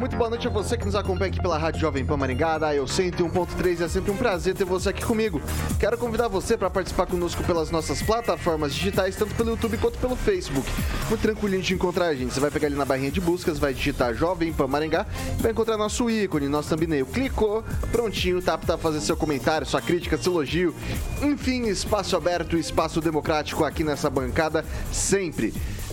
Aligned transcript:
Muito 0.00 0.16
boa 0.16 0.30
noite 0.30 0.46
a 0.48 0.50
você 0.50 0.78
que 0.78 0.86
nos 0.86 0.94
acompanha 0.94 1.30
aqui 1.30 1.42
pela 1.42 1.58
Rádio 1.58 1.82
Jovem 1.82 2.02
Pan 2.06 2.16
Maringá, 2.16 2.56
da 2.56 2.74
Eu 2.74 2.86
101.3. 2.86 3.82
É 3.82 3.88
sempre 3.88 4.10
um 4.10 4.16
prazer 4.16 4.54
ter 4.54 4.64
você 4.64 4.88
aqui 4.88 5.04
comigo. 5.04 5.42
Quero 5.78 5.98
convidar 5.98 6.26
você 6.26 6.56
para 6.56 6.70
participar 6.70 7.04
conosco 7.04 7.44
pelas 7.44 7.70
nossas 7.70 8.00
plataformas 8.00 8.74
digitais, 8.74 9.14
tanto 9.14 9.34
pelo 9.34 9.50
YouTube 9.50 9.76
quanto 9.76 9.98
pelo 9.98 10.16
Facebook. 10.16 10.66
Muito 11.10 11.20
tranquilinho 11.20 11.60
de 11.60 11.74
encontrar 11.74 12.06
a 12.06 12.14
gente. 12.14 12.32
Você 12.32 12.40
vai 12.40 12.50
pegar 12.50 12.68
ali 12.68 12.76
na 12.76 12.86
barrinha 12.86 13.10
de 13.10 13.20
buscas, 13.20 13.58
vai 13.58 13.74
digitar 13.74 14.14
Jovem 14.14 14.54
Pan 14.54 14.66
Maringá 14.66 15.04
vai 15.38 15.52
encontrar 15.52 15.76
nosso 15.76 16.08
ícone, 16.08 16.48
nosso 16.48 16.70
thumbnail. 16.70 17.04
Clicou, 17.04 17.62
prontinho, 17.92 18.40
tá 18.40 18.56
para 18.56 18.78
fazer 18.78 19.00
seu 19.00 19.18
comentário, 19.18 19.66
sua 19.66 19.82
crítica, 19.82 20.16
seu 20.16 20.32
elogio. 20.32 20.74
Enfim, 21.20 21.66
espaço 21.66 22.16
aberto, 22.16 22.56
espaço 22.56 23.02
democrático 23.02 23.64
aqui 23.64 23.84
nessa 23.84 24.08
bancada 24.08 24.64
sempre. 24.90 25.52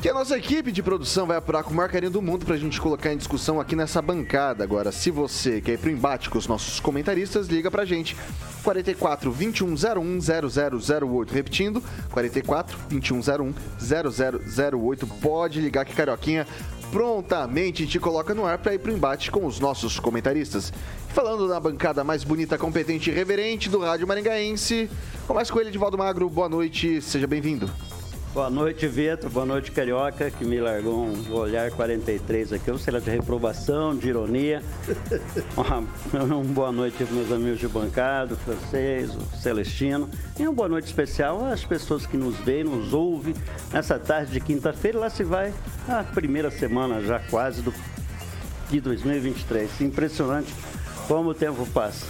que 0.00 0.08
a 0.08 0.14
nossa 0.14 0.38
equipe 0.38 0.72
de 0.72 0.82
produção 0.82 1.26
vai 1.26 1.36
apurar 1.36 1.62
com 1.62 1.72
o 1.72 1.74
maior 1.74 1.90
carinho 1.90 2.10
do 2.10 2.22
mundo 2.22 2.46
pra 2.46 2.56
gente 2.56 2.80
colocar 2.80 3.12
em 3.12 3.18
discussão 3.18 3.60
aqui 3.60 3.76
nessa 3.76 4.00
bancada. 4.00 4.64
Agora, 4.64 4.90
se 4.90 5.10
você 5.10 5.60
quer 5.60 5.72
ir 5.72 5.78
pro 5.78 5.90
embate 5.90 6.30
com 6.30 6.38
os 6.38 6.46
nossos 6.46 6.80
comentaristas, 6.80 7.48
liga 7.48 7.70
pra 7.70 7.84
gente. 7.84 8.16
44 8.64 9.30
2101 9.30 10.18
0008. 10.20 11.34
Repetindo, 11.34 11.82
44 12.10 12.78
2101 12.88 13.54
0008. 13.78 15.06
Pode 15.06 15.60
ligar 15.60 15.84
que 15.84 15.94
Carioquinha 15.94 16.46
prontamente 16.90 17.86
te 17.86 18.00
coloca 18.00 18.34
no 18.34 18.46
ar 18.46 18.56
para 18.56 18.74
ir 18.74 18.78
pro 18.78 18.92
embate 18.92 19.30
com 19.30 19.44
os 19.44 19.60
nossos 19.60 20.00
comentaristas. 20.00 20.72
Falando 21.10 21.46
na 21.46 21.60
bancada 21.60 22.02
mais 22.02 22.24
bonita, 22.24 22.56
competente 22.56 23.10
e 23.10 23.12
reverente 23.12 23.68
do 23.68 23.80
Rádio 23.80 24.06
Maringaense, 24.06 24.88
começa 25.26 25.52
com 25.52 25.60
ele, 25.60 25.68
Edivaldo 25.68 25.98
Magro. 25.98 26.30
Boa 26.30 26.48
noite, 26.48 27.02
seja 27.02 27.26
bem-vindo. 27.26 27.70
Boa 28.32 28.48
noite, 28.48 28.86
Vitor. 28.86 29.28
Boa 29.28 29.44
noite, 29.44 29.72
Carioca, 29.72 30.30
que 30.30 30.44
me 30.44 30.60
largou 30.60 31.04
um 31.04 31.32
olhar 31.32 31.68
43 31.72 32.52
aqui. 32.52 32.70
Ou 32.70 32.78
será 32.78 33.00
de 33.00 33.10
reprovação, 33.10 33.96
de 33.96 34.08
ironia. 34.08 34.62
uma, 35.58 36.44
boa 36.54 36.70
noite 36.70 37.02
para 37.04 37.12
meus 37.12 37.32
amigos 37.32 37.58
de 37.58 37.66
bancada, 37.66 38.34
o 38.34 38.36
francês, 38.36 39.10
o 39.16 39.36
Celestino. 39.36 40.08
E 40.38 40.44
uma 40.44 40.52
boa 40.52 40.68
noite 40.68 40.86
especial 40.86 41.44
às 41.44 41.64
pessoas 41.64 42.06
que 42.06 42.16
nos 42.16 42.36
veem, 42.36 42.62
nos 42.62 42.92
ouvem 42.92 43.34
nessa 43.72 43.98
tarde 43.98 44.30
de 44.30 44.40
quinta-feira. 44.40 45.00
Lá 45.00 45.10
se 45.10 45.24
vai 45.24 45.52
a 45.88 46.04
primeira 46.04 46.52
semana 46.52 47.00
já 47.00 47.18
quase 47.18 47.62
do, 47.62 47.74
de 48.70 48.80
2023. 48.80 49.80
Impressionante 49.80 50.54
como 51.08 51.30
o 51.30 51.34
tempo 51.34 51.66
passa. 51.74 52.06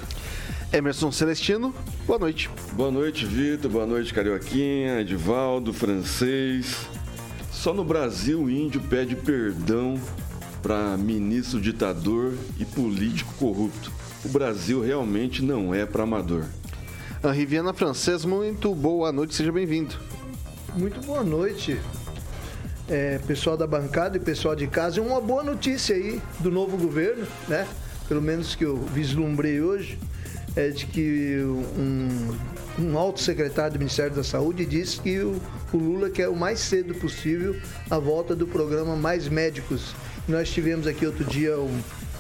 Emerson 0.73 1.11
Celestino, 1.11 1.75
boa 2.07 2.19
noite. 2.19 2.49
Boa 2.75 2.93
noite, 2.93 3.27
Vitor. 3.27 3.69
Boa 3.69 3.87
noite, 3.87 4.15
Carioquinha, 4.15 5.01
Edivaldo, 5.01 5.73
francês. 5.73 6.87
Só 7.51 7.75
no 7.75 7.85
Brasil 7.85 8.41
o 8.41 8.49
índio 8.49 8.81
pede 8.83 9.17
perdão 9.17 10.01
para 10.63 10.97
ministro 10.97 11.61
ditador 11.61 12.35
e 12.57 12.65
político 12.65 13.35
corrupto. 13.35 13.91
O 14.25 14.29
Brasil 14.29 14.81
realmente 14.81 15.43
não 15.43 15.75
é 15.75 15.85
para 15.85 16.05
amador. 16.05 16.45
A 17.21 17.33
Riviana 17.33 17.73
Francês, 17.75 18.25
muito 18.25 18.73
boa 18.73 19.11
noite, 19.11 19.35
seja 19.35 19.51
bem-vindo. 19.51 19.97
Muito 20.77 21.01
boa 21.05 21.25
noite, 21.25 21.81
é, 22.89 23.19
pessoal 23.19 23.57
da 23.57 23.67
bancada 23.67 24.19
e 24.19 24.21
pessoal 24.21 24.55
de 24.55 24.69
casa. 24.69 25.03
Uma 25.03 25.21
boa 25.21 25.43
notícia 25.43 25.97
aí 25.97 26.23
do 26.39 26.49
novo 26.49 26.77
governo, 26.77 27.27
né? 27.49 27.67
Pelo 28.07 28.23
menos 28.23 28.55
que 28.55 28.65
eu 28.65 28.77
vislumbrei 28.77 29.61
hoje 29.61 29.99
é 30.57 30.69
de 30.69 30.87
que 30.87 31.39
um, 31.77 32.37
um 32.79 32.99
alto 32.99 33.21
secretário 33.21 33.75
do 33.75 33.79
Ministério 33.79 34.15
da 34.15 34.25
Saúde 34.25 34.65
disse 34.67 35.01
que 35.01 35.21
o, 35.21 35.41
o 35.73 35.77
Lula 35.77 36.11
quer 36.11 36.29
o 36.29 36.37
mais 36.37 36.61
cedo 36.61 36.95
possível 36.95 37.57
a 37.89 37.99
volta 37.99 38.35
do 38.35 38.47
programa 38.47 38.97
Mais 38.97 39.29
Médicos. 39.29 39.95
Nós 40.29 40.51
tivemos 40.51 40.87
aqui 40.87 41.07
outro 41.07 41.25
dia 41.25 41.57
o 41.57 41.71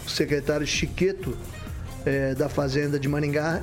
secretário 0.06 0.66
Chiqueto 0.66 1.36
é, 2.04 2.34
da 2.34 2.48
Fazenda 2.48 2.98
de 2.98 3.08
Maringá 3.08 3.62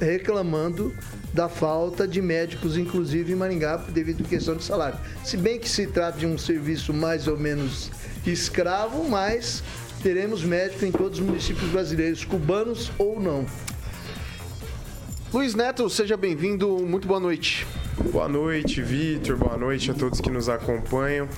reclamando 0.00 0.94
da 1.32 1.48
falta 1.48 2.06
de 2.06 2.20
médicos, 2.20 2.76
inclusive 2.76 3.32
em 3.32 3.36
Maringá, 3.36 3.76
devido 3.76 4.24
à 4.24 4.28
questão 4.28 4.56
de 4.56 4.64
salário. 4.64 4.98
Se 5.24 5.36
bem 5.36 5.58
que 5.58 5.68
se 5.68 5.86
trata 5.86 6.18
de 6.18 6.26
um 6.26 6.38
serviço 6.38 6.92
mais 6.92 7.28
ou 7.28 7.38
menos 7.38 7.90
escravo, 8.26 9.08
mas 9.08 9.62
teremos 10.02 10.42
médico 10.42 10.84
em 10.84 10.92
todos 10.92 11.18
os 11.18 11.24
municípios 11.24 11.70
brasileiros, 11.70 12.24
cubanos 12.24 12.90
ou 12.98 13.20
não. 13.20 13.46
Luiz 15.32 15.54
Neto, 15.54 15.90
seja 15.90 16.16
bem-vindo. 16.16 16.78
Muito 16.86 17.06
boa 17.06 17.20
noite. 17.20 17.66
Boa 18.10 18.26
noite, 18.26 18.80
Vitor. 18.80 19.36
Boa 19.36 19.58
noite 19.58 19.90
a 19.90 19.94
todos 19.94 20.22
que 20.22 20.30
nos 20.30 20.48
acompanham. 20.48 21.28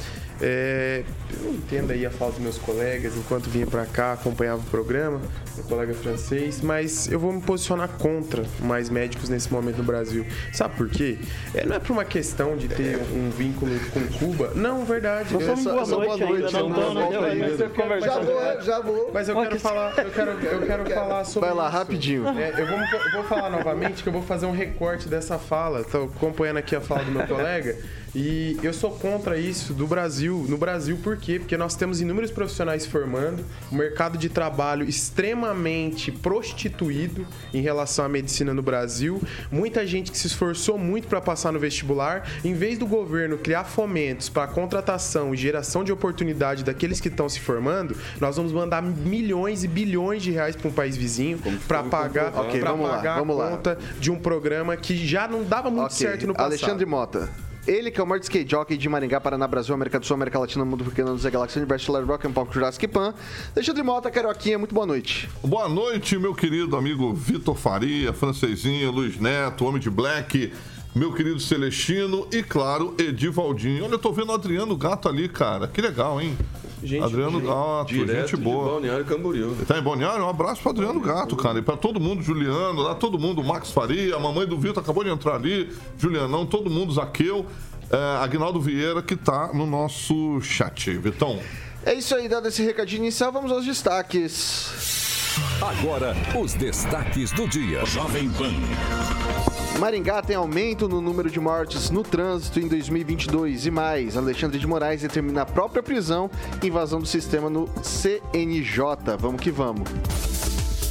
É, 0.42 1.04
eu 1.42 1.52
entendo 1.52 1.90
aí 1.90 2.06
a 2.06 2.10
falta 2.10 2.34
dos 2.34 2.42
meus 2.42 2.58
colegas 2.58 3.14
enquanto 3.16 3.50
vinha 3.50 3.66
para 3.66 3.84
cá, 3.84 4.14
acompanhava 4.14 4.62
o 4.62 4.64
programa, 4.64 5.20
meu 5.54 5.64
colega 5.64 5.92
francês, 5.92 6.60
mas 6.62 7.10
eu 7.10 7.18
vou 7.18 7.32
me 7.32 7.42
posicionar 7.42 7.88
contra 7.88 8.44
mais 8.60 8.88
médicos 8.88 9.28
nesse 9.28 9.52
momento 9.52 9.78
no 9.78 9.84
Brasil. 9.84 10.26
Sabe 10.52 10.76
por 10.76 10.88
quê? 10.88 11.18
É, 11.54 11.66
não 11.66 11.76
é 11.76 11.78
por 11.78 11.92
uma 11.92 12.04
questão 12.04 12.56
de 12.56 12.68
ter 12.68 12.98
um 13.12 13.30
vínculo 13.30 13.70
com 13.90 14.00
Cuba. 14.18 14.52
Não, 14.54 14.84
verdade. 14.84 15.32
Não 15.32 15.40
boa, 15.40 15.84
boa 15.84 16.16
noite, 16.16 16.24
noite 16.24 16.56
ainda, 16.56 16.58
não, 16.58 16.68
não, 16.68 16.94
não, 16.94 18.00
Já 18.00 18.20
vou, 18.20 18.62
já 18.62 18.80
vou. 18.80 19.10
Mas 19.12 19.28
eu 19.28 19.36
quero 19.42 19.60
falar, 19.60 19.98
eu 19.98 20.10
quero, 20.10 20.30
eu 20.30 20.66
quero 20.66 20.90
falar 20.90 21.24
sobre 21.24 21.48
Vai 21.48 21.56
lá, 21.56 21.68
isso. 21.68 21.76
rapidinho. 21.76 22.28
É, 22.28 22.50
eu, 22.60 22.66
vou, 22.66 22.78
eu 22.78 23.12
vou 23.12 23.24
falar 23.24 23.50
novamente 23.50 24.02
que 24.02 24.08
eu 24.08 24.12
vou 24.12 24.22
fazer 24.22 24.46
um 24.46 24.52
recorte 24.52 25.08
dessa 25.08 25.38
fala. 25.38 25.80
Estou 25.80 26.04
acompanhando 26.04 26.56
aqui 26.56 26.74
a 26.74 26.80
fala 26.80 27.04
do 27.04 27.10
meu 27.10 27.26
colega. 27.26 27.76
E 28.14 28.58
eu 28.62 28.72
sou 28.72 28.90
contra 28.90 29.38
isso 29.38 29.72
do 29.72 29.86
Brasil. 29.86 30.44
No 30.48 30.58
Brasil, 30.58 30.98
por 31.02 31.16
quê? 31.16 31.38
Porque 31.38 31.56
nós 31.56 31.74
temos 31.76 32.00
inúmeros 32.00 32.30
profissionais 32.30 32.84
formando, 32.84 33.44
um 33.70 33.76
mercado 33.76 34.18
de 34.18 34.28
trabalho 34.28 34.88
extremamente 34.88 36.10
prostituído 36.10 37.26
em 37.54 37.60
relação 37.60 38.04
à 38.04 38.08
medicina 38.08 38.52
no 38.52 38.62
Brasil, 38.62 39.22
muita 39.50 39.86
gente 39.86 40.10
que 40.10 40.18
se 40.18 40.26
esforçou 40.26 40.76
muito 40.76 41.06
para 41.06 41.20
passar 41.20 41.52
no 41.52 41.58
vestibular. 41.58 42.28
Em 42.44 42.54
vez 42.54 42.78
do 42.78 42.86
governo 42.86 43.38
criar 43.38 43.64
fomentos 43.64 44.28
para 44.28 44.46
contratação 44.48 45.32
e 45.32 45.36
geração 45.36 45.84
de 45.84 45.92
oportunidade 45.92 46.64
daqueles 46.64 47.00
que 47.00 47.08
estão 47.08 47.28
se 47.28 47.38
formando, 47.38 47.96
nós 48.20 48.36
vamos 48.36 48.52
mandar 48.52 48.82
milhões 48.82 49.62
e 49.62 49.68
bilhões 49.68 50.22
de 50.22 50.30
reais 50.32 50.56
para 50.56 50.68
um 50.68 50.72
país 50.72 50.96
vizinho 50.96 51.38
para 51.68 51.82
pagar, 51.84 52.34
okay, 52.40 52.60
pagar 52.60 52.72
lá, 52.72 53.16
a 53.16 53.22
conta 53.22 53.70
lá. 53.70 53.78
de 54.00 54.10
um 54.10 54.18
programa 54.18 54.76
que 54.76 54.96
já 55.06 55.28
não 55.28 55.44
dava 55.44 55.70
muito 55.70 55.92
okay. 55.92 56.06
certo 56.06 56.26
no 56.26 56.34
passado. 56.34 56.48
Alexandre 56.48 56.86
Mota. 56.86 57.49
Ele 57.66 57.90
que 57.90 58.00
é 58.00 58.02
o 58.02 58.06
maior 58.06 58.20
skate 58.20 58.50
jockey 58.50 58.76
de 58.76 58.88
Maringá, 58.88 59.20
Paraná, 59.20 59.46
Brasil, 59.46 59.74
América 59.74 60.00
do 60.00 60.06
Sul, 60.06 60.14
América 60.14 60.38
Latina, 60.38 60.64
Mundo 60.64 60.84
Pequeno, 60.84 61.16
Zé 61.18 61.30
Galáxia, 61.30 61.60
Universo, 61.60 61.92
Rock 62.04 62.26
and 62.26 62.32
Pop, 62.32 62.52
Jurassic 62.52 62.88
Pan. 62.88 63.14
Alexandre 63.54 63.82
Mota, 63.82 64.10
Carioquinha, 64.10 64.58
muito 64.58 64.74
boa 64.74 64.86
noite. 64.86 65.28
Boa 65.44 65.68
noite, 65.68 66.18
meu 66.18 66.34
querido 66.34 66.74
amigo 66.76 67.12
Vitor 67.12 67.54
Faria, 67.54 68.14
Francesinha, 68.14 68.90
Luiz 68.90 69.20
Neto, 69.20 69.66
Homem 69.66 69.80
de 69.80 69.90
Black, 69.90 70.52
meu 70.94 71.12
querido 71.12 71.38
Celestino 71.38 72.26
e, 72.32 72.42
claro, 72.42 72.94
Edivaldinho. 72.98 73.84
Olha, 73.84 73.94
eu 73.94 73.98
tô 73.98 74.12
vendo 74.12 74.30
o 74.30 74.34
Adriano 74.34 74.76
Gato 74.76 75.08
ali, 75.08 75.28
cara. 75.28 75.68
Que 75.68 75.80
legal, 75.80 76.20
hein? 76.20 76.36
Gente, 76.82 77.04
Adriano 77.04 77.38
gente, 77.38 77.46
Gato, 77.46 77.94
gente 77.94 78.36
de 78.36 78.42
boa. 78.42 78.72
Balneário 78.72 79.04
Camboriú. 79.04 79.52
Ele 79.52 79.66
tá 79.66 79.78
em 79.78 79.82
Balneário? 79.82 80.24
Um 80.24 80.28
abraço 80.28 80.62
para 80.62 80.72
Adriano 80.72 81.00
Gato, 81.00 81.36
cara. 81.36 81.58
E 81.58 81.62
para 81.62 81.76
todo 81.76 82.00
mundo, 82.00 82.22
Juliano, 82.22 82.80
lá 82.80 82.94
todo 82.94 83.18
mundo, 83.18 83.44
Max 83.44 83.70
Faria, 83.70 84.16
a 84.16 84.18
mamãe 84.18 84.46
do 84.46 84.58
Vitor 84.58 84.82
acabou 84.82 85.04
de 85.04 85.10
entrar 85.10 85.34
ali, 85.34 85.70
Julianão, 85.98 86.46
todo 86.46 86.70
mundo, 86.70 86.92
Zaqueu, 86.92 87.46
é, 87.90 88.24
Agnaldo 88.24 88.60
Vieira, 88.60 89.02
que 89.02 89.14
tá 89.14 89.50
no 89.52 89.66
nosso 89.66 90.40
chat. 90.40 90.96
Vitão. 90.98 91.38
É 91.84 91.94
isso 91.94 92.14
aí, 92.14 92.28
dado 92.28 92.48
esse 92.48 92.62
recadinho 92.62 93.02
inicial, 93.02 93.30
vamos 93.30 93.52
aos 93.52 93.64
destaques. 93.64 95.30
Agora, 95.60 96.16
os 96.38 96.54
destaques 96.54 97.30
do 97.32 97.46
dia. 97.46 97.84
Jovem 97.86 98.28
Pan. 98.30 99.49
Maringá 99.78 100.20
tem 100.22 100.36
aumento 100.36 100.88
no 100.88 101.00
número 101.00 101.30
de 101.30 101.40
mortes 101.40 101.90
no 101.90 102.02
trânsito 102.02 102.60
em 102.60 102.68
2022 102.68 103.66
e 103.66 103.70
mais. 103.70 104.16
Alexandre 104.16 104.58
de 104.58 104.66
Moraes 104.66 105.02
determina 105.02 105.42
a 105.42 105.46
própria 105.46 105.82
prisão 105.82 106.30
e 106.62 106.66
invasão 106.66 107.00
do 107.00 107.06
sistema 107.06 107.48
no 107.48 107.68
CNJ. 107.82 109.16
Vamos 109.18 109.40
que 109.40 109.50
vamos. 109.50 109.88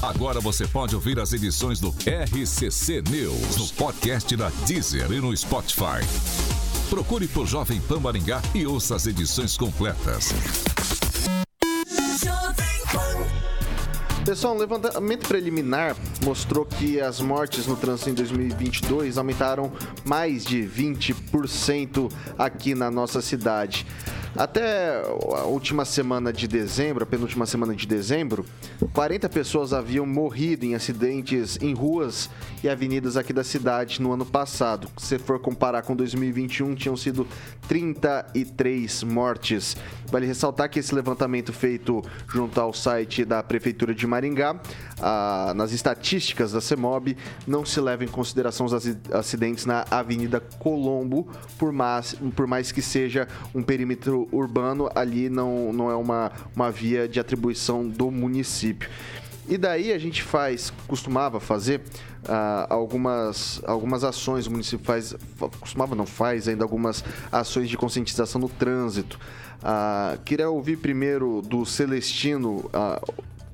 Agora 0.01 0.39
você 0.39 0.65
pode 0.65 0.95
ouvir 0.95 1.19
as 1.19 1.33
edições 1.33 1.79
do 1.79 1.89
RCC 1.89 3.03
News 3.09 3.57
no 3.57 3.67
podcast 3.75 4.35
da 4.35 4.49
Deezer 4.65 5.11
e 5.11 5.19
no 5.19 5.35
Spotify. 5.35 5.99
Procure 6.89 7.27
por 7.27 7.45
Jovem 7.45 7.79
Pan 7.81 7.99
Maringá 7.99 8.41
e 8.55 8.65
ouça 8.65 8.95
as 8.95 9.05
edições 9.05 9.57
completas. 9.57 10.33
Pessoal, 14.25 14.53
um 14.53 14.57
levantamento 14.57 15.27
preliminar 15.27 15.95
mostrou 16.23 16.65
que 16.65 16.99
as 16.99 17.19
mortes 17.19 17.65
no 17.65 17.75
trânsito 17.75 18.09
em 18.09 18.13
2022 18.13 19.17
aumentaram 19.17 19.71
mais 20.05 20.45
de 20.45 20.61
20% 20.61 22.11
aqui 22.37 22.75
na 22.75 22.91
nossa 22.91 23.21
cidade. 23.21 23.87
Até 24.39 25.03
a 25.35 25.43
última 25.47 25.83
semana 25.83 26.31
de 26.31 26.47
dezembro, 26.47 27.03
a 27.03 27.05
penúltima 27.05 27.45
semana 27.45 27.75
de 27.75 27.85
dezembro, 27.85 28.45
40 28.93 29.27
pessoas 29.27 29.73
haviam 29.73 30.05
morrido 30.05 30.65
em 30.65 30.75
acidentes 30.75 31.57
em 31.61 31.73
ruas 31.73 32.29
e 32.63 32.69
avenidas 32.69 33.17
aqui 33.17 33.33
da 33.33 33.43
cidade 33.43 34.01
no 34.01 34.13
ano 34.13 34.25
passado. 34.25 34.87
Se 34.95 35.19
for 35.19 35.39
comparar 35.39 35.81
com 35.81 35.93
2021, 35.93 36.73
tinham 36.73 36.95
sido 36.95 37.27
33 37.67 39.03
mortes. 39.03 39.75
Vale 40.09 40.25
ressaltar 40.25 40.69
que 40.69 40.79
esse 40.79 40.95
levantamento 40.95 41.51
feito 41.51 42.01
junto 42.29 42.61
ao 42.61 42.71
site 42.71 43.25
da 43.25 43.43
Prefeitura 43.43 43.93
de 43.93 44.07
Maringá, 44.07 44.57
nas 45.53 45.73
estatísticas 45.73 46.53
da 46.53 46.61
CEMOB, 46.61 47.17
não 47.45 47.65
se 47.65 47.81
leva 47.81 48.05
em 48.05 48.07
consideração 48.07 48.65
os 48.65 48.73
aci- 48.73 48.97
acidentes 49.11 49.65
na 49.65 49.85
Avenida 49.91 50.39
Colombo, 50.59 51.27
por 51.57 51.73
mais, 51.73 52.15
por 52.37 52.47
mais 52.47 52.71
que 52.71 52.81
seja 52.81 53.27
um 53.53 53.61
perímetro 53.61 54.28
urbano, 54.31 54.89
ali 54.95 55.29
não, 55.29 55.71
não 55.73 55.89
é 55.91 55.95
uma, 55.95 56.31
uma 56.55 56.71
via 56.71 57.07
de 57.07 57.19
atribuição 57.19 57.87
do 57.87 58.09
município. 58.11 58.89
E 59.47 59.57
daí 59.57 59.91
a 59.91 59.97
gente 59.97 60.21
faz, 60.21 60.71
costumava 60.87 61.39
fazer 61.39 61.81
ah, 62.27 62.67
algumas, 62.69 63.61
algumas 63.65 64.03
ações, 64.03 64.45
o 64.45 64.51
município 64.51 64.85
faz, 64.85 65.15
fa- 65.37 65.49
costumava 65.59 65.95
não 65.95 66.05
faz 66.05 66.47
ainda 66.47 66.63
algumas 66.63 67.03
ações 67.31 67.67
de 67.67 67.75
conscientização 67.75 68.39
no 68.39 68.47
trânsito. 68.49 69.19
Ah, 69.63 70.17
queria 70.23 70.49
ouvir 70.49 70.77
primeiro 70.77 71.41
do 71.41 71.65
Celestino. 71.65 72.69
ah, 72.73 73.01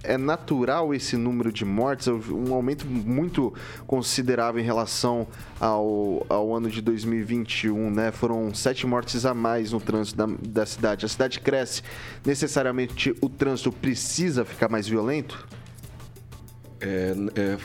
é 0.08 0.18
natural 0.18 0.94
esse 0.94 1.18
número 1.18 1.52
de 1.52 1.66
mortes, 1.66 2.08
um 2.08 2.54
aumento 2.54 2.86
muito 2.86 3.54
considerável 3.86 4.62
em 4.62 4.66
relação 4.66 5.28
ao, 5.60 6.26
ao 6.30 6.56
ano 6.56 6.70
de 6.70 6.82
2021, 6.82 7.90
né? 7.92 8.12
Foram 8.12 8.54
sete 8.54 8.86
mortes 8.86 9.26
a 9.26 9.34
mais 9.34 9.72
no 9.72 9.80
trânsito 9.80 10.18
da, 10.18 10.26
da 10.26 10.66
cidade. 10.66 11.06
A 11.06 11.10
cidade 11.10 11.40
cresce, 11.40 11.82
necessariamente 12.26 13.16
o 13.22 13.30
trânsito 13.30 13.72
precisa 13.72 14.46
ficar 14.46 14.70
mais 14.70 14.88
violento? 14.88 15.48
É, 16.80 17.16
é 17.36 17.58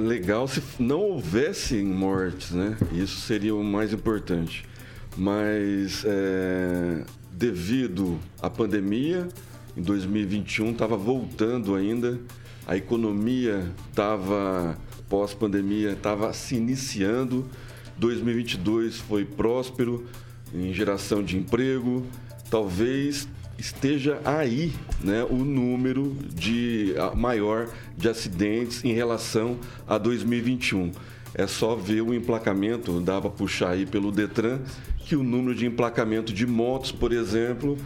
legal 0.00 0.48
se 0.48 0.62
não 0.78 1.00
houvesse 1.00 1.82
mortes, 1.82 2.52
né? 2.52 2.76
Isso 2.92 3.20
seria 3.20 3.54
o 3.54 3.62
mais 3.62 3.92
importante. 3.92 4.66
Mas 5.16 6.04
é, 6.04 7.04
devido 7.30 8.18
à 8.40 8.48
pandemia, 8.48 9.28
em 9.76 9.82
2021 9.82 10.70
estava 10.70 10.96
voltando 10.96 11.74
ainda, 11.74 12.18
a 12.66 12.76
economia 12.76 13.70
estava 13.90 14.78
pós-pandemia 15.08 15.92
estava 15.92 16.32
se 16.32 16.56
iniciando. 16.56 17.46
2022 17.98 18.98
foi 18.98 19.24
próspero 19.24 20.06
em 20.52 20.72
geração 20.72 21.22
de 21.22 21.36
emprego. 21.36 22.06
Talvez 22.50 23.28
esteja 23.58 24.20
aí 24.24 24.72
né, 25.02 25.24
o 25.24 25.36
número 25.36 26.16
de 26.34 26.94
maior 27.14 27.68
de 27.96 28.08
acidentes 28.08 28.84
em 28.84 28.92
relação 28.92 29.58
a 29.86 29.98
2021. 29.98 30.92
É 31.34 31.46
só 31.46 31.74
ver 31.74 32.00
o 32.00 32.14
emplacamento, 32.14 33.00
dá 33.00 33.20
para 33.20 33.30
puxar 33.30 33.70
aí 33.70 33.84
pelo 33.84 34.12
Detran, 34.12 34.60
que 34.98 35.16
o 35.16 35.22
número 35.22 35.54
de 35.54 35.66
emplacamento 35.66 36.32
de 36.32 36.46
motos, 36.46 36.92
por 36.92 37.12
exemplo, 37.12 37.76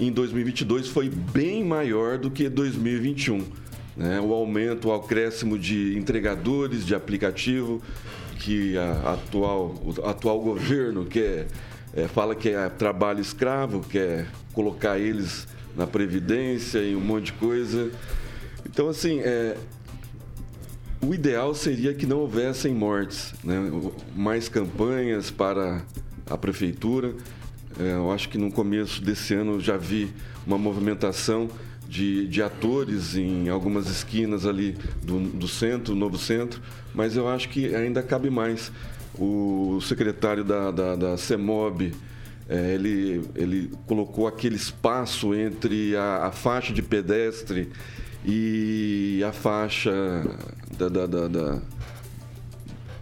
em 0.00 0.10
2022 0.10 0.88
foi 0.88 1.08
bem 1.08 1.62
maior 1.62 2.18
do 2.18 2.30
que 2.30 2.48
2021. 2.48 3.44
né? 3.96 4.20
O 4.20 4.32
aumento, 4.32 4.88
o 4.88 4.94
acréscimo 4.94 5.58
de 5.58 5.96
entregadores 5.96 6.86
de 6.86 6.94
aplicativo, 6.94 7.82
que 8.40 8.76
a 8.76 9.12
atual, 9.12 9.74
o 9.84 10.08
atual 10.08 10.40
governo 10.40 11.04
quer 11.04 11.46
é, 11.96 12.08
fala 12.08 12.34
que 12.34 12.48
é 12.48 12.68
trabalho 12.68 13.20
escravo, 13.20 13.80
quer 13.80 14.26
colocar 14.52 14.98
eles 14.98 15.46
na 15.76 15.86
previdência 15.86 16.80
e 16.80 16.96
um 16.96 17.00
monte 17.00 17.26
de 17.26 17.32
coisa. 17.34 17.90
Então, 18.66 18.88
assim, 18.88 19.20
é, 19.20 19.56
o 21.04 21.14
ideal 21.14 21.54
seria 21.54 21.92
que 21.92 22.06
não 22.06 22.18
houvessem 22.18 22.74
mortes, 22.74 23.34
né? 23.44 23.70
Mais 24.16 24.48
campanhas 24.48 25.30
para 25.30 25.82
a 26.28 26.36
prefeitura. 26.38 27.14
É, 27.78 27.92
eu 27.92 28.10
acho 28.10 28.28
que 28.28 28.38
no 28.38 28.50
começo 28.50 29.02
desse 29.02 29.34
ano 29.34 29.54
eu 29.54 29.60
já 29.60 29.76
vi 29.76 30.10
uma 30.46 30.56
movimentação 30.56 31.48
de, 31.88 32.26
de 32.26 32.42
atores 32.42 33.16
em 33.16 33.48
algumas 33.48 33.88
esquinas 33.88 34.46
ali 34.46 34.76
do, 35.02 35.20
do 35.20 35.46
centro, 35.46 35.94
novo 35.94 36.16
centro, 36.16 36.60
mas 36.94 37.16
eu 37.16 37.28
acho 37.28 37.48
que 37.48 37.74
ainda 37.74 38.02
cabe 38.02 38.30
mais. 38.30 38.72
O 39.16 39.80
secretário 39.80 40.42
da, 40.42 40.72
da, 40.72 40.96
da 40.96 41.16
CEMOB, 41.16 41.92
é, 42.48 42.74
ele, 42.74 43.22
ele 43.36 43.70
colocou 43.86 44.26
aquele 44.26 44.56
espaço 44.56 45.34
entre 45.34 45.94
a, 45.96 46.26
a 46.26 46.32
faixa 46.32 46.72
de 46.72 46.82
pedestre 46.82 47.70
e 48.24 49.22
a 49.26 49.32
faixa 49.32 49.92
da, 50.78 50.88
da- 50.88 51.06
da- 51.06 51.28
da- 51.28 51.58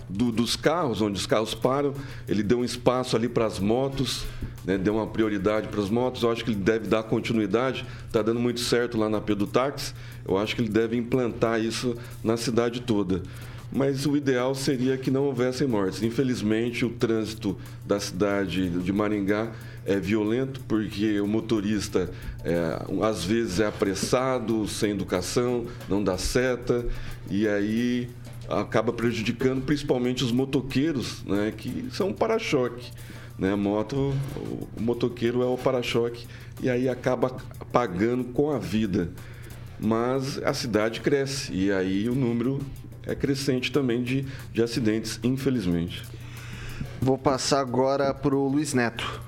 do- 0.08 0.32
dos 0.32 0.56
carros, 0.56 1.00
onde 1.00 1.18
os 1.18 1.26
carros 1.26 1.54
param. 1.54 1.94
Ele 2.28 2.42
deu 2.42 2.58
um 2.58 2.64
espaço 2.64 3.16
ali 3.16 3.28
para 3.28 3.46
as 3.46 3.58
motos, 3.58 4.24
né, 4.64 4.76
deu 4.76 4.94
uma 4.94 5.06
prioridade 5.06 5.68
para 5.68 5.80
as 5.80 5.88
motos. 5.88 6.22
Eu 6.22 6.30
acho 6.30 6.44
que 6.44 6.50
ele 6.50 6.58
deve 6.60 6.86
dar 6.88 7.02
continuidade. 7.04 7.86
Está 8.06 8.20
dando 8.20 8.40
muito 8.40 8.60
certo 8.60 8.98
lá 8.98 9.08
na 9.08 9.20
Pedutax. 9.20 9.94
Eu 10.26 10.36
acho 10.38 10.54
que 10.54 10.62
ele 10.62 10.68
deve 10.68 10.96
implantar 10.96 11.60
isso 11.60 11.96
na 12.22 12.36
cidade 12.36 12.80
toda. 12.82 13.22
Mas 13.74 14.04
o 14.04 14.14
ideal 14.16 14.54
seria 14.54 14.98
que 14.98 15.10
não 15.10 15.24
houvessem 15.24 15.66
mortes. 15.66 16.02
Infelizmente, 16.02 16.84
o 16.84 16.90
trânsito 16.90 17.56
da 17.86 17.98
cidade 17.98 18.68
de 18.68 18.92
Maringá 18.92 19.50
é 19.84 19.98
violento 19.98 20.60
porque 20.66 21.20
o 21.20 21.26
motorista 21.26 22.10
é, 22.44 22.82
às 23.02 23.24
vezes 23.24 23.60
é 23.60 23.66
apressado, 23.66 24.66
sem 24.68 24.92
educação, 24.92 25.66
não 25.88 26.02
dá 26.02 26.16
seta 26.16 26.86
e 27.30 27.48
aí 27.48 28.08
acaba 28.48 28.92
prejudicando 28.92 29.62
principalmente 29.62 30.22
os 30.24 30.32
motoqueiros, 30.32 31.22
né, 31.24 31.52
que 31.56 31.88
são 31.92 32.12
para-choque. 32.12 32.90
Né? 33.38 33.54
Moto, 33.54 34.14
o 34.76 34.80
motoqueiro 34.80 35.42
é 35.42 35.46
o 35.46 35.56
para-choque 35.56 36.26
e 36.60 36.68
aí 36.68 36.88
acaba 36.88 37.36
pagando 37.72 38.24
com 38.24 38.50
a 38.50 38.58
vida. 38.58 39.10
Mas 39.80 40.40
a 40.44 40.54
cidade 40.54 41.00
cresce 41.00 41.52
e 41.52 41.72
aí 41.72 42.08
o 42.08 42.14
número 42.14 42.60
é 43.04 43.14
crescente 43.14 43.72
também 43.72 44.02
de, 44.02 44.24
de 44.52 44.62
acidentes, 44.62 45.18
infelizmente. 45.24 46.04
Vou 47.00 47.18
passar 47.18 47.60
agora 47.60 48.14
pro 48.14 48.46
Luiz 48.46 48.74
Neto. 48.74 49.20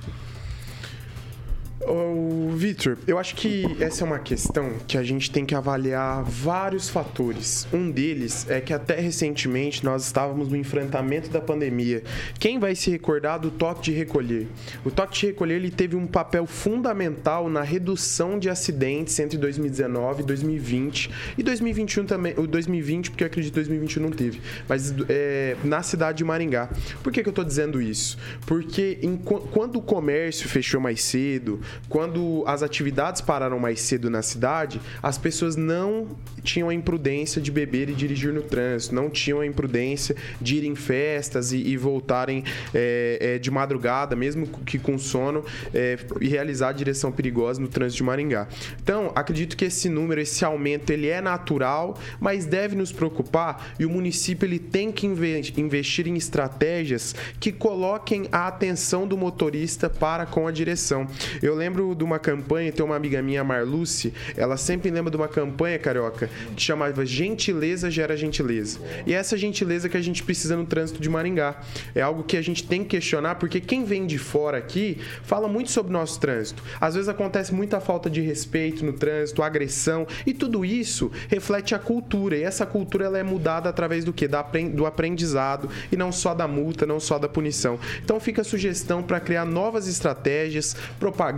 Ô, 1.87 2.49
Vitor, 2.57 2.97
eu 3.07 3.19
acho 3.19 3.35
que 3.35 3.76
essa 3.79 4.05
é 4.05 4.07
uma 4.07 4.19
questão 4.19 4.73
que 4.88 4.97
a 4.97 5.03
gente 5.03 5.31
tem 5.31 5.45
que 5.45 5.55
avaliar 5.55 6.23
vários 6.25 6.88
fatores. 6.88 7.67
Um 7.73 7.91
deles 7.91 8.47
é 8.49 8.59
que 8.61 8.73
até 8.73 8.99
recentemente 8.99 9.85
nós 9.85 10.07
estávamos 10.07 10.49
no 10.49 10.57
enfrentamento 10.57 11.29
da 11.29 11.41
pandemia. 11.43 12.03
Quem 12.38 12.59
vai 12.59 12.75
se 12.75 12.91
recordar 12.91 13.38
do 13.38 13.50
toque 13.50 13.83
de 13.83 13.93
recolher? 13.93 14.47
O 14.85 14.91
toque 14.91 15.19
de 15.21 15.26
recolher 15.26 15.57
ele 15.57 15.71
teve 15.71 15.95
um 15.95 16.07
papel 16.07 16.47
fundamental 16.47 17.50
na 17.50 17.62
redução 17.62 18.38
de 18.38 18.49
acidentes 18.49 19.19
entre 19.21 19.37
2019 19.37 20.23
e 20.23 20.26
2020 20.26 21.11
e 21.37 21.43
2021 21.43 22.07
também, 22.07 22.35
o 22.38 22.47
2020 22.47 23.11
porque 23.11 23.25
eu 23.25 23.26
acredito 23.26 23.53
que 23.53 23.61
2021 23.61 24.03
não 24.03 24.11
teve, 24.11 24.41
mas 24.69 24.95
é, 25.09 25.57
na 25.62 25.83
cidade 25.83 26.19
de 26.19 26.25
Maringá. 26.25 26.71
Por 27.03 27.12
que, 27.12 27.23
que 27.23 27.29
eu 27.29 27.33
estou 27.33 27.45
dizendo 27.45 27.83
isso? 27.83 28.17
Porque 28.47 28.99
em- 29.03 29.17
quando 29.17 29.76
o 29.76 29.83
comércio 29.83 30.49
fechou 30.49 30.81
mais 30.81 31.03
cedo, 31.03 31.61
quando 31.88 32.45
as 32.47 32.62
atividades 32.62 33.21
pararam 33.21 33.59
mais 33.59 33.81
cedo 33.81 34.11
na 34.11 34.23
cidade, 34.23 34.81
as 35.02 35.19
pessoas 35.19 35.57
não 35.57 36.09
tinham 36.43 36.69
a 36.69 36.75
imprudência 36.75 37.40
de 37.40 37.50
beber 37.50 37.88
e 37.88 37.95
dirigir 37.95 38.33
no 38.33 38.43
trânsito, 38.43 38.95
não 38.95 39.09
tinham 39.09 39.40
a 39.40 39.47
imprudência 39.47 40.14
de 40.40 40.57
ir 40.57 40.64
em 40.64 40.75
festas 40.75 41.52
e, 41.52 41.59
e 41.59 41.76
voltarem 41.76 42.45
é, 42.75 43.19
é, 43.21 43.38
de 43.38 43.50
madrugada, 43.50 44.14
mesmo 44.14 44.47
que 44.47 44.78
com 44.78 44.99
sono, 44.99 45.45
é, 45.73 45.99
e 46.21 46.28
realizar 46.28 46.69
a 46.69 46.73
direção 46.73 47.11
perigosa 47.11 47.61
no 47.61 47.69
trânsito 47.69 47.99
de 47.99 48.02
Maringá. 48.02 48.49
Então, 48.83 49.12
acredito 49.14 49.57
que 49.57 49.64
esse 49.64 49.88
número, 49.88 50.21
esse 50.21 50.45
aumento, 50.45 50.90
ele 50.90 51.09
é 51.09 51.21
natural, 51.21 51.99
mas 52.21 52.45
deve 52.45 52.76
nos 52.76 52.93
preocupar 52.93 53.75
e 53.78 53.87
o 53.87 53.90
município 53.90 54.47
ele 54.47 54.59
tem 54.59 54.93
que 54.93 55.07
investir 55.07 56.07
em 56.07 56.16
estratégias 56.16 57.14
que 57.40 57.52
coloquem 57.52 58.28
a 58.31 58.47
atenção 58.47 59.07
do 59.07 59.16
motorista 59.16 59.88
para 59.88 60.26
com 60.26 60.47
a 60.47 60.52
direção. 60.52 61.07
Eu 61.43 61.53
lembro 61.54 61.94
de 61.94 62.04
uma 62.04 62.18
campanha, 62.18 62.73
tem 62.73 62.84
uma 62.84 62.96
amiga 62.96 63.23
minha, 63.23 63.44
Marluce, 63.44 64.12
ela 64.37 64.56
sempre 64.56 64.90
lembra 64.90 65.11
de 65.11 65.16
uma 65.16 65.28
campanha, 65.28 65.78
carioca, 65.78 66.28
que 66.56 66.62
chamava 66.62 67.04
Gentileza 67.06 67.90
gera 67.90 68.16
gentileza. 68.16 68.80
E 69.06 69.14
é 69.14 69.16
essa 69.16 69.37
gentileza 69.37 69.88
que 69.88 69.96
a 69.96 70.02
gente 70.02 70.23
precisa 70.23 70.56
no 70.56 70.66
trânsito 70.66 71.00
de 71.00 71.08
Maringá. 71.08 71.61
É 71.94 72.02
algo 72.02 72.23
que 72.23 72.37
a 72.37 72.42
gente 72.42 72.64
tem 72.64 72.82
que 72.82 72.90
questionar, 72.90 73.37
porque 73.37 73.61
quem 73.61 73.84
vem 73.84 74.06
de 74.06 74.18
fora 74.18 74.58
aqui 74.58 74.99
fala 75.23 75.49
muito 75.49 75.70
sobre 75.70 75.90
o 75.90 75.92
nosso 75.92 76.20
trânsito. 76.20 76.62
Às 76.80 76.94
vezes 76.94 77.08
acontece 77.08 77.54
muita 77.54 77.80
falta 77.80 78.08
de 78.11 78.20
respeito 78.20 78.84
no 78.84 78.92
trânsito, 78.92 79.42
agressão, 79.42 80.06
e 80.26 80.32
tudo 80.32 80.64
isso 80.64 81.11
reflete 81.28 81.75
a 81.75 81.78
cultura. 81.78 82.37
E 82.37 82.42
essa 82.42 82.66
cultura 82.66 83.06
ela 83.06 83.18
é 83.18 83.23
mudada 83.23 83.68
através 83.68 84.04
do 84.04 84.12
que? 84.12 84.28
Do 84.28 84.87
aprendizado 84.87 85.68
e 85.90 85.96
não 85.96 86.11
só 86.11 86.34
da 86.34 86.49
multa, 86.49 86.87
não 86.87 87.00
só 87.00 87.18
da 87.18 87.28
punição. 87.28 87.78
Então 88.02 88.18
fica 88.18 88.40
a 88.40 88.44
sugestão 88.44 89.02
para 89.02 89.20
criar 89.20 89.44
novas 89.44 89.87
estratégias, 89.87 90.76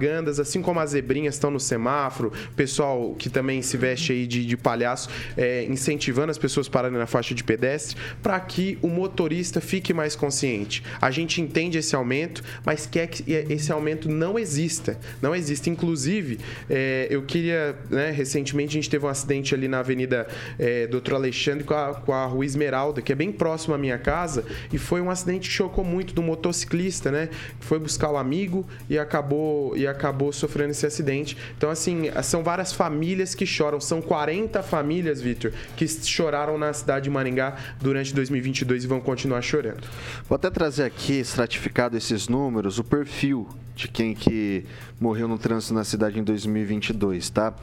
propagandas, 0.07 0.39
assim 0.39 0.63
como 0.63 0.79
as 0.79 0.91
zebrinhas 0.91 1.35
estão 1.35 1.51
no 1.51 1.59
semáforo, 1.59 2.33
pessoal 2.55 3.15
que 3.19 3.29
também 3.29 3.61
se 3.63 3.77
veste 3.77 4.13
aí 4.13 4.27
de, 4.27 4.47
de 4.47 4.57
palhaço, 4.57 5.09
é, 5.37 5.65
incentivando 5.65 6.31
as 6.31 6.39
pessoas 6.39 6.69
pararem 6.69 6.97
na 6.97 7.07
faixa 7.07 7.35
de 7.35 7.43
pedestre, 7.43 7.97
para 8.23 8.39
que 8.39 8.79
o 8.81 8.89
motorista 8.89 9.61
fique 9.61 9.93
mais 9.93 10.15
consciente. 10.15 10.83
A 11.01 11.11
gente 11.11 11.41
entende 11.41 11.79
esse 11.79 11.95
aumento, 11.97 12.43
mas 12.65 12.87
quer 12.87 13.09
que 13.09 13.25
esse 13.51 13.73
aumento 13.73 14.09
não 14.09 14.39
exista. 14.39 14.99
Não 15.21 15.35
existe. 15.35 15.69
Inclusive, 15.69 16.39
é, 16.71 17.09
eu 17.11 17.23
queria, 17.23 17.77
né, 17.91 18.11
recentemente 18.11 18.71
a 18.71 18.81
gente 18.81 18.91
teve 18.91 19.05
um 19.05 19.09
acidente 19.09 19.55
ali 19.55 19.67
na 19.69 19.81
Avenida 19.81 20.27
é, 20.59 20.87
Doutor 20.87 21.15
Alexandre 21.15 21.65
com 21.65 21.75
a, 21.75 21.95
com 21.95 22.13
a 22.13 22.27
Rua 22.27 22.45
Esmeralda, 22.45 23.03
que 23.03 23.13
é 23.13 23.15
bem 23.15 23.33
próximo 23.33 23.75
à 23.75 23.79
minha 23.79 23.99
casa, 23.99 24.45
e 24.73 24.79
foi 24.79 25.01
um 25.01 25.11
acidente 25.11 25.49
que 25.49 25.55
chocou 25.55 25.85
muito 25.85 26.15
do 26.15 26.23
motociclista, 26.23 27.11
né? 27.11 27.29
Foi 27.61 27.79
buscar 27.79 28.11
o 28.11 28.17
amigo 28.17 28.67
e 28.89 28.99
acabou, 28.99 29.77
e 29.77 29.87
acabou 29.97 30.33
sofrendo 30.33 30.71
esse 30.71 30.87
acidente. 30.87 31.37
Então, 31.57 31.71
assim, 31.71 32.11
são 32.23 32.43
várias 32.43 32.73
famílias 32.73 33.35
que 33.35 33.47
choram. 33.47 33.81
São 33.81 34.01
40 34.01 34.63
famílias, 34.63 35.21
Vitor, 35.21 35.53
que 35.77 35.89
choraram 35.89 36.59
na 36.59 36.73
cidade 36.73 37.05
de 37.05 37.11
Maringá 37.11 37.57
durante 37.81 38.15
2022 38.15 38.85
e 38.85 38.87
vão 38.87 39.01
continuar 39.01 39.43
chorando. 39.43 39.87
Vou 40.29 40.37
até 40.37 40.51
trazer 40.51 40.85
aqui, 40.85 41.15
estratificado 41.15 41.97
esses 41.97 42.29
números, 42.29 42.79
o 42.79 42.85
perfil 42.85 43.49
de 43.75 43.89
quem 43.89 44.15
que 44.15 44.65
morreu 44.99 45.29
no 45.29 45.39
trânsito 45.39 45.75
na 45.75 45.85
cidade 45.85 46.19
em 46.19 46.25
2022, 46.25 47.29
tá? 47.29 47.55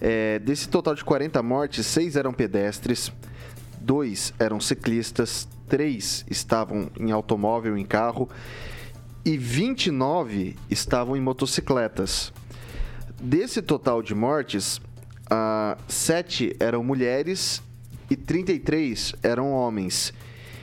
É, 0.00 0.38
desse 0.38 0.68
total 0.68 0.94
de 0.94 1.04
40 1.04 1.42
mortes, 1.42 1.84
6 1.86 2.16
eram 2.16 2.32
pedestres, 2.32 3.12
2 3.80 4.34
eram 4.38 4.60
ciclistas, 4.60 5.48
3 5.68 6.24
estavam 6.30 6.88
em 6.98 7.10
automóvel, 7.10 7.76
em 7.76 7.84
carro 7.84 8.28
e 9.26 9.36
29 9.36 10.54
estavam 10.70 11.16
em 11.16 11.20
motocicletas. 11.20 12.32
Desse 13.20 13.60
total 13.60 14.00
de 14.00 14.14
mortes, 14.14 14.76
uh, 15.26 15.76
7 15.88 16.54
eram 16.60 16.84
mulheres 16.84 17.60
e 18.08 18.14
33 18.14 19.16
eram 19.24 19.50
homens. 19.50 20.14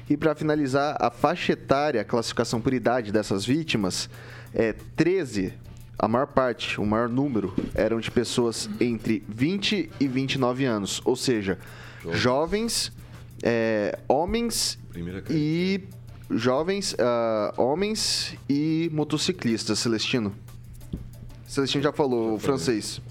E 0.10 0.16
para 0.16 0.34
finalizar, 0.34 0.96
a 0.98 1.12
faixa 1.12 1.52
etária, 1.52 2.00
a 2.00 2.06
classificação 2.06 2.62
por 2.62 2.74
idade 2.74 3.12
dessas 3.12 3.46
vítimas, 3.46 4.10
é 4.54 4.74
13, 4.96 5.54
a 6.00 6.08
maior 6.08 6.28
parte, 6.28 6.80
o 6.80 6.86
maior 6.86 7.10
número, 7.10 7.54
eram 7.76 8.00
de 8.00 8.10
pessoas 8.10 8.70
entre 8.80 9.26
20 9.28 9.90
e 10.00 10.08
29 10.08 10.64
anos. 10.64 11.02
Ou 11.04 11.18
seja, 11.18 11.60
jovens, 12.14 12.94
é, 13.42 14.00
homens 14.08 14.80
e 15.30 15.82
jovens, 16.30 16.94
uh, 16.94 17.62
homens 17.62 18.36
e 18.50 18.90
motociclistas, 18.94 19.80
Celestino. 19.80 20.34
Celestino 21.48 21.84
já 21.84 21.92
falou 21.92 22.36
o 22.36 22.40
francês. 22.40 23.02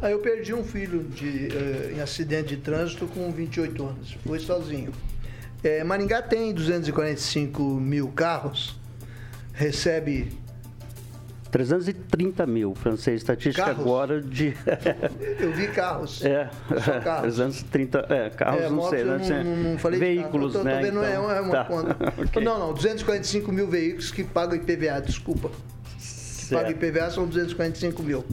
Aí 0.00 0.12
eu 0.12 0.18
perdi 0.18 0.52
um 0.52 0.64
filho 0.64 1.04
de, 1.04 1.48
uh, 1.48 1.96
em 1.96 2.00
acidente 2.00 2.56
de 2.56 2.56
trânsito 2.58 3.06
com 3.06 3.30
28 3.32 3.84
anos. 3.84 4.16
Foi 4.26 4.38
sozinho. 4.38 4.92
É, 5.62 5.82
Maringá 5.82 6.20
tem 6.20 6.52
245 6.52 7.62
mil 7.62 8.08
carros, 8.08 8.76
recebe 9.54 10.30
330 11.54 12.46
mil, 12.48 12.74
francês, 12.74 13.20
estatística 13.20 13.64
carros? 13.64 13.80
agora 13.80 14.20
de. 14.20 14.56
eu 15.38 15.52
vi 15.52 15.68
carros. 15.68 16.24
É, 16.24 16.50
Só 16.84 16.98
carros. 16.98 17.36
330, 17.36 18.06
é, 18.08 18.30
carros, 18.30 18.60
é, 18.60 18.68
não 18.68 18.90
sei, 18.90 19.04
não, 19.04 19.18
não, 19.18 19.56
não 19.70 19.78
falei 19.78 20.00
Veículos, 20.00 20.50
de 20.50 20.58
carro. 20.58 20.64
né? 20.64 20.82
Vendo, 20.82 21.04
então, 21.04 21.30
é 21.30 21.40
uma 21.40 21.50
tá. 21.52 21.64
conta. 21.66 21.96
okay. 22.20 22.42
Não, 22.42 22.58
não, 22.58 22.74
245 22.74 23.52
mil 23.52 23.68
veículos 23.68 24.10
que 24.10 24.24
pagam 24.24 24.56
IPVA, 24.56 25.00
desculpa. 25.00 25.52
Que 26.40 26.46
pagam 26.52 26.72
IPVA 26.72 27.10
são 27.12 27.24
245 27.24 28.02
mil. 28.02 28.24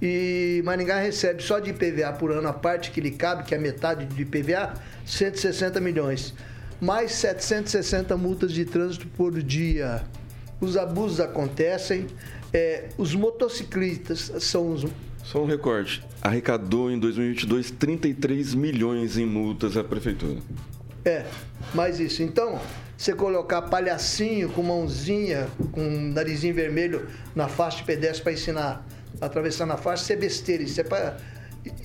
E 0.00 0.62
Maringá 0.64 1.00
recebe 1.00 1.42
só 1.42 1.58
de 1.58 1.70
IPVA 1.70 2.12
por 2.12 2.30
ano, 2.30 2.46
a 2.46 2.52
parte 2.52 2.92
que 2.92 3.00
lhe 3.00 3.10
cabe, 3.10 3.42
que 3.42 3.56
é 3.56 3.58
metade 3.58 4.06
de 4.06 4.22
IPVA, 4.22 4.74
160 5.04 5.80
milhões. 5.80 6.32
Mais 6.80 7.10
760 7.10 8.16
multas 8.16 8.52
de 8.52 8.64
trânsito 8.64 9.08
por 9.16 9.42
dia. 9.42 10.00
Os 10.60 10.76
abusos 10.76 11.18
acontecem. 11.18 12.06
É, 12.52 12.88
os 12.96 13.14
motociclistas 13.14 14.32
são 14.40 14.72
os. 14.72 14.86
Só 15.24 15.42
um 15.42 15.46
recorde. 15.46 16.02
Arrecadou 16.22 16.90
em 16.90 16.98
2022 16.98 17.70
33 17.72 18.54
milhões 18.54 19.18
em 19.18 19.26
multas 19.26 19.76
à 19.76 19.84
prefeitura. 19.84 20.40
É, 21.04 21.24
mais 21.74 22.00
isso. 22.00 22.22
Então, 22.22 22.60
você 22.96 23.14
colocar 23.14 23.62
palhacinho 23.62 24.48
com 24.50 24.62
mãozinha, 24.62 25.48
com 25.72 25.82
narizinho 26.12 26.54
vermelho 26.54 27.06
na 27.34 27.46
faixa 27.46 27.78
de 27.78 27.84
pedestre 27.84 28.22
para 28.22 28.32
ensinar 28.32 28.84
a 29.20 29.76
faixa, 29.76 30.02
isso 30.02 30.12
é 30.12 30.16
besteira, 30.16 30.62
isso 30.62 30.80
é 30.80 30.84
para 30.84 31.16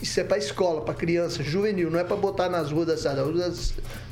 isso 0.01 0.20
é 0.20 0.24
para 0.24 0.38
escola, 0.38 0.82
para 0.82 0.93
criança, 0.93 1.43
juvenil, 1.43 1.91
não 1.91 2.00
é 2.00 2.03
para 2.03 2.15
botar 2.15 2.48
nas 2.48 2.72
ruas 2.72 2.88
da 2.88 2.98
cidade. 2.98 3.20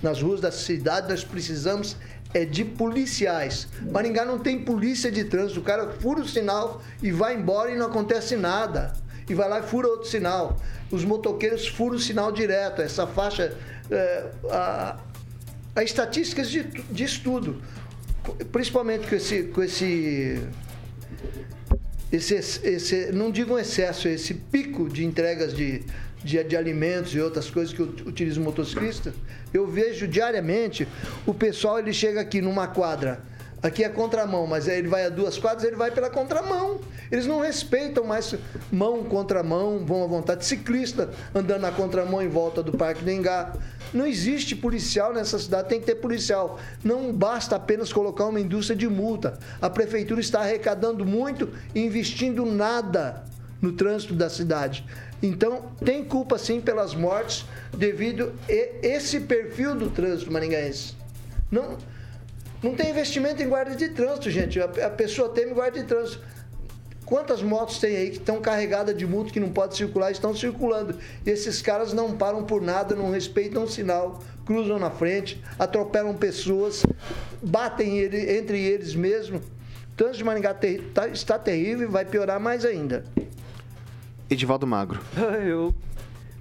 Nas 0.02 0.22
ruas 0.22 0.42
da 0.42 0.52
cidade 0.52 1.10
nós 1.10 1.24
precisamos 1.24 1.96
é 2.34 2.46
de 2.46 2.64
policiais. 2.64 3.68
Maringá 3.92 4.26
não 4.26 4.40
tem 4.40 4.60
polícia 4.60 5.12
de 5.12 5.24
trânsito, 5.26 5.60
o 5.60 5.64
cara 5.64 5.92
fura 6.00 6.22
o 6.22 6.28
sinal 6.28 6.82
e 7.02 7.12
vai 7.12 7.36
embora 7.36 7.72
e 7.72 7.78
não 7.78 7.88
acontece 7.88 8.36
nada. 8.36 8.94
E 9.30 9.34
vai 9.34 9.48
lá 9.48 9.60
e 9.60 9.64
fura 9.64 9.88
outro 9.88 10.10
sinal. 10.10 10.60
Os 10.90 11.06
motoqueiros 11.06 11.68
furam 11.68 11.96
o 11.96 12.00
sinal 12.00 12.32
direto. 12.32 12.82
Essa 12.82 13.08
faixa, 13.08 13.56
é, 13.90 14.26
a, 14.50 14.98
a 15.76 15.84
estatísticas 15.84 16.50
de, 16.50 16.64
de 16.64 17.04
estudo, 17.04 17.62
principalmente 18.52 19.08
com 19.08 19.16
esse, 19.16 19.44
com 19.44 19.64
esse 19.64 20.42
esse, 22.12 22.36
esse, 22.36 23.12
não 23.14 23.32
digo 23.32 23.54
um 23.54 23.60
excesso, 23.60 24.08
esse 24.08 24.34
pico 24.34 24.90
de 24.90 25.06
entregas 25.06 25.54
de, 25.54 25.82
de, 26.24 26.44
de 26.44 26.56
alimentos 26.56 27.14
e 27.14 27.20
outras 27.20 27.50
coisas 27.50 27.74
que 27.74 27.82
utiliza 27.82 28.40
o 28.40 28.44
motociclista, 28.44 29.14
eu 29.54 29.68
vejo 29.68 30.08
diariamente 30.08 30.88
o 31.26 31.34
pessoal, 31.34 31.80
ele 31.80 31.94
chega 31.94 32.22
aqui 32.22 32.42
numa 32.42 32.68
quadra, 32.68 33.22
aqui 33.62 33.84
é 33.84 33.90
contramão, 33.90 34.48
mas 34.48 34.68
aí 34.68 34.80
ele 34.80 34.88
vai 34.88 35.06
a 35.06 35.10
duas 35.10 35.38
quadras, 35.38 35.64
ele 35.64 35.76
vai 35.76 35.92
pela 35.92 36.10
contramão. 36.10 36.80
Eles 37.12 37.28
não 37.28 37.42
respeitam 37.42 38.06
mais 38.06 38.34
mão 38.72 39.04
contra 39.04 39.44
mão, 39.44 39.86
vão 39.86 40.04
à 40.04 40.08
vontade. 40.08 40.46
Ciclista 40.46 41.10
andando 41.36 41.62
na 41.62 41.72
contramão 41.72 42.22
em 42.22 42.30
volta 42.30 42.64
do 42.64 42.72
Parque 42.72 43.04
Dengá. 43.04 43.54
Não 43.94 44.08
existe 44.08 44.56
policial 44.56 45.14
nessa 45.14 45.38
cidade, 45.38 45.68
tem 45.68 45.82
que 45.82 45.86
ter 45.86 45.96
policial. 45.96 46.58
Não 46.82 47.12
basta 47.12 47.58
apenas 47.58 47.92
colocar 47.92 48.26
uma 48.28 48.40
indústria 48.40 48.78
de 48.78 48.88
multa. 48.88 49.38
A 49.62 49.70
prefeitura 49.70 50.22
está 50.22 50.40
arrecadando 50.40 51.06
muito 51.06 51.50
e 51.76 51.82
investindo 51.82 52.46
nada 52.46 53.26
no 53.62 53.74
trânsito 53.74 54.14
da 54.14 54.30
cidade. 54.30 54.86
Então, 55.22 55.72
tem 55.84 56.04
culpa 56.04 56.38
sim 56.38 56.60
pelas 56.60 56.96
mortes 56.96 57.46
devido 57.76 58.34
a 58.50 58.88
esse 58.88 59.20
perfil 59.22 59.76
do 59.76 59.90
trânsito 59.90 60.32
maringaense. 60.32 60.96
Não, 61.52 61.78
não 62.64 62.76
tem 62.76 62.90
investimento 62.90 63.42
em 63.42 63.50
guarda 63.50 63.76
de 63.76 63.90
trânsito, 63.90 64.30
gente. 64.32 64.60
A, 64.60 64.66
a 64.66 64.90
pessoa 64.90 65.30
teme 65.30 65.54
guarda 65.54 65.80
de 65.80 65.86
trânsito. 65.86 66.24
Quantas 67.06 67.42
motos 67.44 67.78
tem 67.78 67.98
aí 67.98 68.10
que 68.10 68.18
estão 68.18 68.40
carregadas 68.40 68.96
de 68.96 69.06
multa 69.06 69.34
que 69.34 69.40
não 69.40 69.50
pode 69.50 69.76
circular 69.76 70.12
estão 70.12 70.34
circulando? 70.34 70.98
E 71.26 71.30
esses 71.30 71.62
caras 71.62 71.92
não 71.92 72.16
param 72.16 72.46
por 72.46 72.62
nada, 72.62 72.96
não 72.96 73.12
respeitam 73.12 73.64
o 73.64 73.70
sinal, 73.70 74.24
cruzam 74.46 74.80
na 74.80 74.90
frente, 74.90 75.44
atropelam 75.60 76.16
pessoas, 76.16 76.86
batem 77.42 77.98
ele, 77.98 78.38
entre 78.38 78.64
eles 78.64 78.96
mesmos. 78.96 79.42
trânsito 79.98 80.20
de 80.20 80.24
Maringá 80.24 80.54
ter, 80.54 80.90
tá, 80.94 81.10
está 81.10 81.38
terrível 81.38 81.90
e 81.90 81.92
vai 81.92 82.06
piorar 82.06 82.40
mais 82.40 82.64
ainda. 82.64 83.04
Edivaldo 84.32 84.66
Magro. 84.66 85.00
Eu, 85.46 85.76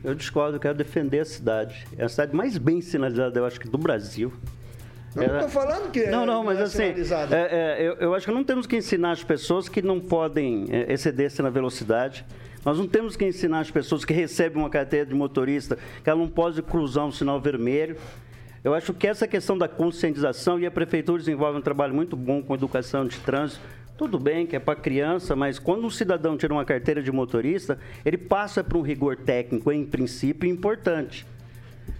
eu 0.02 0.14
discordo, 0.14 0.56
eu 0.56 0.60
quero 0.60 0.78
defender 0.78 1.20
a 1.20 1.24
cidade. 1.26 1.86
É 1.98 2.04
a 2.04 2.08
cidade 2.08 2.34
mais 2.34 2.56
bem 2.56 2.80
sinalizada, 2.80 3.38
eu 3.38 3.44
acho 3.44 3.60
que 3.60 3.68
do 3.68 3.76
Brasil. 3.76 4.32
Eu 5.14 5.28
não 5.28 5.34
estou 5.34 5.48
falando 5.50 5.90
que 5.90 6.00
é, 6.00 6.10
Não, 6.10 6.24
não, 6.24 6.42
mas 6.42 6.58
é 6.58 6.62
assim, 6.62 6.82
é, 6.84 6.96
é, 7.32 7.86
eu, 7.86 7.94
eu 7.96 8.14
acho 8.14 8.24
que 8.24 8.32
não 8.32 8.42
temos 8.42 8.66
que 8.66 8.76
ensinar 8.76 9.10
as 9.10 9.22
pessoas 9.22 9.68
que 9.68 9.82
não 9.82 10.00
podem 10.00 10.66
é, 10.70 10.90
exceder-se 10.90 11.42
na 11.42 11.50
velocidade. 11.50 12.24
Nós 12.64 12.78
não 12.78 12.86
temos 12.86 13.14
que 13.14 13.26
ensinar 13.26 13.60
as 13.60 13.70
pessoas 13.70 14.04
que 14.04 14.14
recebem 14.14 14.62
uma 14.62 14.70
carteira 14.70 15.04
de 15.04 15.14
motorista 15.14 15.76
que 16.02 16.08
ela 16.08 16.18
não 16.18 16.28
pode 16.28 16.62
cruzar 16.62 17.04
um 17.04 17.12
sinal 17.12 17.38
vermelho. 17.38 17.96
Eu 18.62 18.72
acho 18.72 18.94
que 18.94 19.06
essa 19.06 19.26
questão 19.26 19.58
da 19.58 19.66
conscientização 19.66 20.58
e 20.58 20.64
a 20.64 20.70
prefeitura 20.70 21.18
desenvolve 21.18 21.58
um 21.58 21.62
trabalho 21.62 21.94
muito 21.94 22.16
bom 22.16 22.42
com 22.42 22.54
educação 22.54 23.06
de 23.06 23.18
trânsito. 23.18 23.60
Tudo 24.00 24.18
bem 24.18 24.46
que 24.46 24.56
é 24.56 24.58
para 24.58 24.80
criança, 24.80 25.36
mas 25.36 25.58
quando 25.58 25.84
um 25.84 25.90
cidadão 25.90 26.34
tira 26.34 26.54
uma 26.54 26.64
carteira 26.64 27.02
de 27.02 27.12
motorista, 27.12 27.78
ele 28.02 28.16
passa 28.16 28.64
por 28.64 28.78
um 28.78 28.80
rigor 28.80 29.14
técnico, 29.14 29.70
em 29.70 29.84
princípio, 29.84 30.48
importante. 30.48 31.26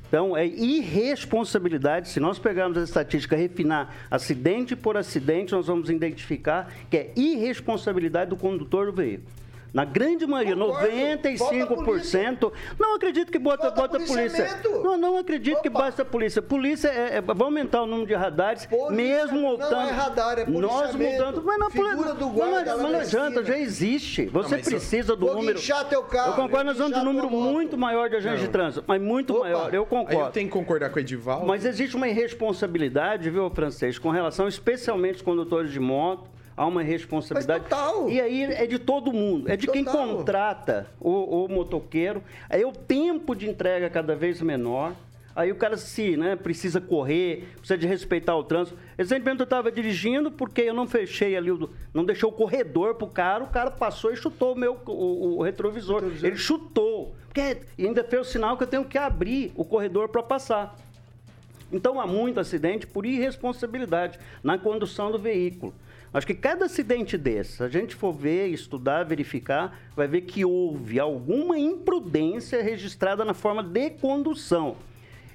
Então, 0.09 0.35
é 0.35 0.47
irresponsabilidade. 0.47 2.09
Se 2.09 2.19
nós 2.19 2.39
pegarmos 2.39 2.79
a 2.79 2.85
estatística, 2.85 3.37
refinar 3.37 3.95
acidente 4.11 4.75
por 4.75 4.97
acidente, 4.97 5.53
nós 5.53 5.67
vamos 5.67 5.91
identificar 5.91 6.73
que 6.89 6.97
é 6.97 7.13
irresponsabilidade 7.15 8.31
do 8.31 8.37
condutor 8.37 8.87
do 8.87 8.93
veículo. 8.95 9.29
Na 9.73 9.85
grande 9.85 10.27
maioria, 10.27 10.57
Concordo. 10.57 10.89
95%. 10.89 12.53
Não 12.79 12.95
acredito 12.97 13.31
que 13.31 13.39
bota, 13.39 13.71
bota 13.71 13.99
a 13.99 14.01
polícia. 14.01 14.61
Não, 14.83 14.97
não 14.99 15.17
acredito 15.19 15.61
que 15.63 15.69
Opa. 15.69 15.79
basta 15.83 16.03
a 16.03 16.05
polícia. 16.05 16.43
Polícia 16.43 16.89
é, 16.89 17.17
é- 17.17 17.21
vai 17.21 17.37
aumentar 17.41 17.83
o 17.83 17.87
número 17.87 18.07
de 18.09 18.15
radares, 18.15 18.67
Polícia- 18.67 18.91
mesmo 18.97 19.41
não 19.41 19.49
multando. 19.49 19.89
é 19.89 19.93
radar, 19.93 20.39
é 20.39 20.45
Nós 20.47 20.95
mudando. 20.95 21.43
Mas 21.45 21.59
não, 21.59 21.71
Figura 21.71 21.97
poli- 21.97 22.13
do 22.19 22.27
mas 22.27 22.35
guarda 22.35 22.77
não, 22.77 22.77
lá 22.77 22.83
mas 22.83 22.83
não 22.83 22.91
na 22.91 22.99
adianta, 22.99 23.45
já 23.45 23.59
existe. 23.59 24.27
Você 24.27 24.57
mas 24.57 24.67
eu- 24.67 24.71
precisa 24.73 25.17
do 25.17 25.27
número. 25.27 25.61
teu 25.89 26.03
carro, 26.05 26.33
eu 26.33 26.37
concordo, 26.37 26.65
nós 26.65 26.79
vamos 26.79 26.93
de 26.95 27.01
um 27.01 27.05
número 27.05 27.31
muito 27.31 27.79
maior 27.79 28.09
de 28.09 28.17
agentes 28.17 28.41
de 28.41 28.49
trânsito, 28.49 28.85
mas 28.87 29.01
muito 29.01 29.33
Opa. 29.35 29.41
maior. 29.45 29.73
Eu 29.75 29.83
Aí 29.83 29.89
concordo. 29.89 30.21
eu 30.29 30.31
tenho 30.33 30.47
que 30.49 30.53
concordar 30.53 30.91
com 30.91 30.97
o 30.97 31.01
Edivaldo. 31.01 31.47
Mas 31.47 31.65
existe 31.65 31.97
uma 31.97 32.09
irresponsabilidade, 32.09 33.31
viu, 33.31 33.49
francês, 33.51 33.99
com 33.99 34.11
relação 34.11 34.49
especialmente 34.49 35.15
aos 35.15 35.23
condutores 35.23 35.71
de 35.73 35.81
moto. 35.81 36.29
Há 36.61 36.67
uma 36.67 36.83
responsabilidade. 36.83 37.63
Mas 37.63 37.71
total. 37.71 38.11
E 38.11 38.21
aí 38.21 38.43
é 38.43 38.67
de 38.67 38.79
todo 38.79 39.11
mundo. 39.15 39.51
É 39.51 39.57
de 39.57 39.67
quem 39.67 39.83
Total. 39.83 40.07
contrata 40.09 40.87
o, 41.01 41.47
o 41.47 41.49
motoqueiro. 41.49 42.23
Aí 42.51 42.63
o 42.67 42.71
tempo 42.71 43.35
de 43.35 43.49
entrega 43.49 43.87
é 43.87 43.89
cada 43.89 44.15
vez 44.15 44.43
menor. 44.43 44.95
Aí 45.35 45.51
o 45.51 45.55
cara 45.55 45.79
se 45.79 46.19
né, 46.19 46.37
precisa 46.37 46.79
correr, 46.79 47.49
precisa 47.57 47.79
de 47.79 47.87
respeitar 47.87 48.37
o 48.37 48.45
trânsito. 48.45 48.77
Recentemente 48.99 49.41
eu 49.41 49.45
estava 49.45 49.73
dirigindo 49.73 50.31
porque 50.31 50.61
eu 50.61 50.75
não 50.75 50.87
fechei 50.87 51.35
ali, 51.35 51.51
o, 51.51 51.71
não 51.95 52.05
deixei 52.05 52.29
o 52.29 52.33
corredor 52.33 52.95
pro 52.95 53.07
cara, 53.07 53.43
o 53.43 53.49
cara 53.49 53.71
passou 53.71 54.13
e 54.13 54.17
chutou 54.17 54.53
o 54.53 54.59
meu 54.59 54.79
o, 54.85 55.39
o 55.39 55.43
retrovisor. 55.43 56.05
Ele 56.23 56.37
chutou. 56.37 57.15
Porque 57.29 57.57
e 57.79 57.87
ainda 57.87 58.05
fez 58.05 58.21
o 58.29 58.31
sinal 58.31 58.59
que 58.59 58.65
eu 58.65 58.69
tenho 58.69 58.85
que 58.85 58.99
abrir 58.99 59.51
o 59.57 59.65
corredor 59.65 60.11
para 60.11 60.23
passar. 60.23 60.77
Então 61.73 61.99
há 61.99 62.07
muito 62.07 62.39
acidente 62.39 62.87
por 62.87 63.07
irresponsabilidade 63.07 64.19
na 64.43 64.59
condução 64.59 65.11
do 65.11 65.19
veículo. 65.19 65.73
Acho 66.13 66.27
que 66.27 66.35
cada 66.35 66.65
acidente 66.65 67.17
desse, 67.17 67.59
se 67.59 67.63
a 67.63 67.69
gente 67.69 67.95
for 67.95 68.13
ver, 68.13 68.49
estudar, 68.49 69.05
verificar, 69.05 69.79
vai 69.95 70.09
ver 70.09 70.23
que 70.23 70.45
houve 70.45 70.99
alguma 70.99 71.57
imprudência 71.59 72.63
registrada 72.63 73.25
na 73.25 73.33
forma 73.35 73.63
de 73.63 73.91
condução. 73.91 74.77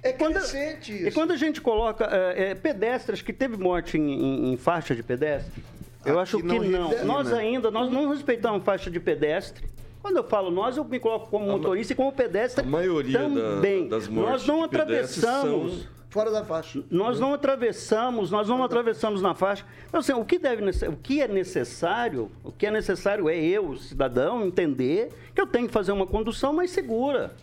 É 0.03 0.11
Quando- 0.11 0.33
crescente 0.33 0.91
E 0.91 1.07
isso. 1.07 1.13
quando 1.15 1.31
a 1.31 1.37
gente 1.37 1.61
coloca 1.61 2.05
é, 2.11 2.51
é, 2.51 2.55
pedestres, 2.55 3.21
que 3.21 3.31
teve 3.33 3.57
morte 3.57 3.97
em, 3.97 4.01
em- 4.11 4.53
em 4.53 4.57
faixa 4.57 4.93
de 4.93 5.01
pedestre, 5.01 5.63
eu 6.05 6.13
Aqui 6.19 6.21
acho 6.21 6.37
que 6.37 6.43
não 6.43 6.63
não. 6.91 7.05
Nós 7.05 7.31
ainda, 7.33 7.71
nós 7.71 7.91
não 7.91 8.09
respeitamos 8.09 8.63
faixa 8.63 8.91
de 8.91 8.99
pedestre. 8.99 9.63
Quando 10.01 10.17
eu 10.17 10.23
falo 10.25 10.51
nós, 10.51 10.77
eu 10.77 10.83
me 10.83 10.99
coloco 10.99 11.29
como 11.31 11.47
motorista 11.47 11.93
e 11.93 11.95
como 11.95 12.11
pedestre 12.11 12.63
a 12.63 12.67
maioria 12.67 13.17
da- 13.17 13.23
também. 13.29 13.87
das 13.87 14.07
mortes 14.07 14.31
nós 14.31 14.45
não 14.47 14.61
atravessamos... 14.63 15.87
Fora 16.15 16.31
da 16.31 16.45
faixa. 16.45 16.81
Nós 16.89 17.19
não 17.19 17.33
atravessamos, 17.33 18.31
nós 18.31 18.47
não 18.47 18.63
atravessamos 18.63 19.21
na 19.21 19.35
faixa. 19.35 19.65
Então, 19.89 19.99
assim, 19.99 20.13
o 20.13 20.23
que, 20.23 20.39
deve, 20.39 20.63
o 20.87 20.95
que 20.95 21.21
é 21.21 21.27
necessário, 21.27 22.31
o 22.41 22.53
que 22.53 22.67
é 22.67 22.71
necessário 22.71 23.27
é 23.27 23.37
eu, 23.37 23.75
cidadão, 23.75 24.45
entender 24.45 25.11
que 25.35 25.41
eu 25.41 25.45
tenho 25.45 25.67
que 25.67 25.73
fazer 25.73 25.91
uma 25.91 26.07
condução 26.07 26.53
mais 26.53 26.71
segura. 26.71 27.35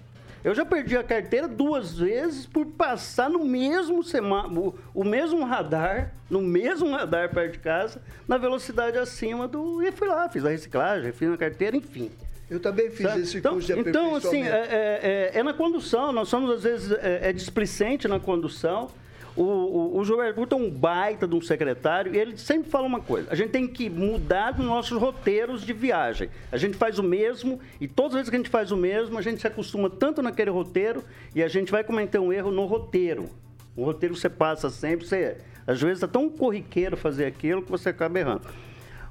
Eu 0.42 0.54
já 0.54 0.64
perdi 0.64 0.96
a 0.96 1.04
carteira 1.04 1.46
duas 1.46 1.98
vezes 1.98 2.46
por 2.46 2.64
passar 2.64 3.28
no 3.28 3.44
mesmo 3.44 4.02
semáforo, 4.02 4.74
o 4.94 5.04
mesmo 5.04 5.44
radar, 5.44 6.14
no 6.30 6.40
mesmo 6.40 6.90
radar 6.92 7.28
perto 7.28 7.52
de 7.52 7.58
casa, 7.58 8.00
na 8.26 8.38
velocidade 8.38 8.96
acima 8.96 9.46
do. 9.46 9.82
E 9.82 9.92
fui 9.92 10.08
lá, 10.08 10.30
fiz 10.30 10.46
a 10.46 10.48
reciclagem, 10.48 11.12
fiz 11.12 11.30
a 11.30 11.36
carteira, 11.36 11.76
enfim. 11.76 12.10
Eu 12.50 12.60
também 12.60 12.90
fiz 12.90 13.06
Sabe? 13.06 13.20
esse 13.22 13.38
então, 13.38 13.52
curso 13.54 13.72
de 13.74 13.80
então, 13.80 14.14
assim, 14.14 14.42
aperfeiçoamento. 14.46 14.74
é, 14.74 15.30
é- 15.34 15.38
é 15.38 15.42
na 15.42 15.54
condução, 15.54 16.12
nós 16.12 16.28
somos, 16.28 16.50
às 16.50 16.62
vezes, 16.62 16.90
é, 16.92 17.30
é 17.30 17.32
displicente 17.32 18.06
na 18.06 18.20
condução. 18.20 18.88
O, 19.34 19.42
o, 19.42 19.96
o 19.98 20.04
Gilberto 20.04 20.54
é 20.54 20.58
um 20.58 20.68
baita 20.70 21.26
de 21.26 21.34
um 21.34 21.40
secretário 21.40 22.14
e 22.14 22.18
ele 22.18 22.36
sempre 22.36 22.68
fala 22.70 22.86
uma 22.86 23.00
coisa: 23.00 23.28
a 23.30 23.34
gente 23.34 23.48
tem 23.50 23.66
que 23.66 23.88
mudar 23.88 24.52
os 24.58 24.64
nossos 24.66 25.00
roteiros 25.00 25.64
de 25.64 25.72
viagem. 25.72 26.28
A 26.50 26.58
gente 26.58 26.76
faz 26.76 26.98
o 26.98 27.02
mesmo 27.02 27.58
e 27.80 27.88
todas 27.88 28.12
as 28.12 28.16
vezes 28.16 28.28
que 28.28 28.36
a 28.36 28.38
gente 28.38 28.50
faz 28.50 28.70
o 28.70 28.76
mesmo, 28.76 29.16
a 29.18 29.22
gente 29.22 29.40
se 29.40 29.46
acostuma 29.46 29.88
tanto 29.88 30.20
naquele 30.20 30.50
roteiro 30.50 31.02
e 31.34 31.42
a 31.42 31.48
gente 31.48 31.72
vai 31.72 31.82
cometer 31.82 32.18
um 32.18 32.30
erro 32.30 32.50
no 32.50 32.66
roteiro. 32.66 33.30
O 33.74 33.84
roteiro 33.84 34.14
você 34.14 34.28
passa 34.28 34.68
sempre, 34.68 35.06
você, 35.06 35.38
às 35.66 35.80
vezes 35.80 36.02
é 36.02 36.06
tão 36.06 36.28
corriqueiro 36.28 36.94
fazer 36.94 37.24
aquilo 37.24 37.62
que 37.62 37.70
você 37.70 37.88
acaba 37.88 38.18
errando. 38.18 38.42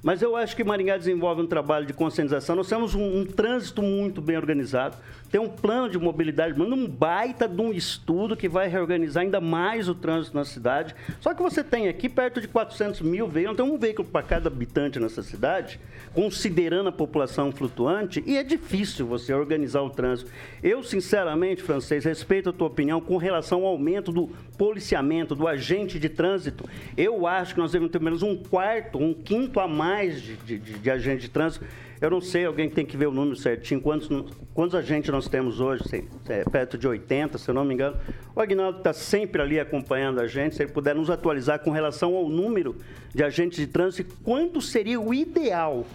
Mas 0.03 0.21
eu 0.21 0.35
acho 0.35 0.55
que 0.55 0.63
Maringá 0.63 0.97
desenvolve 0.97 1.43
um 1.43 1.47
trabalho 1.47 1.85
de 1.85 1.93
conscientização. 1.93 2.55
Nós 2.55 2.67
temos 2.67 2.95
um, 2.95 3.19
um 3.19 3.25
trânsito 3.25 3.83
muito 3.83 4.19
bem 4.19 4.35
organizado. 4.35 4.97
Tem 5.31 5.39
um 5.39 5.47
plano 5.47 5.89
de 5.89 5.97
mobilidade, 5.97 6.57
manda 6.57 6.75
um 6.75 6.87
baita 6.87 7.47
de 7.47 7.61
um 7.61 7.71
estudo 7.71 8.35
que 8.35 8.49
vai 8.49 8.67
reorganizar 8.67 9.23
ainda 9.23 9.39
mais 9.39 9.87
o 9.87 9.95
trânsito 9.95 10.35
na 10.35 10.43
cidade. 10.43 10.93
Só 11.21 11.33
que 11.33 11.41
você 11.41 11.63
tem 11.63 11.87
aqui 11.87 12.09
perto 12.09 12.41
de 12.41 12.49
400 12.49 13.01
mil 13.01 13.27
veículos, 13.27 13.55
tem 13.55 13.65
um 13.65 13.77
veículo 13.77 14.09
para 14.09 14.23
cada 14.23 14.49
habitante 14.49 14.99
nessa 14.99 15.23
cidade, 15.23 15.79
considerando 16.13 16.89
a 16.89 16.91
população 16.91 17.49
flutuante, 17.49 18.21
e 18.25 18.35
é 18.35 18.43
difícil 18.43 19.05
você 19.05 19.33
organizar 19.33 19.81
o 19.83 19.89
trânsito. 19.89 20.29
Eu, 20.61 20.83
sinceramente, 20.83 21.63
francês, 21.63 22.03
respeito 22.03 22.49
a 22.49 22.53
tua 22.53 22.67
opinião 22.67 22.99
com 22.99 23.15
relação 23.15 23.61
ao 23.61 23.67
aumento 23.67 24.11
do 24.11 24.29
policiamento, 24.57 25.33
do 25.33 25.47
agente 25.47 25.97
de 25.97 26.09
trânsito. 26.09 26.65
Eu 26.97 27.25
acho 27.25 27.53
que 27.53 27.61
nós 27.61 27.71
devemos 27.71 27.91
ter 27.93 28.01
menos 28.01 28.21
um 28.21 28.35
quarto, 28.35 28.97
um 28.97 29.13
quinto 29.13 29.61
a 29.61 29.67
mais 29.67 29.90
de, 29.95 30.35
de, 30.37 30.57
de, 30.57 30.73
de 30.79 30.91
agente 30.91 31.21
de 31.21 31.29
trânsito. 31.29 31.65
Eu 31.99 32.09
não 32.09 32.19
sei, 32.19 32.45
alguém 32.45 32.69
tem 32.69 32.83
que 32.85 32.97
ver 32.97 33.07
o 33.07 33.11
número 33.11 33.35
certinho, 33.35 33.79
quantos, 33.79 34.09
quantos 34.55 34.73
agentes 34.73 35.11
nós 35.11 35.27
temos 35.27 35.59
hoje, 35.59 35.83
sei, 35.87 36.07
é 36.29 36.43
perto 36.43 36.75
de 36.75 36.87
80, 36.87 37.37
se 37.37 37.47
eu 37.47 37.53
não 37.53 37.63
me 37.63 37.75
engano. 37.75 37.95
O 38.35 38.41
Agnaldo 38.41 38.79
está 38.79 38.91
sempre 38.91 39.39
ali 39.41 39.59
acompanhando 39.59 40.19
a 40.19 40.25
gente, 40.25 40.55
se 40.55 40.63
ele 40.63 40.71
puder 40.71 40.95
nos 40.95 41.11
atualizar 41.11 41.59
com 41.59 41.69
relação 41.69 42.15
ao 42.15 42.27
número 42.27 42.75
de 43.13 43.23
agentes 43.23 43.59
de 43.59 43.67
trânsito, 43.67 44.11
e 44.11 44.23
quanto 44.23 44.59
seria 44.61 44.99
o 44.99 45.13
ideal 45.13 45.85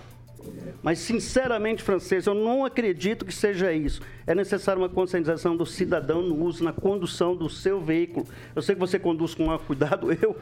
mas, 0.83 0.99
sinceramente, 1.01 1.83
francês, 1.83 2.27
eu 2.27 2.35
não 2.35 2.65
acredito 2.65 3.25
que 3.25 3.35
seja 3.35 3.73
isso. 3.73 4.01
É 4.27 4.35
necessário 4.35 4.81
uma 4.81 4.89
conscientização 4.89 5.57
do 5.57 5.67
cidadão 5.67 6.23
no 6.23 6.45
uso, 6.45 6.63
na 6.63 6.73
condução 6.73 7.35
do 7.35 7.49
seu 7.49 7.81
veículo. 7.81 8.27
Eu 8.55 8.63
sei 8.63 8.75
que 8.75 8.81
você 8.81 8.99
conduz 8.99 9.35
com 9.35 9.47
maior 9.47 9.59
cuidado. 9.59 10.13
Eu, 10.23 10.37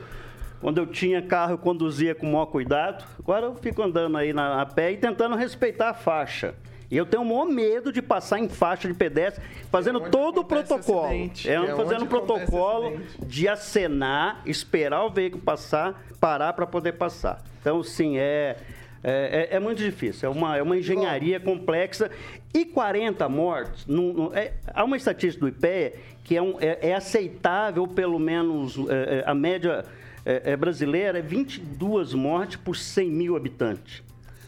quando 0.65 0.79
eu 0.79 0.87
tinha 0.87 1.21
carro, 1.21 1.53
eu 1.53 1.59
conduzia 1.59 2.15
com 2.15 2.25
maior 2.25 2.47
cuidado. 2.47 3.05
Agora 3.19 3.45
eu 3.45 3.55
fico 3.57 3.83
andando 3.83 4.17
aí 4.17 4.33
na, 4.33 4.63
a 4.63 4.65
pé 4.65 4.93
e 4.93 4.97
tentando 4.97 5.37
respeitar 5.37 5.91
a 5.91 5.95
faixa. 5.95 6.55
E 6.91 6.97
eu 6.97 7.05
tenho 7.05 7.23
o 7.23 7.27
maior 7.27 7.45
medo 7.45 7.93
de 7.93 8.01
passar 8.01 8.39
em 8.39 8.49
faixa 8.49 8.89
de 8.89 8.95
pedestre, 8.95 9.45
fazendo 9.71 10.01
onde 10.01 10.09
todo 10.11 10.41
o 10.41 10.45
protocolo. 10.45 11.05
acidente. 11.05 11.51
É, 11.51 11.57
É 11.57 11.77
fazendo 11.77 12.05
o 12.05 12.07
protocolo 12.07 12.87
acidente. 12.97 13.27
de 13.27 13.47
acenar, 13.47 14.41
esperar 14.47 15.05
o 15.05 15.11
veículo 15.11 15.43
passar, 15.43 16.03
parar 16.19 16.55
para 16.55 16.67
poder 16.67 16.93
passar. 16.93 17.43
Então, 17.61 17.83
sim, 17.83 18.17
é, 18.17 18.57
é, 19.03 19.49
é- 19.53 19.57
é 19.57 19.61
muito 19.61 19.83
difícil. 19.83 20.27
É 20.31 20.33
uma, 20.33 20.57
é 20.57 20.63
uma 20.63 20.79
engenharia 20.79 21.39
complexa. 21.39 22.11
E 22.55 22.65
40 22.65 23.29
mortes, 23.29 23.87
não- 23.87 24.15
não- 24.15 24.35
é- 24.35 24.53
há 24.73 24.83
uma 24.83 24.97
estatística 24.97 25.45
do 25.45 25.49
IPEA 25.49 25.93
que 26.23 26.35
é, 26.35 26.41
um- 26.41 26.57
é- 26.59 26.79
é 26.89 26.95
aceitável, 26.95 27.87
pelo 27.87 28.19
menos, 28.19 28.79
é, 28.89 29.19
é, 29.19 29.25
a 29.27 29.35
média 29.35 29.85
é, 30.25 30.53
é 30.53 30.57
brasileira 30.57 31.19
é 31.19 31.23
22 31.23 32.15
mortes 32.15 32.57
por 32.57 32.77
100 32.77 33.11
mil 33.11 33.37
habitantes. 33.37 34.03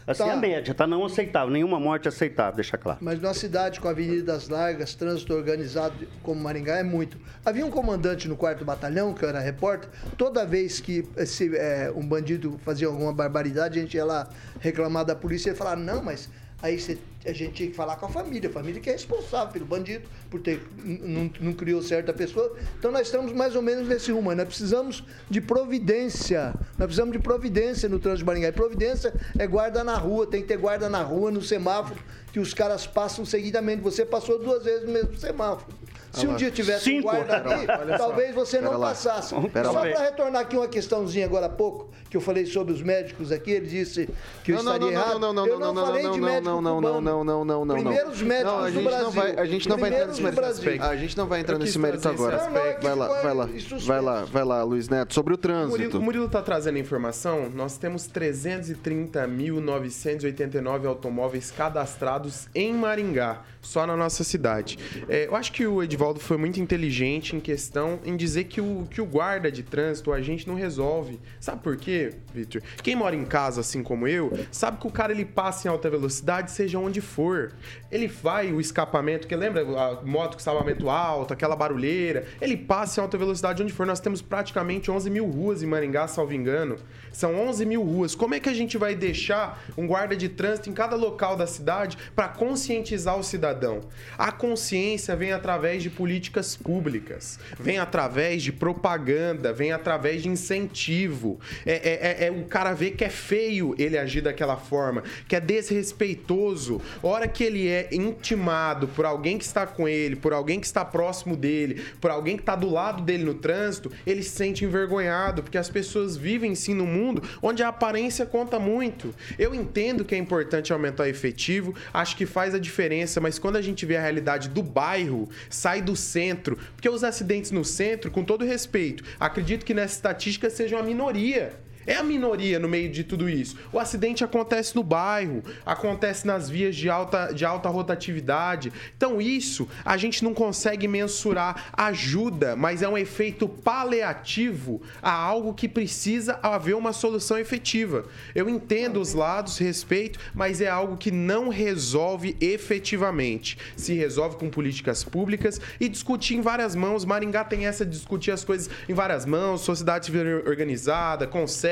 Assim, 0.07 0.23
Tá. 0.23 0.31
a 0.33 0.37
média, 0.37 0.73
tá? 0.73 0.87
Não 0.87 1.03
aceitável. 1.03 1.49
Nenhuma 1.49 1.81
morte 1.81 2.05
é 2.05 2.09
aceitável, 2.09 2.55
deixa 2.55 2.77
claro. 2.77 2.97
Mas 3.01 3.19
numa 3.19 3.33
cidade 3.33 3.81
com 3.81 3.89
avenidas 3.89 4.47
largas, 4.47 4.95
trânsito 4.95 5.33
organizado 5.33 6.07
como 6.23 6.41
Maringá 6.41 6.77
é 6.77 6.83
muito. 6.83 7.17
Havia 7.45 7.65
um 7.65 7.69
comandante 7.69 8.25
no 8.25 8.37
quarto 8.37 8.63
batalhão, 8.63 9.13
que 9.13 9.25
eu 9.25 9.27
era 9.27 9.41
repórter, 9.41 9.89
toda 10.17 10.45
vez 10.45 10.79
que 10.79 11.05
esse, 11.17 11.53
é, 11.57 11.91
um 11.93 12.07
bandido 12.07 12.57
fazia 12.63 12.87
alguma 12.87 13.11
barbaridade, 13.11 13.79
a 13.79 13.81
gente 13.81 13.97
ia 13.97 14.05
lá 14.05 14.29
reclamar 14.61 15.03
da 15.03 15.13
polícia 15.13 15.51
e 15.51 15.55
falava, 15.55 15.75
não, 15.75 16.01
mas 16.01 16.29
Aí 16.59 16.79
você, 16.79 16.97
a 17.23 17.31
gente 17.31 17.53
tinha 17.53 17.69
que 17.69 17.75
falar 17.75 17.97
com 17.97 18.07
a 18.07 18.09
família, 18.09 18.49
a 18.49 18.53
família 18.53 18.81
que 18.81 18.89
é 18.89 18.93
responsável 18.93 19.53
pelo 19.53 19.65
bandido, 19.65 20.09
por 20.29 20.41
ter 20.41 20.59
não, 20.83 21.29
não 21.39 21.53
criou 21.53 21.83
certa 21.83 22.11
pessoa. 22.11 22.57
Então 22.79 22.91
nós 22.91 23.07
estamos 23.07 23.31
mais 23.31 23.55
ou 23.55 23.61
menos 23.61 23.87
nesse 23.87 24.11
rumo. 24.11 24.33
Nós 24.33 24.47
precisamos 24.47 25.03
de 25.29 25.39
providência. 25.39 26.55
Nós 26.77 26.87
precisamos 26.87 27.13
de 27.13 27.19
providência 27.19 27.87
no 27.87 27.99
trânsito 27.99 28.19
de 28.19 28.25
Maringá. 28.25 28.47
E 28.47 28.51
providência 28.51 29.13
é 29.37 29.45
guarda 29.45 29.83
na 29.83 29.97
rua, 29.97 30.25
tem 30.25 30.41
que 30.41 30.47
ter 30.47 30.57
guarda 30.57 30.89
na 30.89 31.03
rua, 31.03 31.29
no 31.29 31.43
semáforo, 31.43 31.99
que 32.33 32.39
os 32.39 32.55
caras 32.55 32.87
passam 32.87 33.23
seguidamente. 33.23 33.83
Você 33.83 34.03
passou 34.03 34.39
duas 34.39 34.63
vezes 34.63 34.83
no 34.87 34.91
mesmo 34.91 35.15
semáforo. 35.15 35.71
Se 36.17 36.27
um 36.27 36.35
dia 36.35 36.51
tivesse 36.51 36.83
Cinco. 36.85 37.07
um 37.07 37.11
guarda 37.11 37.37
aqui, 37.37 37.65
talvez 37.97 38.35
você 38.35 38.59
não 38.61 38.79
passasse. 38.79 39.33
Pera 39.49 39.71
Só 39.71 39.79
para 39.79 39.99
retornar 39.99 40.41
aqui 40.41 40.57
uma 40.57 40.67
questãozinha 40.67 41.25
agora 41.25 41.45
há 41.45 41.49
pouco, 41.49 41.89
que 42.09 42.17
eu 42.17 42.21
falei 42.21 42.45
sobre 42.45 42.73
os 42.73 42.81
médicos 42.81 43.31
aqui, 43.31 43.51
ele 43.51 43.67
disse 43.67 44.09
que 44.43 44.51
eu 44.51 44.57
Não, 44.57 44.63
não, 44.63 44.73
estaria 44.73 44.97
não, 44.97 45.03
errado. 45.03 45.19
não, 45.19 45.33
não, 45.33 45.47
eu 45.47 45.59
não, 45.59 45.67
não, 45.67 45.73
não, 45.73 45.85
falei 45.85 46.03
não, 46.03 46.11
de 46.13 46.19
não, 46.19 46.27
médico 46.27 46.45
não, 46.45 46.61
não, 46.61 46.81
não, 46.81 47.01
não, 47.01 47.23
não, 47.23 47.45
não, 47.45 47.65
não. 47.65 47.75
Primeiros 47.75 48.21
médicos 48.21 48.53
Não, 48.53 48.59
a 48.63 48.69
do 48.69 48.81
Brasil. 48.81 49.21
a 49.37 49.45
gente 49.45 49.69
não 49.69 49.77
vai 49.77 49.89
entrar 49.89 50.05
nesse 50.07 50.19
Primeiros 50.19 50.19
mérito. 50.19 50.35
do 50.35 50.41
Brasil. 50.41 50.83
A 50.83 50.95
gente 50.95 51.17
não 51.17 51.27
vai 51.27 51.39
entrar 51.41 51.57
nesse 51.59 51.79
mérito 51.79 52.07
agora. 52.09 52.37
Vai 52.81 52.95
lá, 52.95 53.07
vai 53.07 53.33
lá, 53.33 53.49
vai 53.85 54.01
lá, 54.01 54.23
vai 54.25 54.43
lá, 54.43 54.63
Luiz 54.63 54.89
Neto, 54.89 55.13
sobre 55.13 55.33
o 55.33 55.37
trânsito. 55.37 55.97
o 55.97 56.01
Murilo 56.01 56.27
tá 56.29 56.41
trazendo 56.41 56.75
a 56.77 56.79
informação. 56.79 57.49
Nós 57.53 57.77
temos 57.77 58.07
330.989 58.07 60.85
automóveis 60.87 61.51
cadastrados 61.51 62.47
em 62.53 62.73
Maringá, 62.73 63.41
só 63.61 63.85
na 63.85 63.95
nossa 63.97 64.23
cidade. 64.23 64.77
É, 65.09 65.27
eu 65.27 65.35
acho 65.35 65.51
que 65.51 65.65
o 65.67 65.83
Edivaldo 65.83 66.06
foi 66.15 66.37
muito 66.37 66.59
inteligente 66.59 67.35
em 67.35 67.39
questão 67.39 67.99
em 68.03 68.15
dizer 68.15 68.45
que 68.45 68.61
o, 68.61 68.87
que 68.89 69.01
o 69.01 69.05
guarda 69.05 69.51
de 69.51 69.63
trânsito, 69.63 70.11
a 70.11 70.21
gente 70.21 70.47
não 70.47 70.55
resolve. 70.55 71.19
Sabe 71.39 71.61
por 71.61 71.77
quê, 71.77 72.13
Victor? 72.33 72.61
Quem 72.83 72.95
mora 72.95 73.15
em 73.15 73.25
casa, 73.25 73.61
assim 73.61 73.83
como 73.83 74.07
eu, 74.07 74.31
sabe 74.51 74.79
que 74.79 74.87
o 74.87 74.91
cara 74.91 75.11
ele 75.11 75.25
passa 75.25 75.67
em 75.67 75.71
alta 75.71 75.89
velocidade, 75.89 76.51
seja 76.51 76.79
onde 76.79 77.01
for. 77.01 77.53
Ele 77.91 78.07
vai, 78.07 78.51
o 78.51 78.59
escapamento, 78.59 79.27
que 79.27 79.35
lembra 79.35 79.61
a 79.61 80.01
moto 80.03 80.33
com 80.33 80.39
escapamento 80.39 80.89
alto, 80.89 81.33
aquela 81.33 81.55
barulheira, 81.55 82.25
ele 82.41 82.57
passa 82.57 82.99
em 82.99 83.03
alta 83.03 83.17
velocidade 83.17 83.61
onde 83.61 83.73
for. 83.73 83.85
Nós 83.85 83.99
temos 83.99 84.21
praticamente 84.21 84.89
11 84.91 85.09
mil 85.09 85.25
ruas 85.25 85.63
em 85.63 85.67
Maringá, 85.67 86.07
salvo 86.07 86.33
engano. 86.33 86.77
São 87.11 87.35
11 87.47 87.65
mil 87.65 87.83
ruas. 87.83 88.13
Como 88.13 88.35
é 88.35 88.39
que 88.39 88.49
a 88.49 88.53
gente 88.53 88.77
vai 88.77 88.95
deixar 88.95 89.63
um 89.77 89.87
guarda 89.87 90.15
de 90.15 90.29
trânsito 90.29 90.69
em 90.69 90.73
cada 90.73 90.95
local 90.95 91.35
da 91.35 91.47
cidade 91.47 91.97
para 92.15 92.27
conscientizar 92.27 93.17
o 93.17 93.23
cidadão? 93.23 93.81
A 94.17 94.31
consciência 94.31 95.15
vem 95.15 95.31
através 95.31 95.81
de 95.81 95.86
políticas 95.89 96.55
públicas, 96.55 97.39
vem 97.59 97.77
através 97.79 98.43
de 98.43 98.51
propaganda, 98.51 99.51
vem 99.53 99.71
através 99.71 100.21
de 100.23 100.29
incentivo. 100.29 101.39
É, 101.65 101.71
é- 101.73 102.23
é- 102.23 102.27
é 102.27 102.31
o 102.31 102.45
cara 102.45 102.73
ver 102.73 102.91
que 102.91 103.03
é 103.03 103.09
feio 103.09 103.75
ele 103.77 103.97
agir 103.97 104.21
daquela 104.21 104.57
forma, 104.57 105.03
que 105.27 105.35
é 105.35 105.39
desrespeitoso. 105.39 106.81
Hora 107.01 107.27
que 107.27 107.43
ele 107.43 107.67
é 107.67 107.89
intimado 107.91 108.87
por 108.87 109.05
alguém 109.05 109.37
que 109.37 109.43
está 109.43 109.65
com 109.65 109.87
ele, 109.87 110.15
por 110.15 110.33
alguém 110.33 110.59
que 110.59 110.65
está 110.65 110.83
próximo 110.85 111.35
dele, 111.35 111.81
por 111.99 112.11
alguém 112.11 112.35
que 112.35 112.41
está 112.43 112.55
do 112.55 112.69
lado 112.69 113.03
dele 113.03 113.23
no 113.23 113.33
trânsito, 113.33 113.91
ele 114.05 114.23
se 114.23 114.31
sente 114.31 114.63
envergonhado, 114.65 115.43
porque 115.43 115.57
as 115.57 115.69
pessoas 115.69 116.15
vivem 116.17 116.55
sim 116.55 116.73
num 116.73 116.85
mundo 116.85 117.21
onde 117.41 117.63
a 117.63 117.67
aparência 117.69 118.25
conta 118.25 118.59
muito. 118.59 119.13
Eu 119.37 119.53
entendo 119.53 120.05
que 120.05 120.15
é 120.15 120.17
importante 120.17 120.71
aumentar 120.73 121.03
o 121.03 121.07
efetivo, 121.07 121.73
acho 121.93 122.15
que 122.15 122.25
faz 122.25 122.53
a 122.53 122.59
diferença, 122.59 123.19
mas 123.21 123.39
quando 123.39 123.55
a 123.55 123.61
gente 123.61 123.85
vê 123.85 123.97
a 123.97 124.01
realidade 124.01 124.49
do 124.49 124.61
bairro, 124.63 125.29
sai 125.49 125.76
do 125.81 125.95
centro, 125.95 126.57
porque 126.75 126.89
os 126.89 127.03
acidentes 127.03 127.51
no 127.51 127.63
centro, 127.63 128.11
com 128.11 128.23
todo 128.23 128.45
respeito, 128.45 129.03
acredito 129.19 129.65
que 129.65 129.73
nessa 129.73 129.95
estatística 129.95 130.49
seja 130.49 130.75
uma 130.75 130.83
minoria. 130.83 131.66
É 131.87 131.95
a 131.95 132.03
minoria 132.03 132.59
no 132.59 132.67
meio 132.67 132.91
de 132.91 133.05
tudo 133.05 133.29
isso. 133.29 133.57
O 133.71 133.79
acidente 133.79 134.21
acontece 134.21 134.75
no 134.75 134.83
bairro, 134.83 135.41
acontece 135.65 136.27
nas 136.27 136.49
vias 136.49 136.75
de 136.75 136.89
alta, 136.89 137.31
de 137.31 137.45
alta 137.45 137.69
rotatividade. 137.69 138.73
Então, 138.97 139.21
isso 139.21 139.69
a 139.85 139.95
gente 139.95 140.21
não 140.21 140.33
consegue 140.33 140.85
mensurar. 140.85 141.71
Ajuda, 141.71 142.57
mas 142.57 142.81
é 142.81 142.89
um 142.89 142.97
efeito 142.97 143.47
paliativo 143.47 144.81
a 145.01 145.11
algo 145.11 145.53
que 145.53 145.69
precisa 145.69 146.37
haver 146.43 146.75
uma 146.75 146.91
solução 146.91 147.37
efetiva. 147.37 148.05
Eu 148.35 148.49
entendo 148.49 148.99
os 148.99 149.13
lados, 149.13 149.57
respeito, 149.57 150.19
mas 150.35 150.59
é 150.59 150.67
algo 150.67 150.97
que 150.97 151.09
não 151.09 151.47
resolve 151.47 152.35
efetivamente. 152.41 153.57
Se 153.77 153.93
resolve 153.93 154.35
com 154.35 154.49
políticas 154.49 155.05
públicas 155.05 155.61
e 155.79 155.87
discutir 155.87 156.35
em 156.35 156.41
várias 156.41 156.75
mãos. 156.75 157.05
Maringá 157.05 157.45
tem 157.45 157.65
essa 157.65 157.85
de 157.85 157.91
discutir 157.91 158.31
as 158.31 158.43
coisas 158.43 158.69
em 158.89 158.93
várias 158.93 159.25
mãos, 159.25 159.61
sociedade 159.61 160.07
civil 160.07 160.43
organizada, 160.45 161.25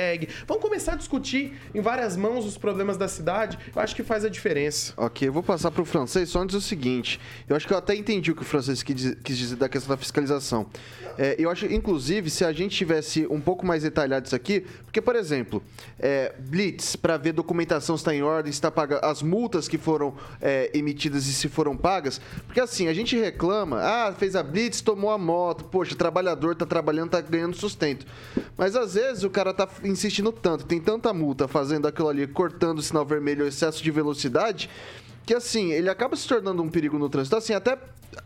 consegue. 0.05 0.29
Vamos 0.47 0.61
começar 0.61 0.93
a 0.93 0.95
discutir 0.95 1.53
em 1.73 1.81
várias 1.81 2.15
mãos 2.15 2.45
os 2.45 2.57
problemas 2.57 2.97
da 2.97 3.07
cidade. 3.07 3.57
Eu 3.75 3.81
acho 3.81 3.95
que 3.95 4.03
faz 4.03 4.23
a 4.23 4.29
diferença. 4.29 4.93
Ok, 4.95 5.27
eu 5.27 5.33
vou 5.33 5.43
passar 5.43 5.71
para 5.71 5.81
o 5.81 5.85
francês 5.85 6.29
só 6.29 6.41
antes 6.41 6.55
o 6.55 6.61
seguinte. 6.61 7.19
Eu 7.49 7.55
acho 7.55 7.67
que 7.67 7.73
eu 7.73 7.77
até 7.77 7.95
entendi 7.95 8.31
o 8.31 8.35
que 8.35 8.43
o 8.43 8.45
francês 8.45 8.83
quis 8.83 9.15
dizer, 9.23 9.55
da 9.55 9.67
questão 9.67 9.95
da 9.95 9.97
fiscalização. 9.97 10.67
É, 11.17 11.35
eu 11.39 11.49
acho, 11.49 11.65
inclusive, 11.67 12.29
se 12.29 12.43
a 12.43 12.51
gente 12.51 12.75
tivesse 12.75 13.25
um 13.27 13.39
pouco 13.39 13.65
mais 13.65 13.83
detalhado 13.83 14.25
isso 14.25 14.35
aqui, 14.35 14.65
porque, 14.83 15.01
por 15.01 15.15
exemplo, 15.15 15.63
é, 15.99 16.33
blitz 16.37 16.95
para 16.95 17.17
ver 17.17 17.31
documentação 17.31 17.95
se 17.97 18.01
está 18.01 18.13
em 18.13 18.21
ordem, 18.21 18.51
se 18.51 18.57
está 18.57 18.69
paga, 18.69 18.99
as 18.99 19.21
multas 19.21 19.67
que 19.67 19.77
foram 19.77 20.13
é, 20.41 20.69
emitidas 20.73 21.27
e 21.27 21.33
se 21.33 21.47
foram 21.47 21.75
pagas, 21.75 22.19
porque 22.45 22.59
assim 22.59 22.87
a 22.87 22.93
gente 22.93 23.17
reclama, 23.17 23.79
ah, 23.81 24.13
fez 24.17 24.35
a 24.35 24.43
blitz, 24.43 24.81
tomou 24.81 25.09
a 25.09 25.17
moto, 25.17 25.63
poxa, 25.65 25.95
trabalhador 25.95 26.51
está 26.51 26.65
trabalhando, 26.65 27.07
está 27.07 27.21
ganhando 27.21 27.55
sustento, 27.55 28.05
mas 28.57 28.75
às 28.75 28.95
vezes 28.95 29.23
o 29.23 29.29
cara 29.29 29.53
tá 29.53 29.67
insistindo 29.95 30.31
tanto, 30.31 30.65
tem 30.65 30.79
tanta 30.79 31.13
multa 31.13 31.47
fazendo 31.47 31.87
aquilo 31.87 32.09
ali, 32.09 32.27
cortando 32.27 32.79
o 32.79 32.81
sinal 32.81 33.05
vermelho, 33.05 33.47
excesso 33.47 33.81
de 33.81 33.89
velocidade 33.89 34.69
que 35.25 35.33
assim, 35.33 35.71
ele 35.71 35.89
acaba 35.89 36.15
se 36.15 36.27
tornando 36.27 36.61
um 36.61 36.69
perigo 36.69 36.99
no 36.99 37.09
trânsito. 37.09 37.35
Assim, 37.35 37.53
até, 37.53 37.77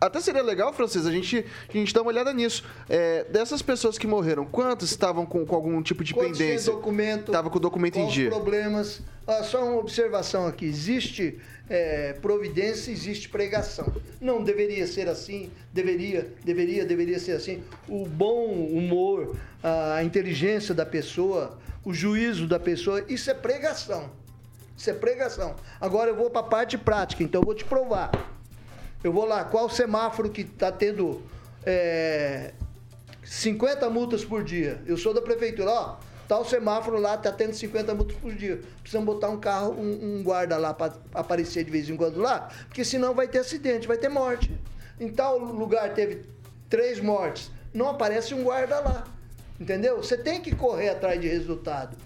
até 0.01 0.19
seria 0.19 0.43
legal, 0.43 0.73
Francês, 0.73 1.05
a 1.05 1.11
gente, 1.11 1.45
a 1.67 1.71
gente 1.71 1.93
dar 1.93 2.01
uma 2.01 2.11
olhada 2.11 2.33
nisso. 2.33 2.63
É, 2.89 3.23
dessas 3.25 3.61
pessoas 3.61 3.97
que 3.97 4.05
morreram, 4.05 4.45
quantas 4.45 4.89
estavam 4.91 5.25
com, 5.25 5.45
com 5.45 5.55
algum 5.55 5.81
tipo 5.81 6.03
de 6.03 6.13
Quantos 6.13 6.37
pendência? 6.37 6.73
documento? 6.73 7.31
Tava 7.31 7.49
com 7.49 7.57
o 7.57 7.61
documento 7.61 7.97
em 7.97 8.07
dia. 8.07 8.29
problemas? 8.29 9.01
Ah, 9.25 9.43
só 9.43 9.63
uma 9.63 9.77
observação 9.77 10.47
aqui. 10.47 10.65
Existe 10.65 11.39
é, 11.69 12.13
providência, 12.13 12.91
existe 12.91 13.29
pregação. 13.29 13.93
Não 14.19 14.43
deveria 14.43 14.85
ser 14.87 15.07
assim. 15.07 15.51
Deveria, 15.71 16.33
deveria, 16.43 16.85
deveria 16.85 17.19
ser 17.19 17.33
assim. 17.33 17.63
O 17.87 18.05
bom 18.05 18.47
humor, 18.47 19.35
a 19.63 20.03
inteligência 20.03 20.73
da 20.73 20.85
pessoa, 20.85 21.57
o 21.85 21.93
juízo 21.93 22.47
da 22.47 22.59
pessoa, 22.59 23.05
isso 23.07 23.29
é 23.29 23.33
pregação. 23.33 24.11
Isso 24.79 24.89
é 24.89 24.93
pregação. 24.93 25.57
Agora 25.81 26.09
eu 26.09 26.15
vou 26.15 26.29
para 26.29 26.39
a 26.39 26.43
parte 26.43 26.77
prática, 26.77 27.21
então 27.21 27.41
eu 27.41 27.45
vou 27.45 27.53
te 27.53 27.65
provar. 27.65 28.11
Eu 29.03 29.11
vou 29.11 29.25
lá, 29.25 29.43
qual 29.43 29.69
semáforo 29.69 30.29
que 30.29 30.39
está 30.39 30.71
tendo 30.71 31.21
é, 31.65 32.53
50 33.21 33.89
multas 33.89 34.23
por 34.23 34.41
dia? 34.41 34.81
Eu 34.85 34.95
sou 34.95 35.13
da 35.13 35.21
prefeitura, 35.21 35.69
ó. 35.69 35.97
Tal 36.29 36.45
semáforo 36.45 36.97
lá 36.97 37.15
está 37.15 37.29
tendo 37.29 37.53
50 37.53 37.93
multas 37.93 38.15
por 38.19 38.33
dia. 38.33 38.61
Precisamos 38.81 39.13
botar 39.13 39.27
um 39.27 39.37
carro, 39.37 39.73
um, 39.73 40.19
um 40.19 40.23
guarda 40.23 40.55
lá 40.55 40.73
para 40.73 40.93
aparecer 41.13 41.65
de 41.65 41.71
vez 41.71 41.89
em 41.89 41.97
quando 41.97 42.21
lá, 42.21 42.47
porque 42.67 42.85
senão 42.85 43.13
vai 43.13 43.27
ter 43.27 43.39
acidente, 43.39 43.85
vai 43.85 43.97
ter 43.97 44.07
morte. 44.07 44.49
Em 44.97 45.09
tal 45.09 45.39
lugar 45.39 45.93
teve 45.93 46.21
três 46.69 47.01
mortes, 47.01 47.51
não 47.73 47.89
aparece 47.89 48.33
um 48.33 48.43
guarda 48.43 48.79
lá. 48.79 49.03
Entendeu? 49.59 49.97
Você 49.97 50.17
tem 50.17 50.39
que 50.39 50.55
correr 50.55 50.87
atrás 50.87 51.19
de 51.19 51.27
resultado. 51.27 51.97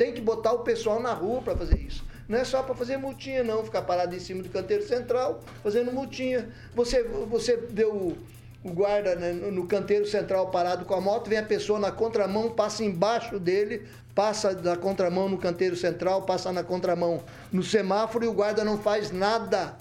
Tem 0.00 0.14
que 0.14 0.20
botar 0.22 0.54
o 0.54 0.60
pessoal 0.60 0.98
na 0.98 1.12
rua 1.12 1.42
para 1.42 1.54
fazer 1.54 1.76
isso. 1.78 2.02
Não 2.26 2.38
é 2.38 2.42
só 2.42 2.62
para 2.62 2.74
fazer 2.74 2.96
multinha, 2.96 3.44
não. 3.44 3.62
Ficar 3.62 3.82
parado 3.82 4.16
em 4.16 4.18
cima 4.18 4.42
do 4.42 4.48
canteiro 4.48 4.82
central 4.82 5.40
fazendo 5.62 5.92
multinha. 5.92 6.48
Você, 6.74 7.02
você 7.02 7.58
vê 7.68 7.84
o, 7.84 8.16
guarda 8.64 9.14
né, 9.14 9.30
no 9.30 9.66
canteiro 9.66 10.06
central 10.06 10.48
parado 10.48 10.86
com 10.86 10.94
a 10.94 11.02
moto, 11.02 11.28
vem 11.28 11.38
a 11.38 11.42
pessoa 11.42 11.78
na 11.78 11.92
contramão, 11.92 12.48
passa 12.48 12.82
embaixo 12.82 13.38
dele, 13.38 13.86
passa 14.14 14.54
da 14.54 14.74
contramão 14.74 15.28
no 15.28 15.36
canteiro 15.36 15.76
central, 15.76 16.22
passa 16.22 16.50
na 16.50 16.64
contramão 16.64 17.22
no 17.52 17.62
semáforo 17.62 18.24
e 18.24 18.28
o 18.28 18.32
guarda 18.32 18.64
não 18.64 18.78
faz 18.78 19.10
nada. 19.10 19.76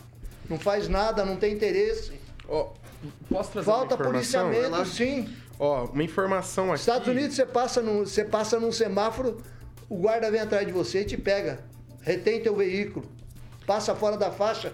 Não 0.50 0.60
faz 0.60 0.90
nada, 0.90 1.24
não 1.24 1.38
tem 1.38 1.54
interesse. 1.54 2.12
Ó, 2.46 2.74
posso 3.30 3.52
trazer 3.52 3.66
Falta 3.66 3.96
uma 3.96 4.02
informação? 4.02 4.50
policiamento, 4.50 4.86
sim. 4.86 5.34
Ó, 5.58 5.86
uma 5.86 6.04
informação 6.04 6.74
aqui. 6.74 6.82
Estados 6.82 7.08
Unidos, 7.08 7.38
você 7.38 7.46
passa, 7.46 7.82
você 7.82 8.26
passa 8.26 8.60
num 8.60 8.74
semáforo, 8.74 9.42
o 9.90 9.98
guarda 9.98 10.30
vem 10.30 10.40
atrás 10.40 10.66
de 10.66 10.72
você 10.72 11.02
e 11.02 11.06
te 11.06 11.18
pega. 11.18 11.60
Retém 12.02 12.42
teu 12.42 12.56
veículo. 12.56 13.06
Passa 13.66 13.96
fora 13.96 14.18
da 14.18 14.32
faixa, 14.32 14.74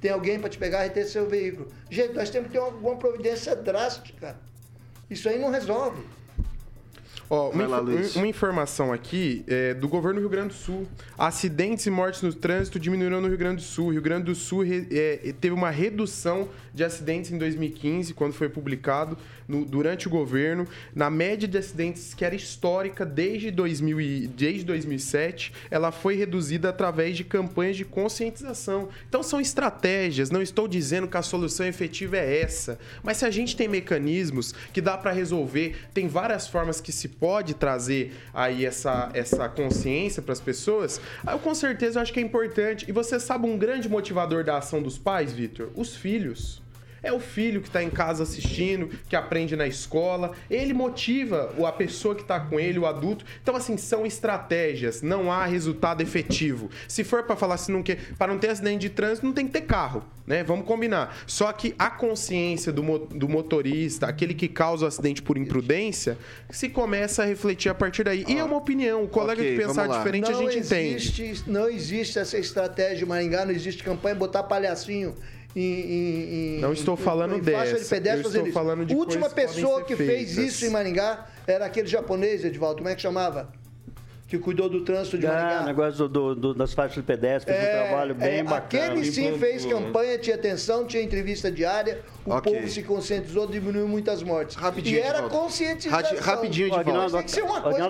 tem 0.00 0.10
alguém 0.10 0.38
para 0.38 0.48
te 0.48 0.58
pegar, 0.58 0.82
retém 0.82 1.04
seu 1.04 1.28
veículo. 1.28 1.68
Gente, 1.90 2.14
nós 2.14 2.30
temos 2.30 2.48
que 2.48 2.54
ter 2.54 2.58
uma, 2.58 2.68
alguma 2.68 2.96
providência 2.96 3.54
drástica. 3.54 4.36
Isso 5.08 5.28
aí 5.28 5.38
não 5.38 5.50
resolve. 5.50 6.02
Ó, 7.30 7.50
uma, 7.50 7.66
lá, 7.66 7.78
Luiz. 7.78 8.14
uma 8.16 8.26
informação 8.26 8.92
aqui 8.92 9.44
é, 9.46 9.72
do 9.72 9.88
governo 9.88 10.16
do 10.16 10.20
Rio 10.20 10.28
Grande 10.28 10.48
do 10.48 10.54
Sul. 10.54 10.86
Acidentes 11.16 11.86
e 11.86 11.90
mortes 11.90 12.22
no 12.22 12.32
trânsito 12.32 12.78
diminuíram 12.78 13.20
no 13.20 13.28
Rio 13.28 13.38
Grande 13.38 13.56
do 13.56 13.62
Sul. 13.62 13.92
Rio 13.92 14.02
Grande 14.02 14.24
do 14.24 14.34
Sul 14.34 14.62
é, 14.64 15.32
teve 15.40 15.54
uma 15.54 15.70
redução 15.70 16.48
de 16.74 16.82
acidentes 16.82 17.30
em 17.30 17.38
2015, 17.38 18.12
quando 18.14 18.32
foi 18.32 18.48
publicado 18.48 19.16
no, 19.46 19.64
durante 19.64 20.08
o 20.08 20.10
governo, 20.10 20.66
na 20.94 21.08
média 21.08 21.46
de 21.46 21.56
acidentes 21.56 22.12
que 22.12 22.24
era 22.24 22.34
histórica 22.34 23.06
desde, 23.06 23.50
2000 23.50 24.00
e, 24.00 24.26
desde 24.26 24.64
2007, 24.64 25.52
ela 25.70 25.92
foi 25.92 26.16
reduzida 26.16 26.70
através 26.70 27.16
de 27.16 27.22
campanhas 27.22 27.76
de 27.76 27.84
conscientização. 27.84 28.88
Então 29.08 29.22
são 29.22 29.40
estratégias, 29.40 30.30
não 30.30 30.42
estou 30.42 30.66
dizendo 30.66 31.06
que 31.06 31.16
a 31.16 31.22
solução 31.22 31.64
efetiva 31.64 32.16
é 32.16 32.40
essa, 32.40 32.78
mas 33.02 33.18
se 33.18 33.24
a 33.24 33.30
gente 33.30 33.56
tem 33.56 33.68
mecanismos 33.68 34.52
que 34.72 34.80
dá 34.80 34.98
para 34.98 35.12
resolver, 35.12 35.76
tem 35.94 36.08
várias 36.08 36.48
formas 36.48 36.80
que 36.80 36.90
se 36.90 37.08
pode 37.08 37.54
trazer 37.54 38.12
aí 38.32 38.64
essa, 38.64 39.10
essa 39.14 39.48
consciência 39.48 40.20
para 40.20 40.32
as 40.32 40.40
pessoas, 40.40 41.00
eu 41.30 41.38
com 41.38 41.54
certeza 41.54 42.00
acho 42.00 42.12
que 42.12 42.18
é 42.18 42.22
importante. 42.22 42.84
E 42.88 42.92
você 42.92 43.20
sabe 43.20 43.46
um 43.46 43.56
grande 43.56 43.88
motivador 43.88 44.42
da 44.42 44.58
ação 44.58 44.82
dos 44.82 44.98
pais, 44.98 45.32
Vitor? 45.32 45.70
Os 45.76 45.94
filhos. 45.94 46.63
É 47.04 47.12
o 47.12 47.20
filho 47.20 47.60
que 47.60 47.68
está 47.68 47.82
em 47.82 47.90
casa 47.90 48.22
assistindo, 48.22 48.88
que 49.08 49.14
aprende 49.14 49.54
na 49.54 49.66
escola. 49.66 50.32
Ele 50.50 50.72
motiva 50.72 51.54
a 51.66 51.70
pessoa 51.70 52.14
que 52.14 52.22
está 52.22 52.40
com 52.40 52.58
ele, 52.58 52.78
o 52.78 52.86
adulto. 52.86 53.26
Então, 53.42 53.54
assim, 53.54 53.76
são 53.76 54.06
estratégias. 54.06 55.02
Não 55.02 55.30
há 55.30 55.44
resultado 55.44 56.00
efetivo. 56.00 56.70
Se 56.88 57.04
for 57.04 57.22
para 57.24 57.36
falar 57.36 57.58
se 57.58 57.70
não 57.70 57.82
quer, 57.82 58.14
para 58.18 58.32
não 58.32 58.38
ter 58.38 58.48
acidente 58.48 58.78
de 58.78 58.90
trânsito, 58.90 59.26
não 59.26 59.34
tem 59.34 59.46
que 59.46 59.52
ter 59.52 59.60
carro, 59.62 60.02
né? 60.26 60.42
Vamos 60.42 60.66
combinar. 60.66 61.14
Só 61.26 61.52
que 61.52 61.74
a 61.78 61.90
consciência 61.90 62.72
do, 62.72 62.82
mo 62.82 62.98
do 62.98 63.28
motorista, 63.28 64.06
aquele 64.06 64.32
que 64.32 64.48
causa 64.48 64.86
o 64.86 64.88
acidente 64.88 65.20
por 65.20 65.36
imprudência, 65.36 66.16
se 66.50 66.70
começa 66.70 67.22
a 67.22 67.26
refletir 67.26 67.68
a 67.68 67.74
partir 67.74 68.04
daí. 68.04 68.24
E 68.26 68.38
é 68.38 68.44
uma 68.44 68.56
opinião. 68.56 69.04
O 69.04 69.08
colega 69.08 69.42
Ok, 69.42 69.56
que 69.56 69.62
pensar 69.62 69.86
diferente, 69.88 70.30
não 70.30 70.38
a 70.38 70.42
gente 70.42 70.58
entende. 70.64 70.94
existe, 70.94 71.50
Não 71.50 71.68
existe 71.68 72.18
essa 72.18 72.38
estratégia 72.38 73.04
em 73.04 73.08
Maringá, 73.08 73.44
não 73.44 73.52
existe 73.52 73.82
campanha 73.82 74.14
botar 74.14 74.42
palhacinho 74.44 75.14
em. 75.56 76.56
em- 76.56 76.60
Não 76.60 76.72
estou 76.72 76.94
em- 76.94 76.98
falando 76.98 77.36
em 77.36 77.40
dessa. 77.40 77.78
de 77.80 77.84
pedestre 77.86 78.24
Eu 78.38 78.46
estou 78.46 78.52
falando 78.52 78.84
de 78.84 78.94
A 78.94 78.96
última 78.96 79.28
pessoa 79.30 79.82
que 79.82 79.94
fez 79.96 80.34
feitas. 80.34 80.36
isso 80.54 80.66
em 80.66 80.70
Maringá 80.70 81.26
era 81.46 81.66
aquele 81.66 81.86
japonês, 81.88 82.44
Edvaldo, 82.44 82.78
como 82.78 82.88
é 82.88 82.94
que 82.94 83.02
chamava? 83.02 83.48
Que 84.26 84.38
cuidou 84.38 84.68
do 84.70 84.80
trânsito 84.82 85.18
de 85.18 85.26
Ah, 85.26 85.32
Maringá. 85.32 85.62
negócio 85.64 86.08
do, 86.08 86.34
do- 86.34 86.54
das 86.54 86.72
faixas 86.72 86.96
de 86.96 87.02
pedestre, 87.02 87.52
fez 87.54 87.62
um 87.68 87.70
trabalho 87.88 88.14
bem 88.14 88.38
é, 88.38 88.42
bacana. 88.42 88.84
Aquele 88.86 89.04
sim 89.04 89.26
implantou, 89.26 89.38
fez 89.48 89.64
campanha, 89.66 90.18
tinha 90.18 90.34
atenção, 90.34 90.86
tinha 90.86 91.02
entrevista 91.02 91.52
diária, 91.52 92.00
o 92.24 92.32
Ok. 92.32 92.52
povo 92.52 92.66
se 92.68 92.82
conscientizou, 92.82 93.46
diminuiu 93.46 93.86
muitas 93.86 94.22
mortes. 94.22 94.56
Rapidinho, 94.56 94.96
e 94.96 95.00
era 95.00 95.18
Edivaldo. 95.18 95.36
conscientização. 95.38 96.10
Radi- 96.10 96.16
rapidinho, 96.24 96.72
Ó, 96.72 96.80
Edivaldo. 96.80 97.12
Tem 97.18 97.22
que 97.22 97.30
ser 97.30 97.42
uma 97.42 97.60
coisa 97.60 97.84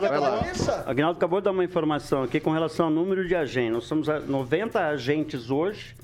Aguinaldo 0.87 1.19
que 1.19 1.25
acabou 1.25 1.41
de 1.41 1.45
dar 1.45 1.53
uma 1.53 1.65
informação 1.65 2.25
aqui 2.25 2.41
com 2.41 2.51
relação 2.51 2.87
ao 2.87 2.93
número 2.93 3.27
de 3.27 3.35
agentes. 3.35 3.73
Nós 3.73 3.85
somos 3.85 4.09
a 4.09 4.19
90 4.21 4.81
agentes 4.89 5.51
hoje, 5.51 5.95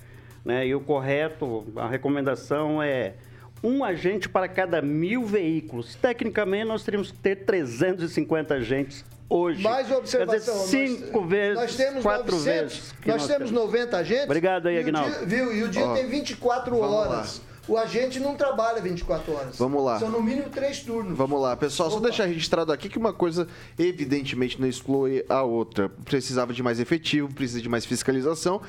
né? 0.45 0.67
E 0.67 0.75
o 0.75 0.81
correto, 0.81 1.65
a 1.77 1.89
recomendação 1.89 2.83
é 2.83 3.15
um 3.63 3.85
agente 3.85 4.29
para 4.29 4.49
cada 4.49 4.81
mil 4.81 5.25
veículos. 5.25 5.95
Tecnicamente, 5.95 6.65
nós 6.65 6.83
teríamos 6.83 7.11
que 7.11 7.19
ter 7.19 7.37
350 7.45 8.55
agentes 8.55 9.05
hoje. 9.29 9.63
Mais 9.63 9.87
uma 9.89 9.99
observação. 9.99 10.55
Quer 10.55 10.65
dizer, 10.65 10.89
cinco 10.99 11.21
nós, 11.21 11.29
vezes, 11.31 11.55
nós 11.57 11.77
temos 11.77 12.03
quatro 12.03 12.33
900, 12.37 12.73
vezes. 12.75 12.93
que 13.01 13.09
Nós, 13.09 13.27
temos 13.27 13.51
90 13.51 13.97
agentes. 13.99 14.25
Obrigado 14.25 14.67
aí, 14.69 14.77
o 14.77 14.81
Aguinaldo. 14.81 15.11
dia- 15.11 15.27
Viu? 15.27 15.55
E 15.55 15.63
o 15.63 15.69
dia 15.69 15.85
Ó, 15.87 15.95
tem 15.95 16.09
24 16.09 16.75
vamos 16.77 16.95
horas. 16.95 17.43
O 17.69 17.77
agente 17.77 18.19
não 18.19 18.35
trabalha 18.35 18.81
24 18.81 19.33
horas. 19.33 19.57
Vamos 19.57 19.85
lá. 19.85 19.99
São 20.01 20.11
no 20.11 20.21
mínimo 20.21 20.49
três 20.49 20.81
turnos. 20.81 21.17
Vamos 21.17 21.41
lá, 21.41 21.55
pessoal, 21.57 21.89
só 21.91 21.99
Opa. 21.99 22.09
deixar 22.09 22.25
registrado 22.25 22.73
aqui 22.73 22.89
que 22.89 22.99
uma 22.99 23.13
coisa 23.13 23.47
evidentemente 23.79 24.61
não 24.61 24.67
exclui 24.67 25.25
a 25.29 25.43
outra. 25.43 25.89
Precisava 25.89 26.53
de 26.53 26.63
mais 26.65 26.81
efetivo, 26.81 27.33
precisa 27.33 27.61
de 27.61 27.69
mais 27.69 27.85
fiscalização 27.85 28.61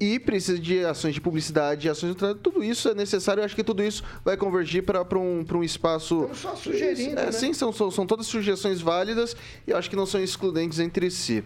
e 0.00 0.18
precisa 0.18 0.58
de 0.58 0.84
ações 0.84 1.14
de 1.14 1.20
publicidade, 1.20 1.88
ações 1.88 2.10
de 2.12 2.16
trânsito. 2.16 2.40
Tudo 2.40 2.62
isso 2.62 2.88
é 2.88 2.94
necessário, 2.94 3.40
eu 3.40 3.44
acho 3.44 3.56
que 3.56 3.64
tudo 3.64 3.82
isso 3.82 4.02
vai 4.24 4.36
convergir 4.36 4.84
para 4.84 5.02
um, 5.18 5.44
pra 5.44 5.56
um 5.56 5.64
espaço. 5.64 6.28
Estamos 6.32 6.38
só 6.38 6.56
sugerindo, 6.56 7.18
É, 7.18 7.26
né? 7.26 7.32
Sim, 7.32 7.52
são, 7.52 7.72
são, 7.72 7.90
são 7.90 8.06
todas 8.06 8.26
sugestões 8.26 8.80
válidas 8.80 9.36
e 9.66 9.70
eu 9.70 9.76
acho 9.76 9.90
que 9.90 9.96
não 9.96 10.06
são 10.06 10.22
excludentes 10.22 10.78
entre 10.78 11.10
si. 11.10 11.42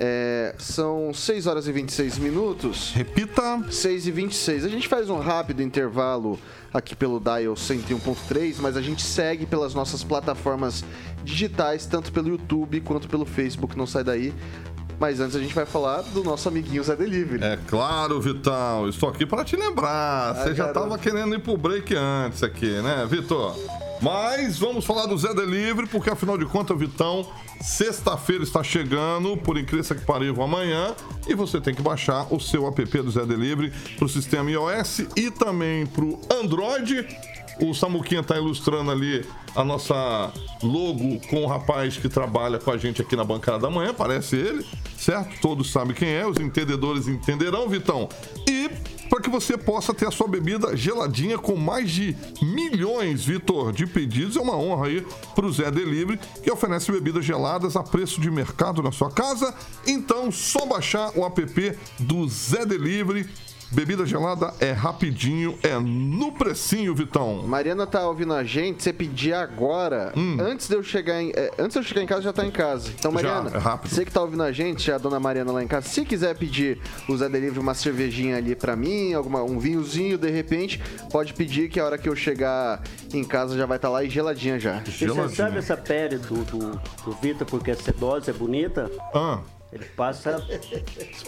É, 0.00 0.54
são 0.58 1.12
6 1.12 1.48
horas 1.48 1.66
e 1.66 1.72
26 1.72 2.18
minutos. 2.18 2.92
Repita. 2.94 3.64
6 3.68 4.06
e 4.06 4.10
26. 4.12 4.64
A 4.64 4.68
gente 4.68 4.86
faz 4.86 5.10
um 5.10 5.18
rápido 5.18 5.60
intervalo 5.60 6.38
aqui 6.72 6.94
pelo 6.94 7.18
Dial 7.18 7.54
101.3, 7.54 8.56
mas 8.60 8.76
a 8.76 8.80
gente 8.80 9.02
segue 9.02 9.44
pelas 9.44 9.74
nossas 9.74 10.04
plataformas 10.04 10.84
digitais, 11.24 11.84
tanto 11.84 12.12
pelo 12.12 12.28
YouTube 12.28 12.80
quanto 12.82 13.08
pelo 13.08 13.26
Facebook, 13.26 13.76
não 13.76 13.88
sai 13.88 14.04
daí. 14.04 14.32
Mas 14.98 15.20
antes 15.20 15.36
a 15.36 15.40
gente 15.40 15.54
vai 15.54 15.64
falar 15.64 16.02
do 16.02 16.24
nosso 16.24 16.48
amiguinho 16.48 16.82
Zé 16.82 16.96
Delivery. 16.96 17.42
É 17.44 17.58
claro, 17.68 18.20
Vitão. 18.20 18.88
Estou 18.88 19.08
aqui 19.08 19.24
para 19.24 19.44
te 19.44 19.54
lembrar. 19.54 20.34
Você 20.34 20.54
já 20.54 20.68
estava 20.68 20.98
querendo 20.98 21.34
ir 21.34 21.40
pro 21.40 21.56
break 21.56 21.94
antes 21.94 22.42
aqui, 22.42 22.70
né, 22.82 23.06
Vitor? 23.08 23.56
Mas 24.00 24.58
vamos 24.58 24.84
falar 24.84 25.06
do 25.06 25.18
Zé 25.18 25.34
Delivery, 25.34 25.88
porque 25.88 26.10
afinal 26.10 26.38
de 26.38 26.46
contas, 26.46 26.78
Vitão, 26.78 27.26
sexta-feira 27.60 28.44
está 28.44 28.62
chegando, 28.62 29.36
por 29.36 29.58
incrível 29.58 29.96
que 29.96 30.04
pareça, 30.04 30.40
amanhã, 30.40 30.94
e 31.26 31.34
você 31.34 31.60
tem 31.60 31.74
que 31.74 31.82
baixar 31.82 32.32
o 32.32 32.38
seu 32.38 32.66
app 32.66 33.02
do 33.02 33.10
Zé 33.10 33.24
Delivery 33.26 33.72
para 33.96 34.04
o 34.04 34.08
sistema 34.08 34.50
iOS 34.50 35.00
e 35.16 35.30
também 35.30 35.84
para 35.86 36.04
o 36.04 36.20
Android. 36.32 37.06
O 37.60 37.74
Samuquinha 37.74 38.20
está 38.20 38.36
ilustrando 38.36 38.90
ali 38.90 39.24
a 39.54 39.64
nossa 39.64 40.32
logo 40.62 41.20
com 41.28 41.42
o 41.42 41.46
rapaz 41.46 41.96
que 41.96 42.08
trabalha 42.08 42.58
com 42.58 42.70
a 42.70 42.76
gente 42.76 43.02
aqui 43.02 43.16
na 43.16 43.24
bancada 43.24 43.58
da 43.58 43.70
manhã, 43.70 43.92
parece 43.92 44.36
ele, 44.36 44.64
certo? 44.96 45.40
Todos 45.40 45.70
sabem 45.70 45.94
quem 45.94 46.08
é, 46.08 46.26
os 46.26 46.38
entendedores 46.38 47.08
entenderão, 47.08 47.68
Vitão. 47.68 48.08
E 48.46 48.68
para 49.08 49.20
que 49.20 49.30
você 49.30 49.56
possa 49.56 49.94
ter 49.94 50.06
a 50.06 50.10
sua 50.10 50.28
bebida 50.28 50.76
geladinha 50.76 51.38
com 51.38 51.56
mais 51.56 51.90
de 51.90 52.16
milhões, 52.42 53.24
Vitor, 53.24 53.72
de 53.72 53.86
pedidos. 53.86 54.36
É 54.36 54.40
uma 54.40 54.56
honra 54.56 54.86
aí 54.86 55.06
para 55.34 55.46
o 55.46 55.52
Zé 55.52 55.70
Delivery, 55.70 56.20
que 56.42 56.50
oferece 56.50 56.92
bebidas 56.92 57.24
geladas 57.24 57.74
a 57.74 57.82
preço 57.82 58.20
de 58.20 58.30
mercado 58.30 58.82
na 58.82 58.92
sua 58.92 59.10
casa. 59.10 59.54
Então, 59.86 60.30
só 60.30 60.66
baixar 60.66 61.10
o 61.16 61.24
app 61.24 61.78
do 61.98 62.28
Zé 62.28 62.66
Delivery. 62.66 63.28
Bebida 63.70 64.06
gelada 64.06 64.54
é 64.60 64.72
rapidinho, 64.72 65.58
é 65.62 65.78
no 65.78 66.32
precinho, 66.32 66.94
Vitão. 66.94 67.42
Mariana 67.46 67.86
tá 67.86 68.08
ouvindo 68.08 68.32
a 68.32 68.42
gente, 68.42 68.82
você 68.82 68.94
pedir 68.94 69.34
agora, 69.34 70.12
antes 70.40 70.68
de 70.68 70.74
eu 70.74 70.82
chegar 70.82 71.20
em, 71.20 71.30
é, 71.34 71.52
antes 71.58 71.74
de 71.74 71.80
eu 71.80 71.82
chegar 71.82 72.02
em 72.02 72.06
casa 72.06 72.22
já 72.22 72.32
tá 72.32 72.46
em 72.46 72.50
casa. 72.50 72.90
Então, 72.98 73.12
Já, 73.12 73.34
Mariana, 73.34 73.50
é 73.54 73.58
rápido. 73.58 73.90
você 73.90 74.04
que 74.06 74.10
tá 74.10 74.22
ouvindo 74.22 74.42
a 74.42 74.50
gente, 74.52 74.90
a 74.90 74.96
dona 74.96 75.20
Mariana 75.20 75.52
lá 75.52 75.62
em 75.62 75.66
casa, 75.66 75.86
se 75.86 76.02
quiser 76.04 76.34
pedir 76.34 76.80
o 77.08 77.16
Zé 77.16 77.28
Delivery 77.28 77.58
uma 77.58 77.74
cervejinha 77.74 78.38
ali 78.38 78.56
pra 78.56 78.74
mim, 78.74 79.12
alguma, 79.12 79.42
um 79.42 79.58
vinhozinho 79.58 80.16
de 80.16 80.30
repente, 80.30 80.80
pode 81.12 81.34
pedir 81.34 81.68
que 81.68 81.78
a 81.78 81.84
hora 81.84 81.98
que 81.98 82.08
eu 82.08 82.16
chegar 82.16 82.82
em 83.12 83.22
casa 83.22 83.56
já 83.56 83.66
vai 83.66 83.76
estar 83.76 83.90
lá 83.90 84.02
e 84.02 84.08
geladinha 84.08 84.58
já. 84.58 84.82
E 85.00 85.06
você 85.06 85.36
sabe 85.36 85.58
essa 85.58 85.76
pele 85.76 86.16
do, 86.16 86.42
do, 86.44 86.80
do 87.04 87.12
Vitor, 87.20 87.46
porque 87.46 87.70
é 87.70 87.74
sedosa, 87.74 88.30
é 88.30 88.34
bonita? 88.34 88.90
Ah, 89.14 89.40
Ele 89.70 89.84
passa 89.84 90.42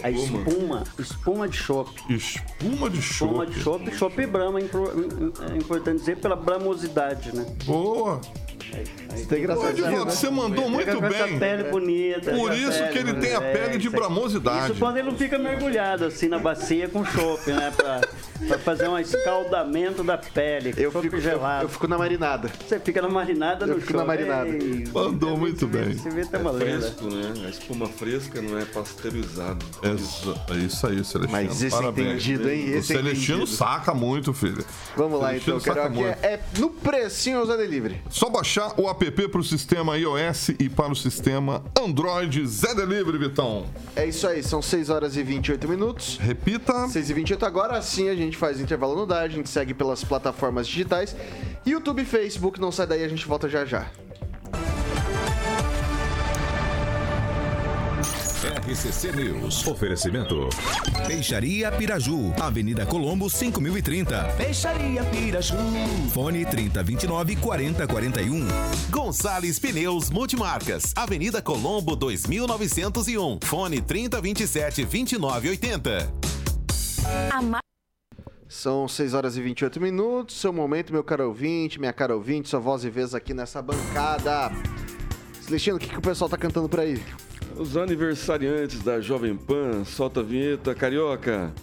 a 0.03 0.09
espuma, 0.09 0.83
espuma 0.97 1.47
de 1.47 1.55
chope. 1.57 2.01
espuma 2.11 2.89
de 2.89 2.97
Espuma 2.99 3.45
de 3.45 3.53
chope. 3.53 3.85
chope, 3.85 3.97
chope 3.97 4.25
Brahma, 4.25 4.59
é 4.59 4.63
impro- 4.63 4.91
é 5.53 5.57
importante 5.57 5.99
dizer 5.99 6.17
pela 6.17 6.35
bramosidade, 6.35 7.35
né? 7.35 7.45
Boa. 7.65 8.19
Isso 9.15 9.27
tá 9.27 9.35
Ô, 9.35 9.37
engraçadinho, 9.37 9.85
Edivaldo, 9.85 10.05
né? 10.05 10.11
você 10.11 10.29
mandou 10.29 10.69
muito 10.69 10.97
com 10.97 11.05
essa 11.05 11.27
bem. 11.27 11.39
pele 11.39 11.63
bonita. 11.65 12.31
Por 12.31 12.51
essa 12.51 12.59
isso 12.61 12.91
que 12.93 12.97
ele 12.99 13.13
tem 13.15 13.35
a 13.35 13.41
pele 13.41 13.77
de 13.77 13.89
bramosidade. 13.89 14.71
Isso 14.71 14.79
quando 14.79 14.97
ele 14.97 15.09
não 15.09 15.17
fica 15.17 15.37
mergulhado 15.37 16.05
assim 16.05 16.27
na 16.27 16.39
bacia 16.39 16.87
com 16.87 17.03
chope, 17.05 17.51
né? 17.51 17.71
Pra, 17.75 18.01
pra 18.47 18.57
fazer 18.59 18.87
um 18.87 18.97
escaldamento 18.97 20.03
da 20.03 20.17
pele. 20.17 20.73
Eu 20.77 20.91
fico, 20.91 21.15
eu, 21.17 21.21
gelado. 21.21 21.65
eu 21.65 21.69
fico 21.69 21.87
na 21.87 21.97
marinada. 21.97 22.49
Você 22.67 22.79
fica 22.79 23.01
na 23.01 23.09
marinada 23.09 23.65
eu 23.65 23.75
no 23.75 23.81
fico 23.81 23.93
na 23.93 23.99
chope. 23.99 24.07
marinada. 24.07 24.49
Ei, 24.49 24.85
Mandou 24.93 25.37
muito 25.37 25.67
bem. 25.67 25.93
Você 25.93 26.09
vê 26.09 26.25
tá 26.25 26.37
É 26.37 26.41
valendo. 26.41 26.81
fresco, 26.81 27.03
né? 27.13 27.33
A 27.45 27.49
espuma 27.49 27.87
fresca 27.87 28.41
não 28.41 28.57
é 28.57 28.65
pasteurizado. 28.65 29.65
Exa- 29.83 30.35
É 30.49 30.57
isso 30.65 30.87
aí, 30.87 31.03
Celestino. 31.03 31.31
Mas 31.31 31.61
esse 31.61 31.75
Parabéns. 31.75 32.07
entendido, 32.07 32.49
hein? 32.49 32.71
O 32.71 32.77
Esse 32.77 32.87
Celestino 32.87 33.37
entendido. 33.39 33.57
saca 33.57 33.93
muito, 33.93 34.33
filho. 34.33 34.63
Vamos 34.95 35.19
lá 35.19 35.35
então, 35.35 35.59
saca 35.59 35.81
Carioca. 35.83 35.89
muito. 36.01 36.17
É 36.25 36.39
no 36.57 36.69
precinho 36.69 37.41
o 37.41 37.45
Zé 37.45 37.57
Delivery. 37.57 38.01
Só 38.09 38.29
baixar 38.29 38.60
o 38.77 38.89
app 38.89 39.27
para 39.29 39.41
o 39.41 39.43
sistema 39.43 39.97
iOS 39.97 40.49
e 40.59 40.69
para 40.69 40.91
o 40.91 40.95
sistema 40.95 41.63
Android 41.79 42.45
Zé 42.45 42.73
Delivery, 42.75 43.17
Vitão. 43.17 43.65
É 43.95 44.05
isso 44.05 44.27
aí, 44.27 44.43
são 44.43 44.61
6 44.61 44.89
horas 44.89 45.15
e 45.17 45.23
28 45.23 45.67
minutos. 45.67 46.17
Repita. 46.21 46.87
6 46.87 47.09
e 47.09 47.13
28 47.13 47.45
agora 47.45 47.81
sim 47.81 48.09
a 48.09 48.15
gente 48.15 48.37
faz 48.37 48.59
intervalo 48.59 48.95
no 48.95 49.05
DAR, 49.05 49.23
a 49.23 49.29
gente 49.29 49.49
segue 49.49 49.73
pelas 49.73 50.03
plataformas 50.03 50.67
digitais. 50.67 51.15
YouTube 51.65 52.01
e 52.01 52.05
Facebook, 52.05 52.59
não 52.59 52.71
sai 52.71 52.87
daí, 52.87 53.03
a 53.03 53.07
gente 53.07 53.25
volta 53.27 53.47
já 53.47 53.65
já. 53.65 53.87
RCC 58.71 59.11
News. 59.11 59.67
Oferecimento. 59.67 60.47
Peixaria 61.05 61.69
Piraju, 61.73 62.33
Avenida 62.39 62.85
Colombo 62.85 63.29
5030. 63.29 64.23
Peixaria 64.37 65.03
Piraju. 65.03 65.57
Fone 66.13 66.45
3029 66.45 67.35
4041. 67.35 68.47
Gonçalves 68.89 69.59
Pneus 69.59 70.09
Multimarcas. 70.09 70.93
Avenida 70.95 71.41
Colombo 71.41 71.97
2901. 71.97 73.39
Fone 73.43 73.81
3027 73.81 74.85
2980. 74.85 76.13
A 77.29 77.59
São 78.47 78.87
6 78.87 79.13
horas 79.13 79.35
e 79.35 79.41
28 79.41 79.81
minutos. 79.81 80.39
Seu 80.39 80.53
momento, 80.53 80.93
meu 80.93 81.03
caro 81.03 81.27
ouvinte, 81.27 81.77
minha 81.77 81.91
cara 81.91 82.15
ouvinte, 82.15 82.47
sua 82.47 82.61
voz 82.61 82.85
e 82.85 82.89
vez 82.89 83.13
aqui 83.13 83.33
nessa 83.33 83.61
bancada. 83.61 84.49
Celestino, 85.41 85.75
o 85.75 85.79
que, 85.79 85.89
que 85.89 85.97
o 85.97 86.01
pessoal 86.01 86.29
tá 86.29 86.37
cantando 86.37 86.69
por 86.69 86.79
aí? 86.79 87.03
Os 87.61 87.77
aniversariantes 87.77 88.81
da 88.81 88.99
Jovem 88.99 89.37
Pan, 89.37 89.85
solta 89.85 90.21
a 90.21 90.23
vinheta, 90.23 90.73
carioca. 90.73 91.53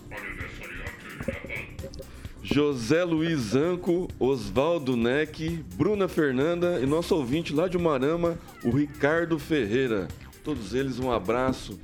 José 2.40 3.02
Luiz 3.02 3.56
Anco, 3.56 4.06
Oswaldo 4.16 4.96
Neck, 4.96 5.64
Bruna 5.74 6.06
Fernanda 6.06 6.78
e 6.78 6.86
nosso 6.86 7.16
ouvinte 7.16 7.52
lá 7.52 7.66
de 7.66 7.76
Umarama, 7.76 8.38
o 8.64 8.70
Ricardo 8.70 9.40
Ferreira. 9.40 10.06
Todos 10.44 10.72
eles 10.72 11.00
um 11.00 11.10
abraço 11.10 11.76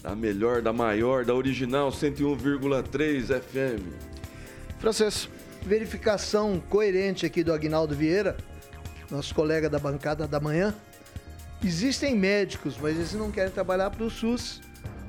da 0.00 0.14
melhor, 0.14 0.62
da 0.62 0.72
maior, 0.72 1.24
da 1.24 1.34
original 1.34 1.90
101,3 1.90 3.40
FM. 3.40 3.82
Francês. 4.78 5.28
Verificação 5.62 6.62
coerente 6.70 7.26
aqui 7.26 7.42
do 7.42 7.52
Agnaldo 7.52 7.96
Vieira, 7.96 8.36
nosso 9.10 9.34
colega 9.34 9.68
da 9.68 9.80
bancada 9.80 10.28
da 10.28 10.38
manhã. 10.38 10.72
Existem 11.64 12.14
médicos, 12.14 12.76
mas 12.80 12.96
eles 12.96 13.12
não 13.14 13.30
querem 13.30 13.50
trabalhar 13.50 13.90
para 13.90 14.04
o 14.04 14.10
SUS. 14.10 14.60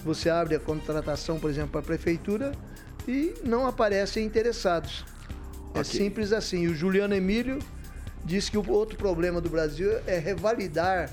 Você 0.04 0.30
abre 0.30 0.56
a 0.56 0.60
contratação, 0.60 1.40
por 1.40 1.50
exemplo, 1.50 1.70
para 1.72 1.82
a 1.82 1.84
prefeitura 1.84 2.52
e 3.08 3.34
não 3.44 3.68
aparecem 3.68 4.26
interessados. 4.26 5.06
É 5.74 5.80
Ok. 5.80 5.84
simples 5.84 6.32
assim. 6.32 6.68
O 6.68 6.74
Juliano 6.74 7.14
Emílio 7.14 7.60
disse 8.24 8.50
que 8.50 8.58
o 8.58 8.70
outro 8.70 8.98
problema 8.98 9.40
do 9.42 9.50
Brasil 9.50 9.92
é 10.08 10.18
revalidar 10.18 11.12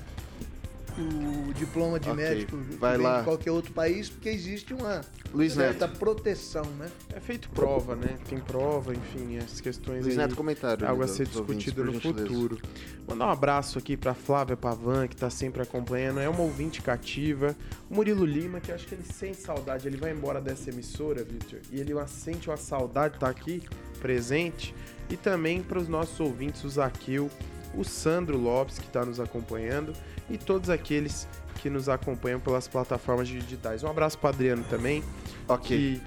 o 1.01 1.53
diploma 1.53 1.99
de 1.99 2.09
Ok, 2.09 2.23
médico 2.23 2.57
vai 2.79 2.97
lá. 2.97 3.19
de 3.19 3.25
qualquer 3.25 3.51
outro 3.51 3.73
país, 3.73 4.09
porque 4.09 4.29
existe 4.29 4.73
uma 4.73 5.01
Luiz 5.33 5.53
certa 5.53 5.87
proteção, 5.87 6.63
né? 6.77 6.89
É 7.13 7.19
feito 7.19 7.49
prova, 7.49 7.95
né? 7.95 8.17
Tem 8.29 8.39
prova, 8.39 8.93
enfim, 8.93 9.37
essas 9.37 9.59
questões 9.59 10.05
Luiz 10.05 10.17
aí. 10.17 10.25
Neto, 10.25 10.35
comentário 10.35 10.87
Algo 10.87 11.03
a 11.03 11.07
ser 11.07 11.27
discutido 11.27 11.83
no 11.83 11.99
futuro. 11.99 12.59
Mandar 13.07 13.27
um 13.27 13.31
abraço 13.31 13.77
aqui 13.77 13.95
pra 13.95 14.13
Flávia 14.13 14.57
Pavan, 14.57 15.07
que 15.07 15.15
tá 15.15 15.29
sempre 15.29 15.61
acompanhando. 15.61 16.19
É 16.19 16.29
uma 16.29 16.41
ouvinte 16.41 16.81
cativa. 16.81 17.55
O 17.89 17.95
Murilo 17.95 18.25
Lima, 18.25 18.59
que 18.59 18.71
eu 18.71 18.75
acho 18.75 18.87
que 18.87 18.95
ele 18.95 19.03
sente 19.03 19.37
saudade. 19.37 19.87
Ele 19.87 19.97
vai 19.97 20.11
embora 20.11 20.41
dessa 20.41 20.69
emissora, 20.69 21.23
Victor. 21.23 21.59
E 21.71 21.79
ele 21.79 21.93
sente 22.07 22.49
uma 22.49 22.57
saudade 22.57 23.11
de 23.11 23.17
estar 23.17 23.29
aqui, 23.29 23.61
presente. 23.99 24.73
E 25.09 25.15
também 25.15 25.61
para 25.61 25.77
os 25.77 25.87
nossos 25.87 26.19
ouvintes, 26.19 26.63
o 26.63 26.69
Zaqueu, 26.69 27.29
o 27.77 27.83
Sandro 27.83 28.37
Lopes, 28.37 28.79
que 28.79 28.85
está 28.87 29.05
nos 29.05 29.19
acompanhando. 29.19 29.93
E 30.29 30.37
todos 30.37 30.69
aqueles 30.69 31.27
que 31.61 31.69
nos 31.69 31.87
acompanham 31.89 32.39
pelas 32.39 32.67
plataformas 32.67 33.27
digitais. 33.27 33.83
Um 33.83 33.87
abraço 33.89 34.17
para 34.17 34.29
Adriano 34.31 34.63
também. 34.69 35.03
Ok. 35.47 35.67
Que 35.77 36.01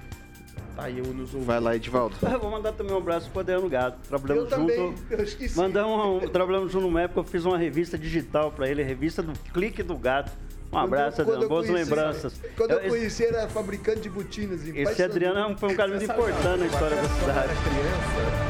tá 0.75 0.83
aí 0.83 1.01
nos 1.01 1.33
ouvindo. 1.33 1.45
Vai 1.45 1.59
lá, 1.59 1.75
Edivaldo. 1.75 2.15
Eu 2.21 2.39
vou 2.39 2.51
mandar 2.51 2.71
também 2.73 2.93
um 2.93 2.97
abraço 2.97 3.29
pro 3.29 3.39
Adriano 3.41 3.67
Gato. 3.69 3.97
Trabalhamos 4.07 4.43
Eu 4.43 4.49
também, 4.57 4.77
junto. 4.77 5.01
eu 5.13 5.23
esqueci. 5.23 5.57
Mandamos 5.57 6.23
um, 6.23 6.27
trabalhamos 6.29 6.71
junto 6.71 6.85
numa 6.85 7.01
época, 7.01 7.19
eu 7.21 7.23
fiz 7.23 7.45
uma 7.45 7.57
revista 7.57 7.97
digital 7.97 8.51
pra 8.51 8.67
ele, 8.69 8.83
revista 8.83 9.21
do 9.23 9.33
Clique 9.53 9.81
do 9.83 9.97
Gato. 9.97 10.31
Um 10.71 10.77
abraço, 10.77 11.15
Quando 11.17 11.27
eu- 11.29 11.33
Adriano. 11.33 11.49
Boas 11.49 11.65
eu 11.67 11.73
conheci- 11.73 11.89
lembranças. 11.89 12.41
Quando 12.55 12.71
eu 12.71 12.77
Eu- 12.77 12.81
esse- 12.85 12.89
conheci, 12.97 13.23
era 13.25 13.47
fabricante 13.49 14.01
de 14.01 14.09
botinas. 14.09 14.67
em 14.67 14.77
Esse. 14.79 15.01
Adriano 15.01 15.39
é 15.39 15.45
um- 15.47 15.57
foi 15.57 15.73
um 15.73 15.75
cara 15.75 15.89
muito 15.89 16.03
importante 16.03 16.59
na 16.59 16.65
história 16.67 16.95
da 16.95 17.01
eu 17.01 17.07
era 17.07 17.15
cidade. 17.15 17.53
criança, 17.63 18.48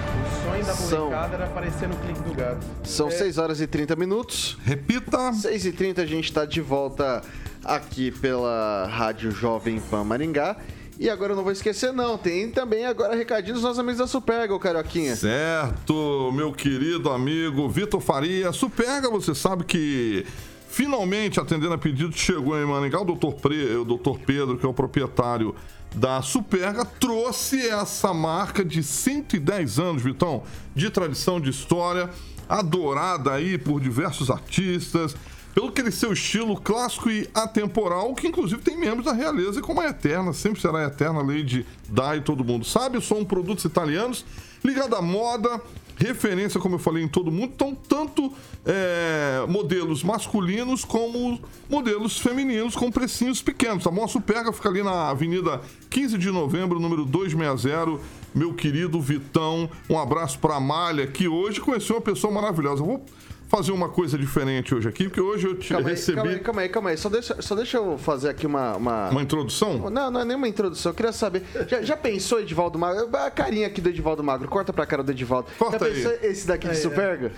da 0.70 0.76
São- 0.76 1.14
era 1.14 1.46
aparecer 1.46 1.88
no 1.88 1.96
clique 1.98 2.20
do 2.22 2.34
gato. 2.34 2.66
São 2.84 3.10
6 3.10 3.38
horas 3.38 3.60
e 3.62 3.68
30 3.68 3.96
minutos. 3.96 4.58
Repita. 4.64 5.34
6 5.34 5.66
e 5.66 5.72
30 5.72 6.02
a 6.02 6.06
gente 6.06 6.26
está 6.26 6.46
de 6.46 6.62
volta 6.62 7.22
aqui 7.64 8.12
pela 8.12 8.88
Rádio 8.90 9.32
Jovem 9.32 9.80
Pan 9.80 10.04
Maringá. 10.04 10.56
E 11.00 11.10
agora 11.10 11.32
eu 11.32 11.36
não 11.38 11.44
vou 11.44 11.52
esquecer, 11.54 11.94
não. 11.94 12.18
Tem 12.18 12.52
também 12.52 12.86
agora 12.86 13.16
recadinho 13.16 13.54
dos 13.54 13.64
nossos 13.64 13.80
amigos 13.80 14.00
da 14.00 14.08
Superga, 14.08 14.54
ô 14.54 14.60
Carioquinha. 14.60 15.16
Certo, 15.16 16.30
meu 16.34 16.52
querido 16.52 17.10
amigo 17.10 17.70
Vitor 17.70 18.02
Faria. 18.02 18.52
Superga, 18.52 19.10
você 19.10 19.34
sabe 19.34 19.64
que 19.64 20.26
finalmente 20.68 21.40
atendendo 21.40 21.74
a 21.74 21.78
pedido 21.78 22.16
chegou 22.16 22.58
em 22.62 22.66
Maringá. 22.66 23.00
O 23.02 23.06
doutor, 23.06 23.34
Pre, 23.36 23.78
o 23.78 23.86
doutor 23.86 24.20
Pedro, 24.20 24.58
que 24.58 24.66
é 24.66 24.70
o 24.70 24.74
proprietário 24.74 25.56
da 25.96 26.22
Superga, 26.22 26.86
trouxe 26.86 27.68
essa 27.68 28.14
marca 28.14 28.64
de 28.64 28.84
110 28.84 29.80
anos, 29.80 30.04
Vitão, 30.04 30.44
de 30.76 30.90
tradição, 30.90 31.40
de 31.40 31.50
história, 31.50 32.10
adorada 32.48 33.34
aí 33.34 33.58
por 33.58 33.80
diversos 33.82 34.30
artistas. 34.30 35.16
Pelo 35.54 35.70
aquele 35.70 35.92
seu 35.92 36.14
estilo 36.14 36.56
clássico 36.56 37.10
e 37.10 37.28
atemporal, 37.34 38.14
que 38.14 38.28
inclusive 38.28 38.62
tem 38.62 38.78
membros 38.78 39.06
da 39.06 39.14
realeza, 39.14 39.62
como 39.62 39.82
a 39.82 39.88
Eterna, 39.88 40.32
sempre 40.32 40.62
será 40.62 40.80
a 40.80 40.88
Eterna 40.88 41.22
Lady 41.22 41.66
Di, 41.90 42.22
todo 42.24 42.46
mundo 42.46 42.64
sabe. 42.64 43.02
São 43.02 43.26
produtos 43.26 43.66
italianos 43.66 44.24
ligado 44.64 44.96
à 44.96 45.02
moda, 45.02 45.60
referência, 46.00 46.60
como 46.60 46.76
eu 46.76 46.80
falei, 46.80 47.04
em 47.04 47.08
todo 47.08 47.30
mundo. 47.30 47.52
Então, 47.54 47.76
tanto 47.76 48.32
é, 48.66 49.46
modelos 49.48 50.02
masculinos 50.02 50.86
como 50.86 51.40
modelos 51.70 52.18
femininos 52.18 52.76
com 52.76 52.90
precinhos 52.90 53.42
pequenos. 53.42 53.84
Tá? 53.84 53.90
A 53.90 54.08
Superga 54.08 54.54
fica 54.54 54.70
ali 54.70 54.82
na 54.82 55.10
Avenida 55.10 55.62
15 55.90 56.18
de 56.18 56.32
Novembro, 56.32 56.80
número 56.80 57.06
260. 57.06 58.00
Meu 58.34 58.54
querido 58.54 59.02
Vitão, 59.02 59.70
um 59.90 59.98
abraço 59.98 60.40
pra 60.40 60.56
Amália, 60.56 61.08
que 61.08 61.28
hoje 61.28 61.60
conheceu 61.60 61.98
uma 61.98 62.02
pessoa 62.02 62.32
maravilhosa. 62.32 62.84
Vou 62.84 63.04
fazer 63.50 63.72
uma 63.72 63.90
coisa 63.90 64.18
diferente 64.18 64.74
hoje 64.76 64.88
aqui, 64.88 65.06
porque 65.06 65.20
hoje 65.20 65.48
eu 65.48 65.56
te 65.58 65.70
Calma 65.74 65.90
aí, 65.90 65.96
recebi 65.96 66.16
calma 66.18 66.32
aí, 66.32 66.40
calma 66.40 66.62
aí, 66.62 66.70
calma 66.70 66.90
aí. 66.92 66.98
Só 66.98 67.10
deixa, 67.10 67.42
só 67.42 67.56
deixa 67.56 67.78
eu 67.78 67.98
fazer 67.98 68.30
aqui 68.30 68.46
uma. 68.46 68.78
uma... 68.78 69.10
uma 69.10 69.22
introdução. 69.22 69.90
Não, 69.90 70.12
não 70.12 70.22
é 70.22 70.26
nenhuma 70.26 70.48
introdução. 70.48 70.92
Eu 70.92 70.96
queria 70.96 71.12
saber. 71.12 71.44
Já, 71.68 71.82
já 71.82 71.98
pensou, 71.98 72.40
Edivaldo 72.40 72.78
Magro? 72.78 73.10
A 73.18 73.30
carinha 73.32 73.68
aqui 73.68 73.82
do 73.82 73.90
Edivaldo 73.90 74.24
Magro. 74.24 74.48
Corta 74.48 74.72
pra 74.72 74.86
cara 74.86 75.04
do 75.04 75.12
Edivaldo. 75.12 75.48
Corta 75.58 75.80
já 75.80 75.86
aí. 75.88 75.94
pensou 75.94 76.12
esse 76.30 76.48
daqui 76.48 76.68
de 76.70 76.78
Superga? 76.78 77.32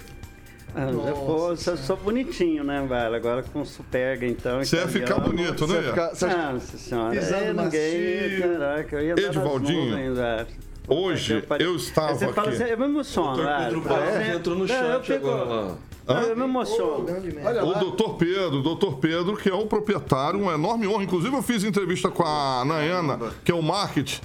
Ah, 0.73 0.83
eu 0.89 1.15
vou- 1.15 1.49
eu 1.49 1.57
sou 1.57 1.97
bonitinho, 1.97 2.63
né, 2.63 2.85
velho? 2.87 3.15
Agora 3.15 3.43
com 3.43 3.65
superga, 3.65 4.25
então. 4.25 4.63
Você 4.63 4.77
ia 4.77 4.87
ficar 4.87 5.19
bonito, 5.19 5.67
Você 5.67 5.73
né? 5.73 5.81
vai 5.81 5.89
ficar- 5.89 6.09
você 6.15 6.25
Nossa 6.27 6.77
senhora. 6.77 7.11
Pisando 7.19 7.43
é, 7.43 7.53
ninguém, 7.65 8.39
caraca, 8.41 8.95
eu 8.95 9.01
ia 9.07 9.15
dar 9.15 9.21
Edivaldinho, 9.23 9.85
nuvens, 9.91 10.15
velho. 10.17 10.47
hoje 10.87 11.33
Eu 11.33 11.41
pare- 11.43 11.63
eu 11.65 11.75
estava 11.75 12.13
Você 12.15 12.27
fala 12.31 12.47
aqui. 12.47 12.63
assim, 12.63 12.71
eu 12.71 12.77
me 12.77 12.85
emociono, 12.85 13.43
velho. 13.43 13.57
Pedro 13.65 13.81
Fala 13.81 13.99
Barros 13.99 14.15
assim, 14.15 14.31
entrou 14.31 14.55
no 14.55 14.63
eu 14.63 14.67
chat 14.69 15.05
fico- 15.13 15.27
agora 15.29 15.43
lá. 15.43 15.75
Eu 16.13 16.35
me 16.35 16.43
emociono. 16.43 17.05
Olha 17.45 17.65
O 17.65 17.73
doutor 17.79 18.15
Pedro, 18.15 18.59
o 18.59 18.61
doutor 18.61 18.97
Pedro, 18.97 19.37
que 19.37 19.49
é 19.49 19.53
o 19.53 19.65
proprietário, 19.65 20.39
uma 20.41 20.53
enorme 20.53 20.87
honra. 20.87 21.03
Inclusive, 21.03 21.35
eu 21.35 21.41
fiz 21.41 21.63
entrevista 21.63 22.09
com 22.09 22.23
a 22.23 22.63
Nayana, 22.65 23.19
que 23.43 23.51
é 23.51 23.55
o 23.55 23.61
marketing. 23.61 24.21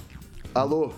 Alô? 0.53 0.91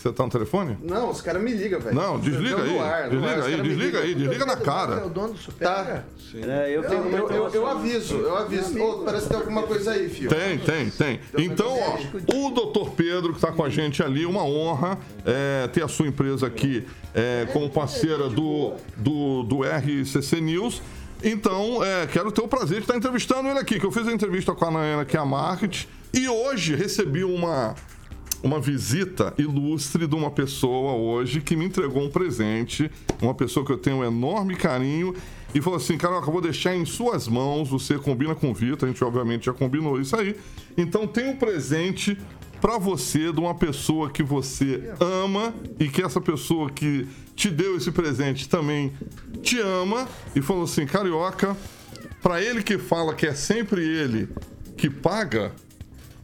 Você 0.00 0.10
tá 0.12 0.24
no 0.24 0.30
telefone? 0.30 0.78
Não, 0.82 1.10
os 1.10 1.20
caras 1.20 1.42
me 1.42 1.52
ligam, 1.52 1.78
velho. 1.78 1.94
Não, 1.94 2.18
desliga 2.18 2.62
aí. 2.62 2.78
ar, 2.78 3.10
desliga 3.10 3.44
aí, 3.44 3.60
desliga 3.60 3.98
aí, 4.00 4.14
desliga 4.14 4.46
na 4.46 4.52
É 4.54 4.56
cara. 4.56 5.06
o 5.06 5.10
dono 5.10 5.34
do 5.34 5.38
Superga? 5.38 5.84
Tá. 5.84 6.04
É, 6.38 6.74
eu 6.74 6.82
fico 6.82 6.94
Eu, 6.94 7.28
eu, 7.28 7.48
eu, 7.48 7.66
aviso, 7.66 8.16
eu 8.16 8.34
aviso. 8.34 8.82
Ô, 8.82 9.04
parece 9.04 9.24
que 9.24 9.28
tem 9.28 9.38
alguma 9.38 9.62
coisa 9.64 9.90
aí, 9.90 10.08
filho. 10.08 10.30
Tem, 10.30 10.58
tem, 10.58 10.88
tem. 10.88 11.20
Então, 11.36 11.76
ó, 11.78 11.98
o 12.34 12.50
doutor 12.50 12.92
Pedro, 12.92 13.34
que 13.34 13.40
tá 13.40 13.52
com 13.52 13.62
a 13.62 13.68
gente 13.68 14.02
ali, 14.02 14.24
uma 14.24 14.42
honra 14.42 14.98
é, 15.26 15.68
ter 15.68 15.84
a 15.84 15.88
sua 15.88 16.06
empresa 16.06 16.46
aqui 16.46 16.86
é, 17.14 17.46
como 17.52 17.68
parceira 17.68 18.28
do, 18.30 18.72
do, 18.96 19.42
do 19.42 19.60
RCC 19.62 20.40
News. 20.40 20.80
Então, 21.22 21.84
é, 21.84 22.06
quero 22.06 22.32
ter 22.32 22.40
o 22.40 22.48
prazer 22.48 22.78
de 22.78 22.84
estar 22.84 22.96
entrevistando 22.96 23.48
ele 23.50 23.58
aqui, 23.58 23.78
que 23.78 23.84
eu 23.84 23.92
fiz 23.92 24.08
a 24.08 24.12
entrevista 24.12 24.54
com 24.54 24.64
a 24.64 24.70
Nayana, 24.70 25.04
que 25.04 25.16
é 25.16 25.20
a 25.20 25.26
Market, 25.26 25.84
e 26.14 26.26
hoje 26.26 26.74
recebi 26.74 27.22
uma, 27.22 27.74
uma 28.42 28.60
visita 28.60 29.34
ilustre 29.36 30.06
de 30.06 30.14
uma 30.14 30.30
pessoa 30.30 30.92
hoje 30.94 31.40
que 31.40 31.54
me 31.56 31.64
entregou 31.66 32.02
um 32.02 32.10
presente, 32.10 32.90
uma 33.20 33.34
pessoa 33.34 33.64
que 33.64 33.72
eu 33.72 33.78
tenho 33.78 33.98
um 33.98 34.04
enorme 34.04 34.56
carinho, 34.56 35.14
e 35.54 35.60
falou 35.60 35.76
assim, 35.76 35.98
Carioca, 35.98 36.28
eu 36.28 36.32
vou 36.32 36.40
deixar 36.40 36.74
em 36.74 36.84
suas 36.84 37.26
mãos, 37.26 37.68
você 37.68 37.98
combina 37.98 38.34
com 38.34 38.50
o 38.50 38.54
Vitor, 38.54 38.88
a 38.88 38.92
gente 38.92 39.02
obviamente 39.02 39.46
já 39.46 39.52
combinou 39.52 40.00
isso 40.00 40.14
aí. 40.16 40.36
Então 40.76 41.06
tem 41.06 41.28
um 41.28 41.36
presente 41.36 42.16
pra 42.60 42.78
você 42.78 43.32
de 43.32 43.40
uma 43.40 43.54
pessoa 43.54 44.10
que 44.10 44.22
você 44.22 44.92
ama 45.00 45.54
e 45.78 45.88
que 45.88 46.02
essa 46.02 46.20
pessoa 46.20 46.70
que 46.70 47.08
te 47.34 47.50
deu 47.50 47.76
esse 47.76 47.90
presente 47.90 48.48
também 48.48 48.92
te 49.42 49.58
ama 49.58 50.06
e 50.36 50.42
falou 50.42 50.64
assim, 50.64 50.86
Carioca, 50.86 51.56
pra 52.22 52.40
ele 52.40 52.62
que 52.62 52.78
fala 52.78 53.14
que 53.14 53.26
é 53.26 53.34
sempre 53.34 53.82
ele 53.82 54.28
que 54.76 54.88
paga, 54.88 55.52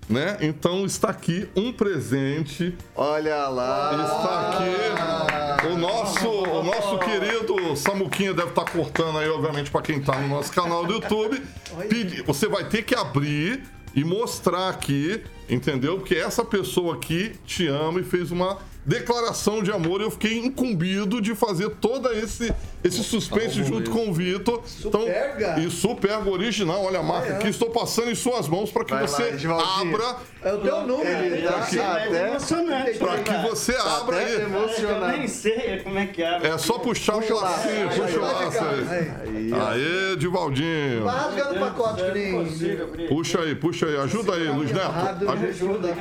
né? 0.09 0.37
Então 0.41 0.85
está 0.85 1.09
aqui 1.11 1.49
um 1.57 1.73
presente 1.73 2.75
Olha 2.95 3.49
lá. 3.49 3.91
Está 4.05 4.51
aqui 4.51 5.67
o 5.73 5.77
nosso, 5.79 6.29
o 6.29 6.63
nosso 6.63 6.99
querido 6.99 7.77
Samuquinha 7.77 8.33
deve 8.33 8.51
estar 8.51 8.65
cortando 8.71 9.19
aí, 9.19 9.29
obviamente, 9.29 9.71
para 9.71 9.83
quem 9.83 9.99
está 9.99 10.17
no 10.19 10.29
nosso 10.29 10.53
canal 10.53 10.85
do 10.87 10.93
YouTube. 10.95 11.43
Pedi- 11.89 12.23
Você 12.23 12.47
vai 12.49 12.65
ter 12.69 12.83
que 12.85 12.95
abrir 12.95 13.63
e 13.95 14.05
mostrar 14.05 14.69
aqui, 14.69 15.23
entendeu? 15.49 15.97
Porque 15.99 16.15
essa 16.15 16.45
pessoa 16.45 16.95
aqui 16.95 17.35
te 17.45 17.67
ama 17.67 18.01
e 18.01 18.05
fez 18.05 18.31
uma 18.31 18.59
declaração 18.85 19.63
de 19.63 19.73
amor. 19.73 20.01
Eu 20.01 20.11
fiquei 20.11 20.39
incumbido 20.39 21.21
de 21.21 21.35
fazer 21.35 21.71
todo 21.81 22.09
esse, 22.13 22.53
esse 22.85 23.03
suspense 23.03 23.65
junto 23.65 23.91
com 23.91 24.09
o 24.09 24.13
Vitor. 24.13 24.63
Então, 24.85 25.01
Superga? 25.03 25.57
e 25.59 25.71
Superga 25.71 26.31
original, 26.31 26.85
olha 26.85 27.01
a 27.01 27.03
marca 27.03 27.33
é. 27.35 27.39
que 27.39 27.49
estou 27.49 27.71
passando 27.71 28.11
em 28.11 28.15
suas 28.15 28.47
mãos 28.49 28.71
para 28.71 28.85
que 28.85 28.93
Vai 28.93 29.03
lá, 29.03 29.09
você 29.09 29.23
Edivaldinho. 29.31 29.95
abra, 29.97 30.17
É 30.43 30.53
o 30.53 30.59
teu 30.59 30.81
número. 30.87 31.43
Tá 31.43 31.57
mas 31.59 31.77
é 31.77 31.81
até- 31.85 32.29
emocionante. 32.29 32.99
para 32.99 33.13
né, 33.17 33.23
que 33.25 33.49
você 33.51 33.73
Tá 33.73 33.97
abra 33.99 34.17
aí. 34.19 34.35
emocionado. 34.43 35.05
Eu 35.13 35.19
nem 35.19 35.29
sei 35.29 35.81
como 35.83 35.99
é 35.99 36.07
que 36.07 36.23
abre. 36.23 36.49
É 36.49 36.59
só 36.59 36.79
puxar 36.79 37.17
o 37.17 37.35
lacinho, 37.41 37.89
puxa 37.89 38.19
o 38.19 38.23
laço 38.23 38.59
aí. 38.65 39.53
Aê, 39.53 40.17
Divaldinho. 40.17 41.05
Vai 41.05 41.15
rasgando 41.19 41.55
o 41.57 41.59
pacote, 41.59 42.03
nem. 42.13 43.07
Puxa 43.09 43.41
aí, 43.41 43.55
puxa 43.55 43.87
aí. 43.87 43.97
Ajuda 43.97 44.35
aí, 44.35 44.49
Luiz 44.49 44.71
Neto. 44.73 44.93
Ajuda. 45.33 45.97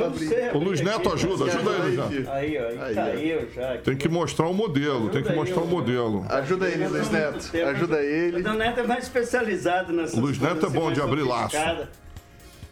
O 0.53 0.57
Luiz 0.59 0.82
Neto 0.82 1.13
ajuda, 1.13 1.45
ajuda 1.45 1.71
aí, 1.71 1.82
Luiz 1.95 1.97
Neto. 2.11 2.30
Aí, 2.32 2.57
ó, 2.57 2.93
caiu 2.93 3.47
já. 3.55 3.78
Tem 3.78 3.95
que 3.95 4.07
mostrar 4.09 4.47
o 4.47 4.53
modelo, 4.53 5.09
tem 5.09 5.23
que 5.23 5.34
mostrar 5.34 5.61
o 5.61 5.67
modelo. 5.67 6.26
Ajuda 6.30 6.64
ele, 6.70 6.88
Luiz 6.88 7.09
Neto. 7.09 7.51
Ajuda 7.70 7.95
O 7.95 7.99
ele. 7.99 8.41
Dom 8.41 8.53
Neto 8.53 8.80
é 8.80 8.88
mais 8.88 9.03
especializado 9.03 9.93
nessas 9.93 10.18
Luiz 10.18 10.39
Neto 10.39 10.66
é 10.66 10.70
bom 10.70 10.86
assim, 10.86 10.93
de 10.93 11.01
abrir 11.01 11.24
laço. 11.24 11.57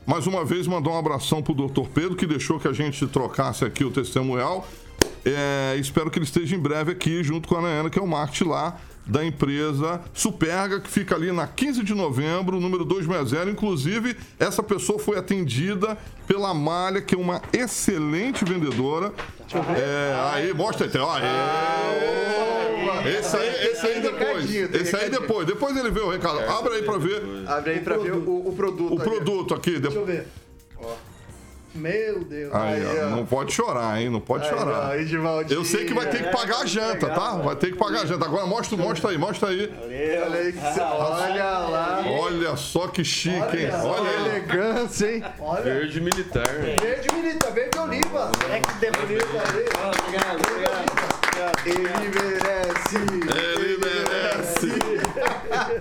Mais 0.06 0.28
uma 0.28 0.44
vez, 0.44 0.68
mandar 0.68 0.91
um 0.91 0.98
abração 0.98 1.41
pro 1.41 1.54
doutor 1.54 1.88
Pedro, 1.89 2.16
que 2.16 2.28
deixou 2.28 2.60
que 2.60 2.68
a 2.68 2.74
gente 2.74 3.08
trocasse 3.08 3.64
aqui 3.64 3.86
o 3.86 3.91
testemunhal. 3.91 4.68
É, 5.26 5.76
espero 5.78 6.12
que 6.12 6.20
ele 6.20 6.26
esteja 6.26 6.56
em 6.56 6.60
breve 6.60 6.91
aqui, 6.91 7.24
junto 7.24 7.48
com 7.48 7.56
a 7.56 7.60
Ana, 7.66 7.89
que 7.89 7.98
é 7.98 8.02
o 8.02 8.08
marketing 8.08 8.50
lá 8.50 8.78
da 9.06 9.24
empresa 9.26 10.01
Superga, 10.14 10.80
que 10.80 10.89
fica 10.89 11.16
ali 11.16 11.30
na 11.32 11.45
15 11.47 11.84
de 11.84 11.93
novembro, 11.93 12.60
número 12.60 12.86
260. 12.86 13.51
Inclusive, 13.51 14.16
essa 14.39 14.64
pessoa 14.64 14.97
foi 14.99 15.18
atendida 15.18 15.97
pela 16.26 16.54
Malha, 16.54 17.01
que 17.01 17.16
é 17.16 17.18
uma 17.18 17.41
excelente 17.51 18.45
vendedora. 18.45 19.12
É, 19.78 20.16
aí, 20.34 20.54
mostra 20.54 20.88
aí, 20.88 20.97
ó. 20.99 21.12
Aê. 21.14 21.24
Esse 23.20 23.36
aí, 23.36 23.49
esse 23.68 23.86
aí 23.86 24.01
depois. 24.01 24.56
Esse 24.56 24.95
aí 24.95 25.10
depois. 25.10 25.45
Depois 25.45 25.76
ele 25.76 25.91
vê 25.91 25.99
o 25.99 26.10
recado. 26.10 26.39
Abre 26.39 26.76
aí 26.76 26.84
pra 26.84 26.97
ver 26.97 27.22
Abre 27.47 27.72
aí 27.72 27.80
pra 27.82 27.97
ver 27.97 28.14
o, 28.14 28.47
o 28.47 28.54
produto. 28.56 28.93
o 28.93 28.99
produto 28.99 29.54
aqui. 29.54 29.78
Deixa 29.80 29.97
eu 29.97 30.06
ver. 30.06 30.26
Meu 31.76 32.24
Deus. 32.24 32.53
Aí, 32.53 32.82
ó, 32.86 33.05
ó. 33.07 33.09
não 33.09 33.26
pode 33.26 33.51
chorar, 33.51 33.99
hein? 33.99 34.09
Não 34.09 34.19
pode 34.19 34.43
Aí, 34.45 34.49
chorar. 34.49 34.89
ó, 34.89 34.93
Edivaldinho. 34.95 35.59
Eu 35.59 35.65
sei 35.65 35.86
que 35.86 35.93
vai 35.93 36.07
ter 36.07 36.24
que 36.24 36.30
pagar 36.30 36.59
a 36.61 36.65
janta, 36.65 37.07
tá? 37.09 37.32
Vai 37.38 37.55
ter 37.55 37.71
que 37.71 37.78
pagar 37.78 38.01
a 38.01 38.05
janta. 38.05 38.26
Agora 38.26 38.45
mostra, 38.45 38.78
mostra 38.78 39.09
aí, 39.09 39.17
mostra 39.17 39.49
aí. 39.49 39.74
Olha 39.84 40.38
aí, 40.39 40.53
olha 40.80 41.43
lá. 41.59 42.03
Olha 42.19 42.55
só 42.55 42.88
que 42.88 43.03
chique, 43.03 43.57
hein? 43.57 43.69
Olha 43.74 43.84
Olha 43.84 44.09
a 44.09 44.13
aí. 44.13 44.30
elegância, 44.30 45.11
hein? 45.15 45.24
Olha, 45.39 45.63
Verde 45.63 45.99
militar. 46.01 46.47
verde 46.47 47.07
militar, 47.15 47.51
verde 47.51 47.80
oliva. 47.80 48.32
É 48.51 48.59
que 48.59 48.74
depois. 48.80 49.03
Obrigado, 49.03 50.41
obrigado. 50.41 50.93
Ele 51.65 52.09
merece. 52.09 52.97
Ele 53.57 53.78
merece. 53.78 55.03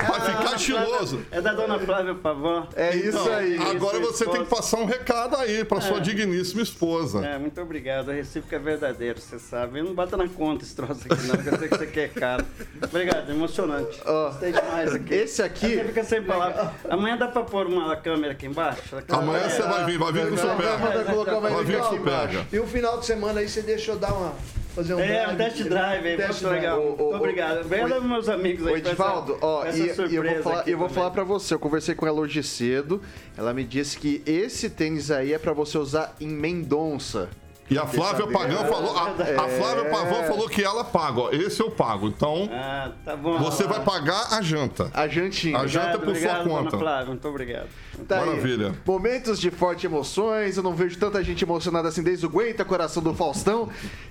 Vai 0.08 0.20
ficar 0.20 0.56
estiloso. 0.56 1.22
É 1.30 1.40
da 1.40 1.52
dona 1.52 1.78
Flávia 1.78 2.14
Pavão. 2.14 2.68
É 2.76 2.94
isso 2.96 3.18
Não, 3.18 3.32
aí. 3.32 3.56
agora 3.58 3.98
você 4.00 4.24
tem 4.26 4.44
que 4.44 4.50
passar 4.50 4.78
um 4.78 4.84
recado 4.84 5.36
aí 5.36 5.64
pra 5.64 5.80
sua 5.80 6.00
digníssima 6.00 6.62
esposa. 6.62 7.24
É, 7.24 7.38
muito 7.38 7.60
obrigado. 7.60 8.10
A 8.10 8.14
recíproca 8.14 8.56
é 8.56 8.58
verdadeiro, 8.58 9.20
você 9.20 9.38
sabe. 9.38 9.80
Eu 9.80 9.84
não 9.84 9.94
bota 9.94 10.16
na 10.16 10.28
conta 10.28 10.64
esse 10.64 10.74
troço 10.74 11.00
aqui, 11.10 11.26
não, 11.26 11.36
porque 11.36 11.48
eu 11.48 11.58
sei 11.58 11.68
que 11.68 11.78
você 11.78 11.86
quer 11.86 12.08
caro. 12.10 12.44
Obrigado, 12.82 13.30
emocionante. 13.30 14.00
Ó, 14.04 14.30
Gostei 14.30 14.52
demais 14.52 14.94
aqui. 14.94 15.14
Esse 15.14 15.42
aqui. 15.42 15.76
Você 15.76 15.84
fica 15.84 16.04
sem 16.04 16.22
palavras. 16.22 16.68
Amanhã 16.88 17.16
dá 17.16 17.28
pra 17.28 17.42
pôr 17.42 17.66
uma 17.66 17.94
câmera 17.96 18.32
aqui 18.32 18.46
embaixo? 18.46 18.96
Amanhã 19.08 19.48
você 19.48 19.62
vai 19.62 19.84
vir, 19.84 19.98
vai 19.98 20.12
vir 20.12 20.28
com 20.28 20.34
o 20.34 20.38
Superga. 20.38 21.40
Vai 21.40 21.64
vir 21.64 21.78
com 21.78 21.86
o. 21.86 21.96
Superga. 21.98 22.46
E 22.52 22.58
o 22.58 22.66
final 22.66 22.98
de 22.98 23.06
semana 23.06 23.40
aí 23.40 23.48
você 23.48 23.62
deixa 23.62 23.92
eu 23.92 23.96
dar 23.98 24.12
uma. 24.12 24.32
Fazer 24.74 24.94
um 24.94 25.00
É, 25.00 25.28
um 25.28 25.36
test 25.36 25.62
drive 25.64 26.06
aí, 26.08 26.16
Test 26.16 26.40
muito 26.42 26.48
legal. 26.54 26.76
drive. 26.80 26.96
Muito 26.98 27.14
obrigado. 27.16 27.66
ô, 27.66 27.94
aos 27.94 28.04
meus 28.04 28.28
amigos 28.28 28.66
aí. 28.66 28.72
Ô, 28.72 28.76
Edivaldo, 28.78 29.34
com 29.34 29.46
ó, 29.46 29.64
essa- 29.64 29.78
e, 29.78 29.90
essa 29.90 30.02
e 30.06 30.14
eu 30.14 30.22
vou 30.22 30.42
falar, 30.42 30.68
eu 30.68 30.78
vou 30.78 30.88
falar 30.88 31.10
pra 31.10 31.24
você, 31.24 31.54
eu 31.54 31.58
conversei 31.58 31.94
com 31.94 32.06
ela 32.06 32.18
hoje 32.20 32.42
cedo, 32.42 33.02
ela 33.36 33.52
me 33.52 33.64
disse 33.64 33.98
que 33.98 34.22
esse 34.24 34.70
tênis 34.70 35.10
aí 35.10 35.34
é 35.34 35.38
pra 35.38 35.52
você 35.52 35.76
usar 35.76 36.16
em 36.20 36.28
Mendonça. 36.28 37.28
E 37.72 37.78
a 37.78 37.86
Flávia. 37.86 38.26
Pagão 38.26 38.64
falou. 38.66 38.96
A, 38.96 39.02
a 39.10 39.48
Flávia 39.48 39.82
É. 39.82 39.90
Pavão 39.90 40.24
falou 40.24 40.48
que 40.48 40.62
ela 40.62 40.84
paga, 40.84 41.20
ó. 41.20 41.30
Esse 41.30 41.60
eu 41.60 41.70
pago. 41.70 42.08
Então, 42.08 42.48
Ah, 42.52 42.90
tá 43.04 43.16
bom. 43.16 43.38
você 43.38 43.64
vai 43.64 43.80
pagar 43.80 44.32
a 44.34 44.42
janta. 44.42 44.90
A 44.92 45.08
jantinha. 45.08 45.58
A 45.58 45.66
janta 45.66 45.88
é 45.88 45.92
por 45.98 46.00
sua 46.04 46.10
obrigado, 46.10 46.48
conta. 46.48 46.70
Dona 46.70 46.78
Flávia, 46.82 47.06
muito 47.06 47.28
obrigado. 47.28 47.68
Tá 48.06 48.20
aí. 48.20 48.26
Maravilha. 48.26 48.74
Momentos 48.86 49.38
de 49.40 49.50
forte 49.50 49.86
emoções, 49.86 50.56
eu 50.56 50.62
não 50.62 50.74
vejo 50.74 50.98
tanta 50.98 51.22
gente 51.22 51.42
emocionada 51.44 51.88
assim 51.88 52.02
desde 52.02 52.26
o 52.26 52.28
Aguenta 52.28 52.64
Coração 52.64 53.02
do 53.02 53.14
Faustão. 53.14 53.68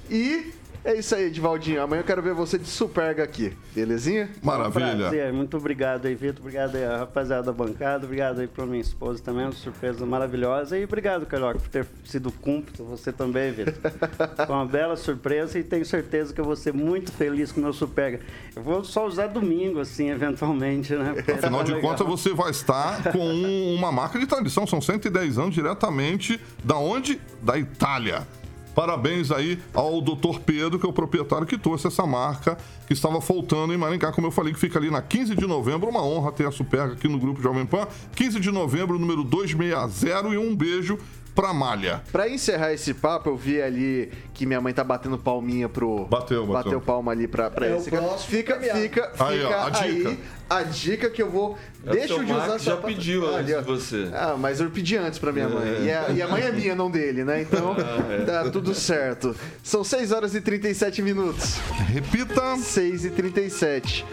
E 0.10 0.54
é 0.84 0.96
isso 0.98 1.14
aí, 1.16 1.26
Edivaldinho. 1.26 1.82
Amanhã 1.82 2.02
eu 2.02 2.04
quero 2.06 2.22
ver 2.22 2.34
você 2.34 2.58
de 2.58 2.68
Superga 2.68 3.24
aqui, 3.24 3.54
belezinha? 3.76 4.30
Maravilha. 4.42 4.96
Prazer, 4.98 5.32
muito 5.34 5.56
obrigado 5.58 6.06
aí, 6.08 6.16
Vitor. 6.16 6.40
Obrigado 6.42 6.76
aí, 6.76 6.84
a 6.84 6.98
rapaziada 6.98 7.44
da 7.44 7.52
bancada. 7.54 8.06
Obrigado 8.06 8.40
aí 8.40 8.48
pra 8.48 8.66
minha 8.66 8.82
esposa 8.82 9.22
também, 9.22 9.46
uma 9.46 9.52
surpresa 9.52 10.06
maravilhosa. 10.06 10.78
E 10.78 10.84
obrigado, 10.84 11.26
Carioca, 11.26 11.60
por 11.60 11.68
ter 11.70 11.86
sido 12.06 12.32
cúmplice. 12.32 12.82
Você 12.84 13.12
também, 13.12 13.52
Vitor. 13.52 13.74
Foi 14.46 14.56
uma 14.56 14.66
bela 14.66 14.96
surpresa 14.96 15.60
e 15.60 15.64
tenho 15.64 15.86
certeza 15.86 16.34
que 16.34 16.42
eu 16.42 16.46
vou 16.46 16.56
ser 16.56 16.74
muito 16.74 17.12
feliz 17.12 17.52
com 17.52 17.60
o 17.60 17.64
meu 17.64 17.74
Superga. 17.74 18.20
Eu 18.56 18.64
vou 18.64 18.84
só 18.84 19.06
usar 19.06 19.28
domingo, 19.28 19.80
assim, 19.80 20.10
eventualmente, 20.10 20.94
né? 20.96 21.14
Porque 21.14 21.32
Afinal 21.32 21.60
tá 21.60 21.66
de 21.66 21.74
legal. 21.74 21.92
contas, 21.92 22.08
você 22.08 22.34
vai 22.34 22.52
estar 22.52 23.12
com 23.12 23.20
um- 23.20 23.76
uma 23.78 23.92
marca 23.92 24.18
de 24.20 24.26
tradição. 24.26 24.66
São 24.66 24.82
110 24.82 25.38
anos 25.38 25.54
diretamente 25.54 26.40
da 26.64 26.78
onde? 26.78 27.20
Da 27.42 27.58
Itália. 27.58 28.28
Parabéns 28.74 29.32
aí 29.32 29.60
ao 29.74 30.02
Dr. 30.02 30.40
Pedro, 30.46 30.80
que 30.80 30.86
é 30.86 30.90
o 30.90 30.94
proprietário 30.94 31.46
que 31.46 31.58
trouxe 31.58 31.88
essa 31.88 32.06
marca 32.06 32.58
que 32.88 32.94
estava 32.94 33.20
faltando 33.22 33.74
em 33.74 33.78
Maringá, 33.78 34.12
como 34.12 34.28
eu 34.28 34.32
falei, 34.32 34.54
que 34.54 34.60
fica 34.60 34.80
ali 34.80 34.90
na 34.90 35.02
15 35.02 35.36
de 35.36 35.46
novembro. 35.46 35.90
Uma 35.90 36.04
honra 36.04 36.32
ter 36.32 36.48
a 36.48 36.52
Superga 36.52 36.94
aqui 36.94 37.08
no 37.08 37.20
Grupo 37.20 37.42
Jovem 37.42 37.66
Pan. 37.66 37.88
15 38.16 38.40
de 38.40 38.52
novembro, 38.52 38.98
número 38.98 39.24
260. 39.24 40.30
E 40.30 40.38
um 40.38 40.56
beijo 40.56 40.98
pra 41.36 41.54
Malha. 41.54 42.02
Pra 42.12 42.28
encerrar 42.30 42.74
esse 42.74 42.94
papo, 42.94 43.30
eu 43.30 43.38
vi 43.38 43.62
ali 43.62 44.12
que 44.34 44.46
minha 44.46 44.60
mãe 44.62 44.74
tá 44.74 44.84
batendo 44.84 45.18
palminha 45.18 45.68
pro. 45.70 46.06
Bateu, 46.06 46.46
bateu. 46.46 46.54
Bateu 46.64 46.82
palma 46.82 47.12
ali 47.12 47.28
pra, 47.28 47.50
pra 47.50 47.68
É 47.68 47.78
esse 47.78 47.90
cara. 47.92 48.08
Fica, 48.18 48.60
fica, 48.60 49.10
fica 49.12 49.12
Aí, 49.26 49.44
ó, 49.44 49.66
a 49.66 49.70
dica. 49.70 50.10
aí 50.10 50.20
a 50.50 50.64
dica 50.64 51.10
que 51.10 51.22
eu 51.22 51.30
vou. 51.30 51.58
É, 51.86 51.92
Deixa 51.92 52.08
seu 52.16 52.24
de 52.24 52.32
usar 52.32 52.48
Max 52.48 52.64
já 52.64 52.72
sapato- 52.76 52.88
pediu 52.94 53.26
antes 53.36 53.56
de 53.56 53.62
você. 53.62 54.10
Ah, 54.14 54.36
mas 54.38 54.60
eu 54.60 54.70
pedi 54.70 54.98
antes 54.98 55.18
pra 55.18 55.32
minha 55.32 55.48
mãe. 55.48 55.86
E, 55.86 55.92
a, 55.92 56.10
e 56.10 56.22
a 56.22 56.28
mãe 56.28 56.42
é 56.44 56.52
minha, 56.52 56.76
não 56.76 56.92
dele, 56.92 57.24
né? 57.24 57.42
Então 57.42 57.76
tá 58.26 58.50
tudo 58.52 58.74
certo. 58.76 59.36
São 59.64 59.84
6 59.84 60.12
horas 60.12 60.36
e 60.36 60.42
37 60.42 61.02
minutos. 61.02 61.56
Repita. 61.88 62.58
6 62.58 63.06
e 63.06 63.10
37. 63.10 64.06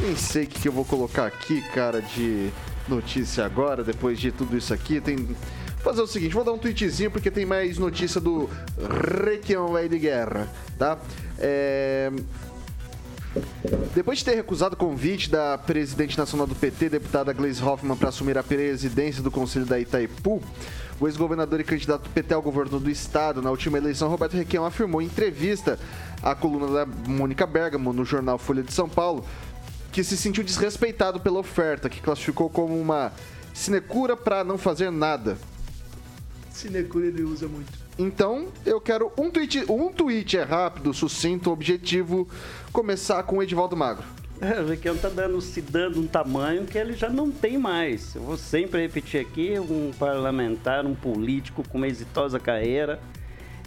Nem 0.00 0.16
sei 0.16 0.44
o 0.44 0.46
que, 0.46 0.60
que 0.60 0.68
eu 0.68 0.72
vou 0.72 0.84
colocar 0.84 1.26
aqui, 1.26 1.62
cara, 1.72 2.02
de 2.02 2.50
notícia 2.88 3.44
agora, 3.44 3.82
depois 3.84 4.18
de 4.20 4.30
tudo 4.32 4.56
isso 4.56 4.74
aqui. 4.74 5.00
Tem. 5.00 5.28
Fazer 5.82 6.00
o 6.00 6.06
seguinte, 6.06 6.34
vou 6.34 6.44
dar 6.44 6.52
um 6.52 6.58
tweetzinho 6.58 7.10
porque 7.10 7.30
tem 7.30 7.44
mais 7.44 7.76
notícia 7.76 8.20
do 8.20 8.48
Requião 9.24 9.72
Velho 9.72 9.88
de 9.88 9.98
Guerra, 9.98 10.48
tá? 10.78 10.96
É... 11.38 12.10
Depois 13.94 14.18
de 14.18 14.24
ter 14.26 14.34
recusado 14.34 14.74
o 14.74 14.78
convite 14.78 15.28
da 15.28 15.58
presidente 15.58 16.16
nacional 16.16 16.46
do 16.46 16.54
PT, 16.54 16.90
deputada 16.90 17.32
Gleisi 17.32 17.62
Hoffmann, 17.62 17.96
para 17.96 18.10
assumir 18.10 18.38
a 18.38 18.42
presidência 18.42 19.22
do 19.22 19.30
Conselho 19.30 19.64
da 19.64 19.80
Itaipu, 19.80 20.42
o 21.00 21.08
ex-governador 21.08 21.58
e 21.58 21.64
candidato 21.64 22.08
PT 22.10 22.32
ao 22.32 22.42
governo 22.42 22.78
do 22.78 22.90
estado 22.90 23.42
na 23.42 23.50
última 23.50 23.78
eleição, 23.78 24.08
Roberto 24.08 24.34
Requião, 24.34 24.64
afirmou 24.64 25.02
em 25.02 25.06
entrevista 25.06 25.80
à 26.22 26.34
coluna 26.34 26.68
da 26.68 26.86
Mônica 27.08 27.44
Bergamo 27.46 27.92
no 27.92 28.04
jornal 28.04 28.38
Folha 28.38 28.62
de 28.62 28.72
São 28.72 28.88
Paulo 28.88 29.24
que 29.90 30.02
se 30.02 30.16
sentiu 30.16 30.42
desrespeitado 30.42 31.20
pela 31.20 31.38
oferta, 31.38 31.88
que 31.90 32.00
classificou 32.00 32.48
como 32.48 32.80
uma 32.80 33.12
sinecura 33.52 34.16
para 34.16 34.42
não 34.42 34.56
fazer 34.56 34.90
nada. 34.90 35.36
Sinecura 36.52 37.06
ele 37.06 37.22
usa 37.22 37.46
muito. 37.48 37.70
Então, 37.98 38.48
eu 38.64 38.80
quero 38.80 39.12
um 39.18 39.30
tweet, 39.30 39.64
um 39.70 39.92
tweet 39.92 40.36
é 40.36 40.42
rápido, 40.42 40.92
sucinto, 40.94 41.50
objetivo, 41.50 42.26
começar 42.72 43.22
com 43.24 43.36
o 43.38 43.42
Edivaldo 43.42 43.76
Magro. 43.76 44.04
É, 44.40 44.60
o 44.60 44.66
Requião 44.66 44.96
tá 44.96 45.08
dando, 45.08 45.40
se 45.40 45.60
dando 45.60 46.00
um 46.00 46.06
tamanho 46.06 46.64
que 46.64 46.76
ele 46.76 46.94
já 46.94 47.08
não 47.08 47.30
tem 47.30 47.56
mais. 47.58 48.14
Eu 48.14 48.22
vou 48.22 48.36
sempre 48.36 48.80
repetir 48.80 49.20
aqui, 49.20 49.54
um 49.58 49.92
parlamentar, 49.98 50.84
um 50.84 50.94
político 50.94 51.62
com 51.68 51.78
uma 51.78 51.86
exitosa 51.86 52.40
carreira. 52.40 52.98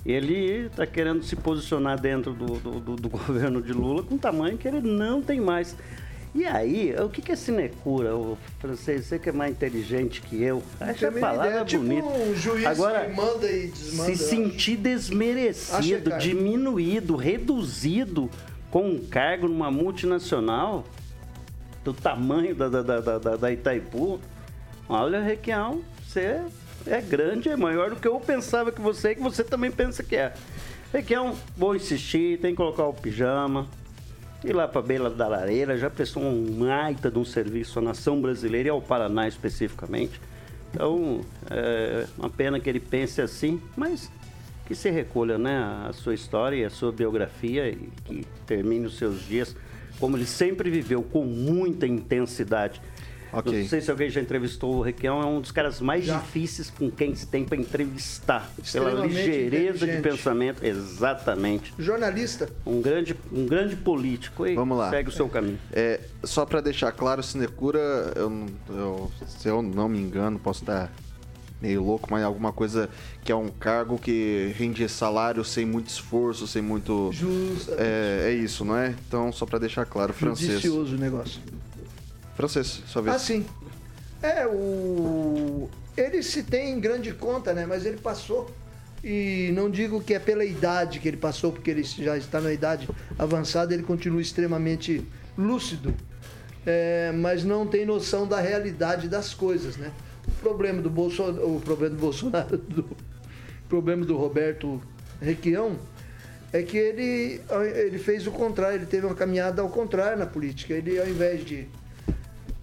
Ele 0.05 0.65
está 0.67 0.85
querendo 0.85 1.23
se 1.23 1.35
posicionar 1.35 1.99
dentro 1.99 2.33
do, 2.33 2.45
do, 2.59 2.79
do- 2.79 2.95
do 2.95 3.09
governo 3.09 3.61
de 3.61 3.73
Lula 3.73 4.03
com 4.03 4.15
um 4.15 4.17
tamanho 4.17 4.57
que 4.57 4.67
ele 4.67 4.81
não 4.81 5.21
tem 5.21 5.39
mais. 5.39 5.75
E 6.35 6.45
aí, 6.45 6.93
o 7.01 7.07
que 7.07 7.21
que 7.21 7.31
é 7.31 7.35
sinecura, 7.35 8.13
o 8.13 8.37
francês? 8.59 9.05
Você 9.05 9.17
que 9.17 9.29
é 9.29 9.31
mais 9.31 9.53
inteligente 9.53 10.21
que 10.21 10.43
eu. 10.43 10.61
Acho 10.81 11.07
a 11.07 11.11
palavra 11.13 11.47
ideia, 11.47 11.65
tipo 11.65 11.83
bonita. 11.83 12.07
um 12.07 12.35
juiz 12.35 12.65
Agora, 12.65 13.05
que 13.05 13.15
manda 13.15 13.49
e 13.49 13.67
desmanda. 13.67 14.15
se 14.15 14.17
sentir 14.21 14.75
desmerecido, 14.75 16.17
diminuído, 16.17 17.15
reduzido 17.15 18.29
com 18.69 18.89
um 18.89 18.99
cargo 18.99 19.47
numa 19.47 19.71
multinacional 19.71 20.83
do 21.85 21.93
tamanho 21.93 22.53
da, 22.53 22.67
da, 22.67 22.81
da, 22.81 22.99
da- 23.17 23.35
da, 23.37 23.51
Itaipu, 23.53 24.19
olha, 24.89 25.21
Requião, 25.21 25.81
você 26.05 26.41
é 26.85 26.99
grande, 26.99 27.47
é 27.47 27.55
maior 27.55 27.91
do 27.91 27.95
que 27.95 28.07
eu 28.07 28.19
pensava 28.19 28.73
que 28.73 28.81
você 28.81 29.11
e 29.11 29.15
que 29.15 29.21
você 29.21 29.41
também 29.41 29.71
pensa 29.71 30.03
que 30.03 30.17
é. 30.17 30.33
Requião, 30.91 31.33
vou 31.55 31.75
insistir, 31.77 32.39
tem 32.39 32.51
que 32.51 32.57
colocar 32.57 32.83
o 32.85 32.93
pijama, 32.93 33.67
ir 34.49 34.53
lá 34.53 34.67
para 34.67 34.81
beira 34.81 35.09
da 35.09 35.27
lareira, 35.27 35.77
já 35.77 35.89
prestou 35.89 36.23
um 36.23 36.45
baita 36.59 37.09
de 37.09 37.17
um 37.17 37.25
serviço 37.25 37.79
à 37.79 37.81
nação 37.81 38.21
brasileira 38.21 38.67
e 38.67 38.71
ao 38.71 38.81
Paraná 38.81 39.27
especificamente. 39.27 40.19
Então, 40.73 41.21
é 41.49 42.05
uma 42.17 42.29
pena 42.29 42.59
que 42.59 42.69
ele 42.69 42.79
pense 42.79 43.21
assim, 43.21 43.61
mas 43.77 44.11
que 44.65 44.75
se 44.75 44.89
recolha 44.89 45.37
né, 45.37 45.85
a 45.87 45.93
sua 45.93 46.13
história 46.13 46.57
e 46.57 46.65
a 46.65 46.69
sua 46.69 46.91
biografia 46.91 47.69
e 47.69 47.89
que 48.03 48.25
termine 48.45 48.85
os 48.85 48.97
seus 48.97 49.25
dias 49.25 49.55
como 49.99 50.17
ele 50.17 50.25
sempre 50.25 50.69
viveu, 50.69 51.01
com 51.03 51.23
muita 51.23 51.87
intensidade. 51.87 52.81
Ok. 53.33 53.61
Não 53.61 53.67
sei 53.67 53.81
se 53.81 53.91
alguém 53.91 54.09
já 54.09 54.21
entrevistou 54.21 54.75
o 54.75 54.81
Requião, 54.81 55.21
é 55.21 55.25
um 55.25 55.41
dos 55.41 55.51
caras 55.51 55.81
mais 55.81 56.05
Já. 56.05 56.17
difíceis 56.19 56.69
com 56.69 56.89
quem 56.89 57.13
se 57.15 57.27
tem 57.27 57.43
para 57.45 57.57
entrevistar. 57.57 58.49
Pela 58.71 59.05
ligeireza 59.05 59.85
de 59.85 60.01
pensamento, 60.01 60.63
exatamente. 60.65 61.73
Jornalista. 61.77 62.49
Um 62.65 62.81
grande, 62.81 63.15
um 63.31 63.45
grande 63.45 63.75
político 63.75 64.45
e 64.47 64.55
Vamos 64.55 64.77
lá. 64.77 64.89
segue 64.89 65.09
o 65.09 65.11
seu 65.11 65.27
caminho. 65.27 65.59
É, 65.71 65.99
só 66.23 66.45
pra 66.45 66.61
deixar 66.61 66.91
claro, 66.91 67.21
Sinecura, 67.21 67.79
eu, 68.15 68.45
eu- 68.69 69.11
se 69.27 69.47
eu 69.47 69.61
não 69.61 69.89
me 69.89 69.99
engano, 69.99 70.39
posso 70.39 70.61
estar 70.63 70.91
meio 71.61 71.83
louco, 71.83 72.07
mas 72.11 72.23
alguma 72.23 72.51
coisa 72.51 72.89
que 73.23 73.31
é 73.31 73.35
um 73.35 73.47
cargo 73.49 73.97
que 73.97 74.53
rende 74.57 74.87
salário 74.87 75.43
sem 75.43 75.65
muito 75.65 75.87
esforço, 75.87 76.45
sem 76.47 76.61
muito. 76.61 77.09
Justa. 77.13 77.75
É, 77.79 78.29
é 78.29 78.33
isso, 78.33 78.63
não 78.63 78.77
é? 78.77 78.93
Então, 79.07 79.31
só 79.31 79.45
pra 79.45 79.57
deixar 79.57 79.85
claro, 79.85 80.13
francês. 80.13 80.49
Judicioso 80.51 80.95
o 80.95 80.99
negócio. 80.99 81.41
Francês, 82.35 82.83
sua 82.87 83.01
vez. 83.01 83.15
Ah, 83.15 83.19
sim. 83.19 83.45
É, 84.21 84.45
o. 84.45 85.69
Ele 85.95 86.21
se 86.21 86.43
tem 86.43 86.73
em 86.73 86.79
grande 86.79 87.13
conta, 87.13 87.53
né? 87.53 87.65
Mas 87.65 87.85
ele 87.85 87.97
passou. 87.97 88.49
E 89.03 89.51
não 89.53 89.69
digo 89.69 90.01
que 90.01 90.13
é 90.13 90.19
pela 90.19 90.43
idade 90.43 90.99
que 90.99 91.07
ele 91.07 91.17
passou, 91.17 91.51
porque 91.51 91.69
ele 91.69 91.83
já 91.83 92.17
está 92.17 92.41
na 92.41 92.51
idade 92.51 92.89
avançada, 93.19 93.73
ele 93.73 93.83
continua 93.83 94.21
extremamente 94.21 95.05
lúcido. 95.37 95.93
É, 96.65 97.11
mas 97.11 97.43
não 97.43 97.67
tem 97.67 97.85
noção 97.85 98.27
da 98.27 98.41
realidade 98.41 99.07
das 99.07 99.33
coisas, 99.33 99.77
né? 99.77 99.91
O 100.27 100.31
problema 100.41 100.81
do 100.81 100.89
Bolsonaro, 100.89 101.55
o 101.55 101.61
problema 101.61 101.95
do 101.95 102.01
Bolsonaro, 102.01 102.57
do 102.67 102.81
o 103.65 103.67
problema 103.67 104.05
do 104.05 104.15
Roberto 104.15 104.79
Requião 105.19 105.75
é 106.53 106.61
que 106.61 106.77
ele, 106.77 107.41
ele 107.75 107.97
fez 107.97 108.27
o 108.27 108.31
contrário, 108.31 108.77
ele 108.77 108.85
teve 108.85 109.05
uma 109.07 109.15
caminhada 109.15 109.61
ao 109.61 109.69
contrário 109.69 110.17
na 110.17 110.27
política. 110.27 110.73
Ele, 110.73 110.99
ao 110.99 111.07
invés 111.07 111.43
de, 111.43 111.67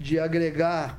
de 0.03 0.19
agregar 0.19 0.99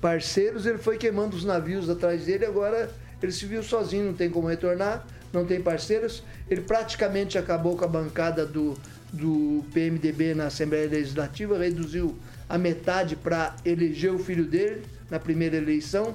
parceiros, 0.00 0.66
ele 0.66 0.78
foi 0.78 0.98
queimando 0.98 1.36
os 1.36 1.44
navios 1.44 1.88
atrás 1.88 2.24
dele, 2.24 2.46
agora 2.46 2.90
ele 3.22 3.32
se 3.32 3.46
viu 3.46 3.62
sozinho, 3.62 4.06
não 4.06 4.14
tem 4.14 4.30
como 4.30 4.48
retornar, 4.48 5.06
não 5.32 5.44
tem 5.44 5.60
parceiros. 5.60 6.22
Ele 6.48 6.62
praticamente 6.62 7.38
acabou 7.38 7.76
com 7.76 7.84
a 7.84 7.88
bancada 7.88 8.46
do, 8.46 8.76
do 9.12 9.64
PMDB 9.72 10.34
na 10.34 10.46
Assembleia 10.46 10.88
Legislativa, 10.88 11.58
reduziu 11.58 12.16
a 12.48 12.58
metade 12.58 13.14
para 13.14 13.54
eleger 13.64 14.12
o 14.12 14.18
filho 14.18 14.44
dele 14.44 14.82
na 15.10 15.18
primeira 15.20 15.56
eleição. 15.56 16.14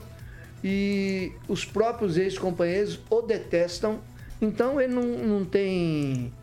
E 0.64 1.32
os 1.48 1.64
próprios 1.64 2.18
ex-companheiros 2.18 3.00
o 3.10 3.22
detestam, 3.22 4.00
então 4.42 4.82
ele 4.82 4.94
não, 4.94 5.04
não 5.04 5.46
tem 5.46 6.34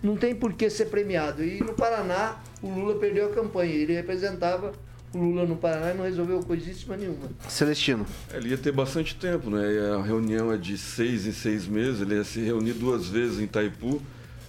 não 0.00 0.16
tem 0.16 0.34
por 0.34 0.52
que 0.52 0.68
ser 0.68 0.86
premiado. 0.86 1.42
E 1.42 1.60
no 1.60 1.72
Paraná, 1.72 2.38
o 2.62 2.68
Lula 2.68 2.96
perdeu 2.96 3.26
a 3.26 3.30
campanha. 3.30 3.72
Ele 3.72 3.94
representava 3.94 4.72
o 5.14 5.22
Lula 5.22 5.46
no 5.46 5.56
Paraná 5.56 5.92
e 5.92 5.96
não 5.96 6.04
resolveu 6.04 6.40
coisíssima 6.40 6.96
nenhuma. 6.96 7.28
Celestino. 7.48 8.06
Ele 8.32 8.50
ia 8.50 8.58
ter 8.58 8.72
bastante 8.72 9.14
tempo, 9.14 9.50
né? 9.50 9.62
A 9.98 10.02
reunião 10.02 10.52
é 10.52 10.56
de 10.56 10.76
seis 10.76 11.26
em 11.26 11.32
seis 11.32 11.66
meses, 11.66 12.00
ele 12.00 12.14
ia 12.14 12.24
se 12.24 12.40
reunir 12.40 12.72
duas 12.72 13.08
vezes 13.08 13.38
em 13.38 13.44
Itaipu, 13.44 14.00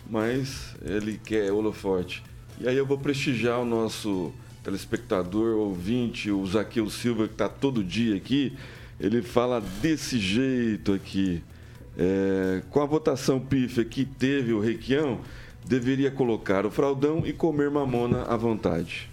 mas 0.10 0.76
ele 0.84 1.20
quer 1.24 1.52
holofote. 1.52 2.24
E 2.60 2.68
aí 2.68 2.78
eu 2.78 2.86
vou 2.86 2.98
prestigiar 2.98 3.60
o 3.60 3.66
nosso 3.66 4.34
telespectador, 4.64 5.58
ouvinte, 5.58 6.32
o 6.32 6.46
Zaqueu 6.46 6.90
Silva, 6.90 7.28
que 7.28 7.34
está 7.34 7.48
todo 7.48 7.84
dia 7.84 8.16
aqui. 8.16 8.58
Ele 9.00 9.22
fala 9.22 9.62
desse 9.62 10.18
jeito 10.18 10.94
aqui. 10.94 11.44
É, 11.98 12.62
com 12.70 12.82
a 12.82 12.86
votação 12.86 13.40
pífia 13.40 13.86
que 13.86 14.04
teve 14.04 14.52
o 14.52 14.60
Requião, 14.60 15.22
deveria 15.66 16.12
colocar 16.12 16.66
o 16.66 16.72
fraldão 16.72 17.24
e 17.26 17.32
comer 17.32 17.70
mamona 17.70 18.24
à 18.24 18.36
vontade. 18.36 19.10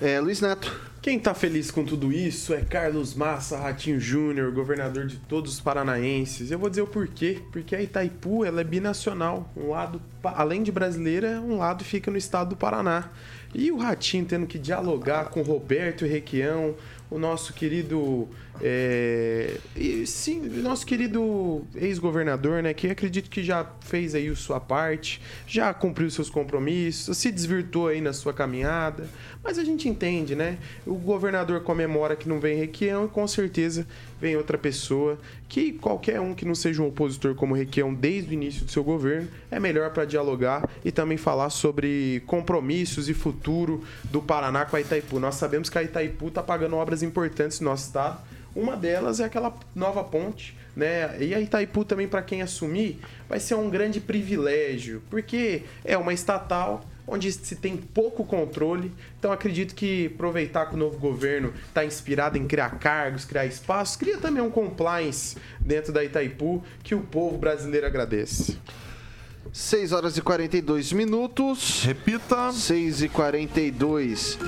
É, 0.00 0.20
Luiz 0.20 0.42
Neto. 0.42 0.78
Quem 1.00 1.18
tá 1.18 1.32
feliz 1.32 1.70
com 1.70 1.84
tudo 1.84 2.12
isso 2.12 2.52
é 2.52 2.60
Carlos 2.60 3.14
Massa, 3.14 3.56
Ratinho 3.56 3.98
Júnior, 3.98 4.52
governador 4.52 5.06
de 5.06 5.16
todos 5.16 5.54
os 5.54 5.60
paranaenses. 5.60 6.50
Eu 6.50 6.58
vou 6.58 6.68
dizer 6.68 6.82
o 6.82 6.86
porquê. 6.86 7.40
Porque 7.50 7.74
a 7.74 7.80
Itaipu 7.80 8.44
ela 8.44 8.60
é 8.60 8.64
binacional. 8.64 9.50
Um 9.56 9.70
lado, 9.70 10.02
além 10.22 10.62
de 10.62 10.70
brasileira, 10.70 11.40
um 11.40 11.56
lado 11.56 11.82
fica 11.82 12.10
no 12.10 12.18
estado 12.18 12.50
do 12.50 12.56
Paraná. 12.56 13.08
E 13.54 13.72
o 13.72 13.78
Ratinho 13.78 14.26
tendo 14.26 14.46
que 14.46 14.58
dialogar 14.58 15.30
com 15.30 15.40
Roberto 15.40 16.04
Requião, 16.04 16.74
o 17.10 17.18
nosso 17.18 17.52
querido. 17.52 18.28
é, 18.60 19.58
sim, 20.06 20.40
nosso 20.40 20.86
querido 20.86 21.64
ex-governador, 21.74 22.62
né? 22.62 22.74
Que 22.74 22.88
acredito 22.88 23.30
que 23.30 23.42
já 23.42 23.66
fez 23.80 24.14
aí 24.14 24.34
sua 24.34 24.58
parte, 24.58 25.20
já 25.46 25.72
cumpriu 25.72 26.10
seus 26.10 26.30
compromissos, 26.30 27.16
se 27.16 27.30
desvirtuou 27.30 27.88
aí 27.88 28.00
na 28.00 28.12
sua 28.12 28.32
caminhada. 28.32 29.08
Mas 29.42 29.58
a 29.58 29.64
gente 29.64 29.88
entende, 29.88 30.34
né? 30.34 30.58
O 30.86 30.94
governador 30.94 31.60
comemora 31.62 32.16
que 32.16 32.28
não 32.28 32.40
vem 32.40 32.56
Requião 32.56 33.04
e 33.04 33.08
com 33.08 33.26
certeza 33.26 33.86
vem 34.20 34.36
outra 34.36 34.56
pessoa 34.56 35.18
que 35.48 35.72
qualquer 35.72 36.20
um 36.20 36.34
que 36.34 36.44
não 36.44 36.54
seja 36.54 36.82
um 36.82 36.88
opositor 36.88 37.34
como 37.34 37.54
Requião 37.54 37.92
desde 37.92 38.30
o 38.30 38.34
início 38.34 38.64
do 38.64 38.70
seu 38.70 38.82
governo 38.82 39.28
é 39.50 39.60
melhor 39.60 39.90
para 39.90 40.04
dialogar 40.04 40.68
e 40.84 40.90
também 40.90 41.16
falar 41.16 41.50
sobre 41.50 42.22
compromissos 42.26 43.08
e 43.08 43.14
futuro 43.14 43.84
do 44.04 44.20
Paraná 44.22 44.64
com 44.64 44.76
a 44.76 44.80
Itaipu. 44.80 45.20
Nós 45.20 45.36
sabemos 45.36 45.68
que 45.68 45.78
a 45.78 45.82
Itaipu 45.82 46.28
está 46.28 46.42
pagando 46.42 46.76
obras 46.76 47.02
importantes 47.02 47.60
no 47.60 47.70
nosso 47.70 47.86
estado. 47.86 48.18
Uma 48.54 48.74
delas 48.74 49.20
é 49.20 49.24
aquela 49.24 49.54
nova 49.74 50.02
ponte, 50.02 50.56
né? 50.74 51.22
E 51.22 51.34
a 51.34 51.40
Itaipu 51.40 51.84
também, 51.84 52.08
para 52.08 52.22
quem 52.22 52.40
assumir, 52.40 52.98
vai 53.28 53.38
ser 53.38 53.54
um 53.54 53.68
grande 53.68 54.00
privilégio, 54.00 55.02
porque 55.10 55.62
é 55.84 55.96
uma 55.98 56.14
estatal 56.14 56.82
onde 57.06 57.30
se 57.30 57.56
tem 57.56 57.76
pouco 57.76 58.24
controle. 58.24 58.92
Então 59.18 59.32
acredito 59.32 59.74
que 59.74 60.10
aproveitar 60.14 60.66
que 60.66 60.74
o 60.74 60.78
novo 60.78 60.98
governo 60.98 61.52
está 61.68 61.84
inspirado 61.84 62.36
em 62.36 62.46
criar 62.46 62.78
cargos, 62.78 63.24
criar 63.24 63.46
espaços, 63.46 63.96
cria 63.96 64.18
também 64.18 64.42
um 64.42 64.50
compliance 64.50 65.36
dentro 65.60 65.92
da 65.92 66.02
Itaipu 66.02 66.62
que 66.82 66.94
o 66.94 67.00
povo 67.00 67.38
brasileiro 67.38 67.86
agradece. 67.86 68.58
6 69.56 69.92
horas 69.92 70.18
e 70.18 70.20
42 70.20 70.92
minutos. 70.92 71.82
Repita. 71.82 72.52
6 72.52 73.00
e 73.04 73.08
42. 73.08 74.38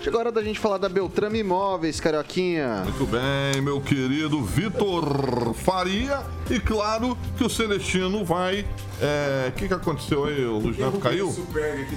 Chegou 0.00 0.18
a 0.18 0.22
hora 0.22 0.32
da 0.32 0.40
gente 0.40 0.60
falar 0.60 0.78
da 0.78 0.88
Beltrame 0.88 1.40
Imóveis, 1.40 1.98
Carioquinha. 1.98 2.82
Muito 2.84 3.04
bem, 3.10 3.60
meu 3.60 3.80
querido 3.80 4.40
Vitor 4.44 5.52
Faria. 5.52 6.20
E 6.48 6.60
claro 6.60 7.18
que 7.36 7.42
o 7.42 7.50
Celestino 7.50 8.24
vai. 8.24 8.64
é, 9.00 9.48
O 9.48 9.52
que, 9.52 9.66
que 9.66 9.74
aconteceu 9.74 10.26
aí? 10.26 10.44
O 10.44 10.58
Luiz 10.58 10.78
Neto 10.78 10.98
caiu? 11.00 11.34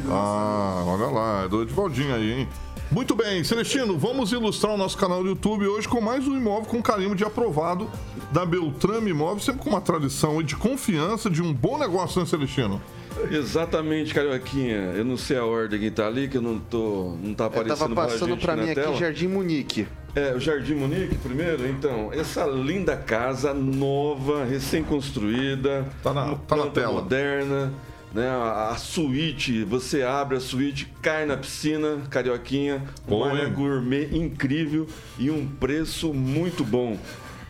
Ah, 0.09 0.83
olha 0.87 1.05
lá, 1.05 1.43
é 1.43 1.47
do 1.47 1.61
Edivaldinho 1.61 2.15
aí, 2.15 2.31
hein? 2.31 2.49
Muito 2.95 3.13
bem, 3.13 3.43
Celestino, 3.43 3.97
vamos 3.97 4.31
ilustrar 4.31 4.73
o 4.73 4.77
nosso 4.77 4.97
canal 4.97 5.21
do 5.21 5.27
YouTube 5.27 5.67
hoje 5.67 5.85
com 5.85 5.99
mais 5.99 6.25
um 6.25 6.37
imóvel 6.37 6.63
com 6.69 6.81
carimbo 6.81 7.13
de 7.13 7.25
aprovado 7.25 7.89
da 8.31 8.45
Beltrame 8.45 9.09
Imóveis, 9.11 9.43
sempre 9.43 9.61
com 9.61 9.69
uma 9.69 9.81
tradição 9.81 10.39
e 10.39 10.45
de 10.45 10.55
confiança 10.55 11.29
de 11.29 11.41
um 11.41 11.51
bom 11.53 11.77
negócio, 11.77 12.21
né, 12.21 12.25
Celestino? 12.25 12.81
Exatamente, 13.29 14.13
Carioquinha. 14.13 14.93
Eu 14.95 15.03
não 15.03 15.17
sei 15.17 15.35
a 15.37 15.43
ordem 15.43 15.77
que 15.77 15.91
tá 15.91 16.07
ali, 16.07 16.29
que 16.29 16.37
eu 16.37 16.41
não 16.41 16.57
tô. 16.57 17.17
não 17.21 17.33
tá 17.33 17.43
Eu 17.43 17.47
aparecendo 17.47 17.77
tava 17.79 17.95
passando 17.95 18.29
gente 18.29 18.41
pra 18.45 18.55
na 18.55 18.63
mim 18.63 18.69
aqui 18.71 18.79
tela. 18.81 18.95
Jardim 18.95 19.27
Munique. 19.27 19.87
É, 20.15 20.33
o 20.33 20.39
Jardim 20.39 20.75
Munique 20.75 21.15
primeiro, 21.15 21.67
então. 21.67 22.13
Essa 22.13 22.45
linda 22.45 22.95
casa 22.95 23.53
nova, 23.53 24.45
recém-construída. 24.45 25.85
Tá 26.01 26.13
na- 26.13 26.35
tá 26.35 26.55
na 26.55 26.67
tela. 26.67 26.93
moderna. 27.01 27.73
Né, 28.15 28.29
a, 28.29 28.69
a 28.69 28.75
suíte, 28.77 29.65
você 29.65 30.01
abre 30.01 30.37
a 30.37 30.39
suíte, 30.39 30.87
cai 31.01 31.25
na 31.25 31.35
piscina, 31.35 31.97
carioquinha, 32.09 32.81
Bom, 33.05 33.25
uma 33.29 33.45
gourmet 33.49 34.07
incrível 34.15 34.87
e 35.19 35.29
um 35.29 35.45
preço 35.45 36.13
muito 36.13 36.63
bom. 36.63 36.97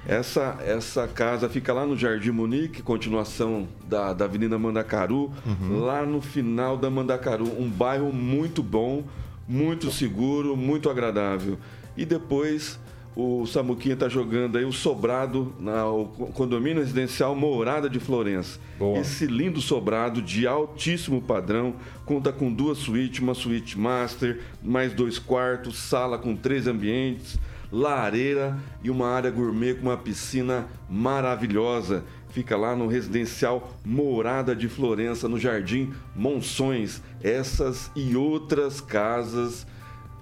Essa, 0.07 0.57
essa 0.66 1.07
casa 1.07 1.47
fica 1.47 1.72
lá 1.72 1.86
no 1.86 1.95
Jardim 1.95 2.32
Munique, 2.32 2.82
continuação 2.82 3.68
da, 3.88 4.11
da 4.11 4.26
Avenida 4.26 4.57
Mandacaru, 4.57 5.32
Uhum. 5.45 5.82
lá 5.86 6.03
no 6.03 6.20
final 6.20 6.76
da 6.76 6.89
Mandacaru. 6.89 7.45
Um 7.61 7.70
bairro 7.70 8.11
muito 8.11 8.63
bom, 8.63 9.03
muito 9.47 9.91
seguro, 9.91 10.57
muito 10.57 10.89
agradável. 10.89 11.59
E 11.95 12.05
depois 12.05 12.80
o 13.16 13.45
Samuquinha 13.45 13.93
está 13.93 14.09
jogando 14.09 14.57
aí 14.57 14.66
o 14.66 14.74
sobrado 14.74 15.55
na 15.57 15.86
o 15.86 16.05
condomínio 16.34 16.82
residencial 16.82 17.34
Mourada 17.34 17.89
de 17.89 17.99
Florença. 17.99 18.59
Boa. 18.78 18.99
Esse 18.99 19.26
lindo 19.26 19.61
sobrado 19.61 20.22
de 20.22 20.45
altíssimo 20.45 21.22
padrão, 21.22 21.76
conta 22.05 22.34
com 22.34 22.51
duas 22.51 22.80
suítes, 22.80 23.22
uma 23.22 23.34
suíte 23.34 23.80
master, 23.80 24.41
mais 24.61 24.93
dois 24.93 25.18
quartos, 25.18 25.78
sala 25.78 26.18
com 26.18 26.36
três 26.36 26.68
ambientes, 26.68 27.39
lareira 27.72 28.57
e 28.84 28.89
uma 28.89 29.07
área 29.07 29.32
gourmet 29.32 29.76
com 29.76 29.84
uma 29.84 29.97
piscina 29.97 30.68
maravilhosa. 30.89 32.03
fica 32.30 32.57
lá 32.57 32.76
no 32.76 32.88
residencial 32.88 33.78
Morada 33.86 34.53
de 34.53 34.68
Florença, 34.68 35.30
no 35.30 35.39
Jardim 35.39 35.93
Monções. 36.13 37.01
Essas 37.24 37.89
e 37.95 38.13
outras 38.18 38.82
casas, 38.82 39.66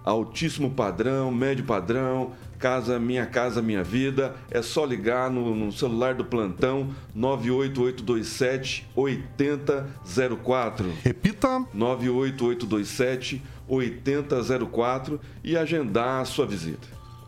altíssimo 0.06 0.70
padrão, 0.70 1.32
médio 1.32 1.66
padrão, 1.66 2.34
casa 2.64 2.97
Minha 2.97 3.26
Casa 3.26 3.61
Minha 3.61 3.84
Vida. 3.84 4.38
É 4.49 4.61
só 4.61 4.86
ligar 4.86 5.30
no, 5.30 5.53
no 5.53 5.70
celular 5.70 6.16
do 6.16 6.24
plantão 6.24 6.95
98827 7.14 8.89
8004. 8.95 10.89
Repita. 11.03 11.66
98827 11.74 13.43
8004 13.68 15.20
e 15.43 15.57
agendar 15.57 16.22
a 16.22 16.26
sua 16.26 16.45
visita. 16.45 16.88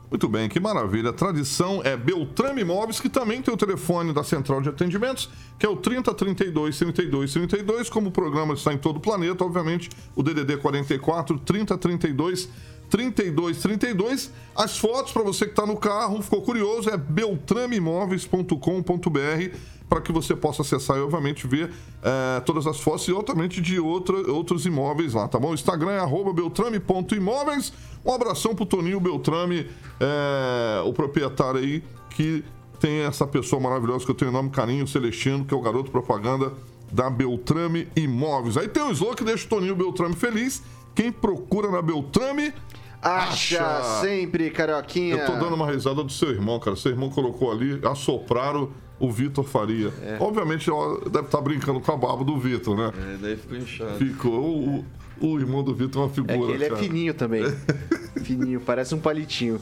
Muito 0.09 0.29
bem, 0.29 0.47
que 0.47 0.59
maravilha. 0.59 1.09
A 1.09 1.13
tradição 1.13 1.81
é 1.83 1.97
Beltrame 1.97 2.61
Imóveis, 2.61 3.01
que 3.01 3.09
também 3.09 3.41
tem 3.41 3.53
o 3.53 3.57
telefone 3.57 4.13
da 4.13 4.23
central 4.23 4.61
de 4.61 4.69
atendimentos, 4.69 5.29
que 5.59 5.65
é 5.65 5.69
o 5.69 5.75
3032 5.75 6.77
32 6.77 7.33
32. 7.33 7.89
Como 7.89 8.07
o 8.07 8.11
programa 8.11 8.53
está 8.53 8.71
em 8.71 8.77
todo 8.77 8.97
o 8.97 8.99
planeta, 9.01 9.43
obviamente, 9.43 9.89
o 10.15 10.23
DDD 10.23 10.57
44 10.57 11.37
3032 11.39 12.45
32 12.45 12.74
32. 12.89 14.31
As 14.55 14.77
fotos 14.77 15.11
para 15.11 15.23
você 15.23 15.45
que 15.45 15.51
está 15.51 15.65
no 15.65 15.77
carro, 15.77 16.21
ficou 16.21 16.41
curioso, 16.41 16.89
é 16.89 16.97
beltrameimóveis.com.br 16.97 19.75
para 19.87 20.01
que 20.01 20.11
você 20.11 20.35
possa 20.35 20.63
acessar 20.63 20.97
e, 20.97 20.99
obviamente, 20.99 21.47
ver 21.47 21.71
eh, 22.03 22.41
todas 22.45 22.65
as 22.65 22.79
fotos 22.79 23.07
e, 23.07 23.13
obviamente, 23.13 23.61
de 23.61 23.79
outra, 23.79 24.17
outros 24.31 24.65
imóveis 24.65 25.13
lá, 25.13 25.27
tá 25.27 25.39
bom? 25.39 25.51
O 25.51 25.53
Instagram 25.53 25.91
é 25.91 25.99
arroba 25.99 26.33
beltrame.imóveis. 26.33 27.71
Um 28.03 28.11
abração 28.11 28.55
pro 28.55 28.65
Toninho 28.65 28.99
Beltrame, 28.99 29.67
eh, 29.99 30.81
o 30.85 30.93
proprietário 30.93 31.59
aí, 31.59 31.83
que 32.09 32.43
tem 32.79 33.01
essa 33.01 33.27
pessoa 33.27 33.61
maravilhosa 33.61 34.05
que 34.05 34.11
eu 34.11 34.15
tenho 34.15 34.31
o 34.31 34.33
nome 34.33 34.49
carinho, 34.49 34.87
Celestino, 34.87 35.45
que 35.45 35.53
é 35.53 35.57
o 35.57 35.61
garoto 35.61 35.91
propaganda 35.91 36.51
da 36.91 37.09
Beltrame 37.09 37.87
Imóveis. 37.95 38.57
Aí 38.57 38.67
tem 38.67 38.83
o 38.83 38.91
slogan 38.91 39.15
que 39.15 39.23
deixa 39.23 39.45
o 39.45 39.49
Toninho 39.49 39.75
Beltrame 39.75 40.15
feliz. 40.15 40.63
Quem 40.95 41.11
procura 41.11 41.69
na 41.69 41.81
Beltrame 41.81 42.53
Acha, 43.01 43.61
Acha. 43.63 44.01
sempre, 44.01 44.49
Carioquinha. 44.49 45.15
Eu 45.17 45.25
tô 45.27 45.33
dando 45.33 45.53
uma 45.53 45.69
risada 45.69 46.03
do 46.03 46.11
seu 46.11 46.29
irmão, 46.31 46.59
cara. 46.59 46.75
Seu 46.75 46.91
irmão 46.91 47.07
colocou 47.11 47.51
ali, 47.51 47.79
assopraram 47.85 48.71
o 48.99 49.11
Vitor 49.11 49.43
Faria. 49.43 49.93
É. 50.01 50.17
Obviamente, 50.19 50.71
ó, 50.71 50.97
deve 51.07 51.27
estar 51.27 51.39
brincando 51.41 51.79
com 51.79 51.91
a 51.91 51.97
barba 51.97 52.23
do 52.23 52.35
Vitor, 52.39 52.75
né? 52.75 52.91
É, 53.13 53.17
daí 53.21 53.35
ficou 53.37 53.57
inchado. 53.57 53.97
Ficou. 53.97 54.57
O, 54.57 54.85
o 55.21 55.39
irmão 55.39 55.63
do 55.63 55.75
Vitor 55.75 56.01
é 56.01 56.05
uma 56.05 56.11
É 56.11 56.15
figura. 56.15 56.47
que 56.47 56.51
ele 56.53 56.63
é 56.65 56.69
cara. 56.69 56.81
fininho 56.81 57.13
também. 57.13 57.43
fininho, 58.23 58.59
parece 58.61 58.95
um 58.95 58.99
palitinho. 58.99 59.61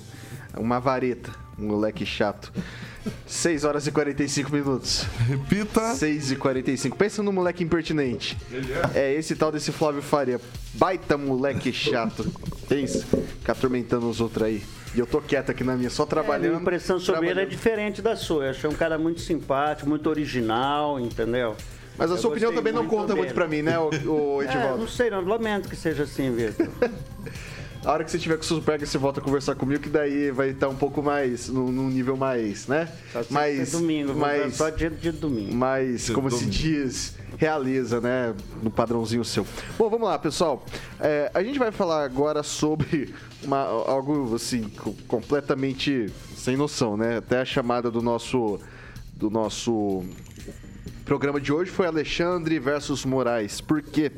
Uma 0.56 0.80
vareta. 0.80 1.43
Moleque 1.58 2.06
chato. 2.06 2.52
6 3.28 3.64
horas 3.64 3.86
e 3.86 3.92
45 3.92 4.52
minutos. 4.52 5.04
Repita. 5.28 5.94
6 5.94 6.32
e 6.32 6.36
45. 6.36 6.98
Pensa 6.98 7.22
no 7.22 7.32
moleque 7.32 7.64
impertinente. 7.64 8.38
É 8.96 9.14
esse 9.14 9.36
tal 9.36 9.52
desse 9.52 9.72
Flávio 9.72 10.02
Faria. 10.02 10.40
Baita 10.74 11.18
moleque 11.18 11.72
chato. 11.72 12.26
Pensa. 12.68 13.06
Fica 13.40 13.52
atormentando 13.52 14.10
os 14.10 14.20
outros 14.20 14.44
aí. 14.48 14.64
E 14.96 15.00
eu 15.00 15.06
tô 15.08 15.20
quieto 15.22 15.50
aqui 15.50 15.64
na 15.64 15.76
minha, 15.76 15.90
só 15.90 16.04
A 16.04 16.08
trabalhando. 16.08 16.50
minha 16.50 16.62
impressão 16.62 17.00
sobre 17.00 17.28
ele 17.30 17.42
é 17.42 17.46
diferente 17.46 18.02
da 18.02 18.16
sua. 18.16 18.46
Eu 18.46 18.50
achei 18.52 18.70
um 18.70 18.74
cara 18.76 18.98
muito 18.98 19.22
simpático, 19.22 19.90
muito 19.90 20.08
original, 20.10 21.00
entendeu? 21.00 21.56
Mas 21.98 22.10
a 22.12 22.16
Eu 22.16 22.18
sua 22.20 22.32
opinião 22.32 22.54
também 22.54 22.74
não 22.74 22.82
muito 22.84 22.96
conta 22.96 23.16
muito 23.16 23.22
dele. 23.30 23.34
pra 23.34 23.48
mim, 23.48 23.62
né, 23.62 23.78
o, 23.78 23.90
o 24.10 24.42
É, 24.44 24.46
Edivaldo? 24.46 24.78
não 24.80 24.88
sei, 24.88 25.10
não. 25.12 25.22
Lamento 25.24 25.68
que 25.70 25.76
seja 25.76 26.04
assim, 26.04 26.32
Vitor. 26.36 26.68
A 27.86 27.92
hora 27.92 28.04
que 28.06 28.12
você 28.12 28.18
tiver 28.18 28.36
com 28.38 28.42
o 28.42 28.46
Super 28.46 28.80
você 28.80 28.98
volta 28.98 29.20
a 29.20 29.24
conversar 29.24 29.56
comigo, 29.56 29.82
que 29.84 29.90
daí 29.90 30.32
vai 30.32 30.52
estar 30.52 30.70
um 30.70 30.76
pouco 30.76 31.04
mais, 31.04 31.50
num, 31.50 31.70
num 31.70 31.90
nível 31.90 32.16
mais, 32.16 32.66
né? 32.66 32.90
Só 33.12 33.24
mais, 33.30 33.72
for 33.72 33.82
domingo, 33.82 34.16
mais, 34.16 34.42
mais... 34.42 34.56
só 34.56 34.70
dia 34.70 34.90
de 34.90 35.12
domingo. 35.12 35.54
mais, 35.54 36.10
como 36.10 36.32
se 36.32 36.46
diz, 36.46 37.16
realiza, 37.38 38.00
né? 38.00 38.34
No 38.62 38.72
padrãozinho 38.72 39.26
seu. 39.26 39.46
Bom, 39.78 39.90
vamos 39.90 40.08
lá, 40.08 40.18
pessoal. 40.18 40.66
É, 40.98 41.30
a 41.34 41.44
gente 41.44 41.60
vai 41.60 41.74
falar 41.74 42.06
agora 42.06 42.42
sobre 42.42 43.14
uma, 43.44 43.60
algo, 43.60 44.34
assim, 44.34 44.64
co- 44.70 44.96
completamente 45.06 46.10
sem 46.38 46.56
noção, 46.56 46.96
né? 46.96 47.18
Até 47.18 47.42
a 47.42 47.46
chamada 47.46 47.92
do 47.92 48.02
nosso, 48.02 48.62
do 49.14 49.30
nosso 49.30 50.06
programa 51.04 51.42
de 51.42 51.52
hoje 51.52 51.70
foi 51.70 51.86
Alexandre 51.86 52.58
versus 52.60 53.04
Moraes. 53.04 53.60
Por 53.60 53.82
quê? 53.82 54.10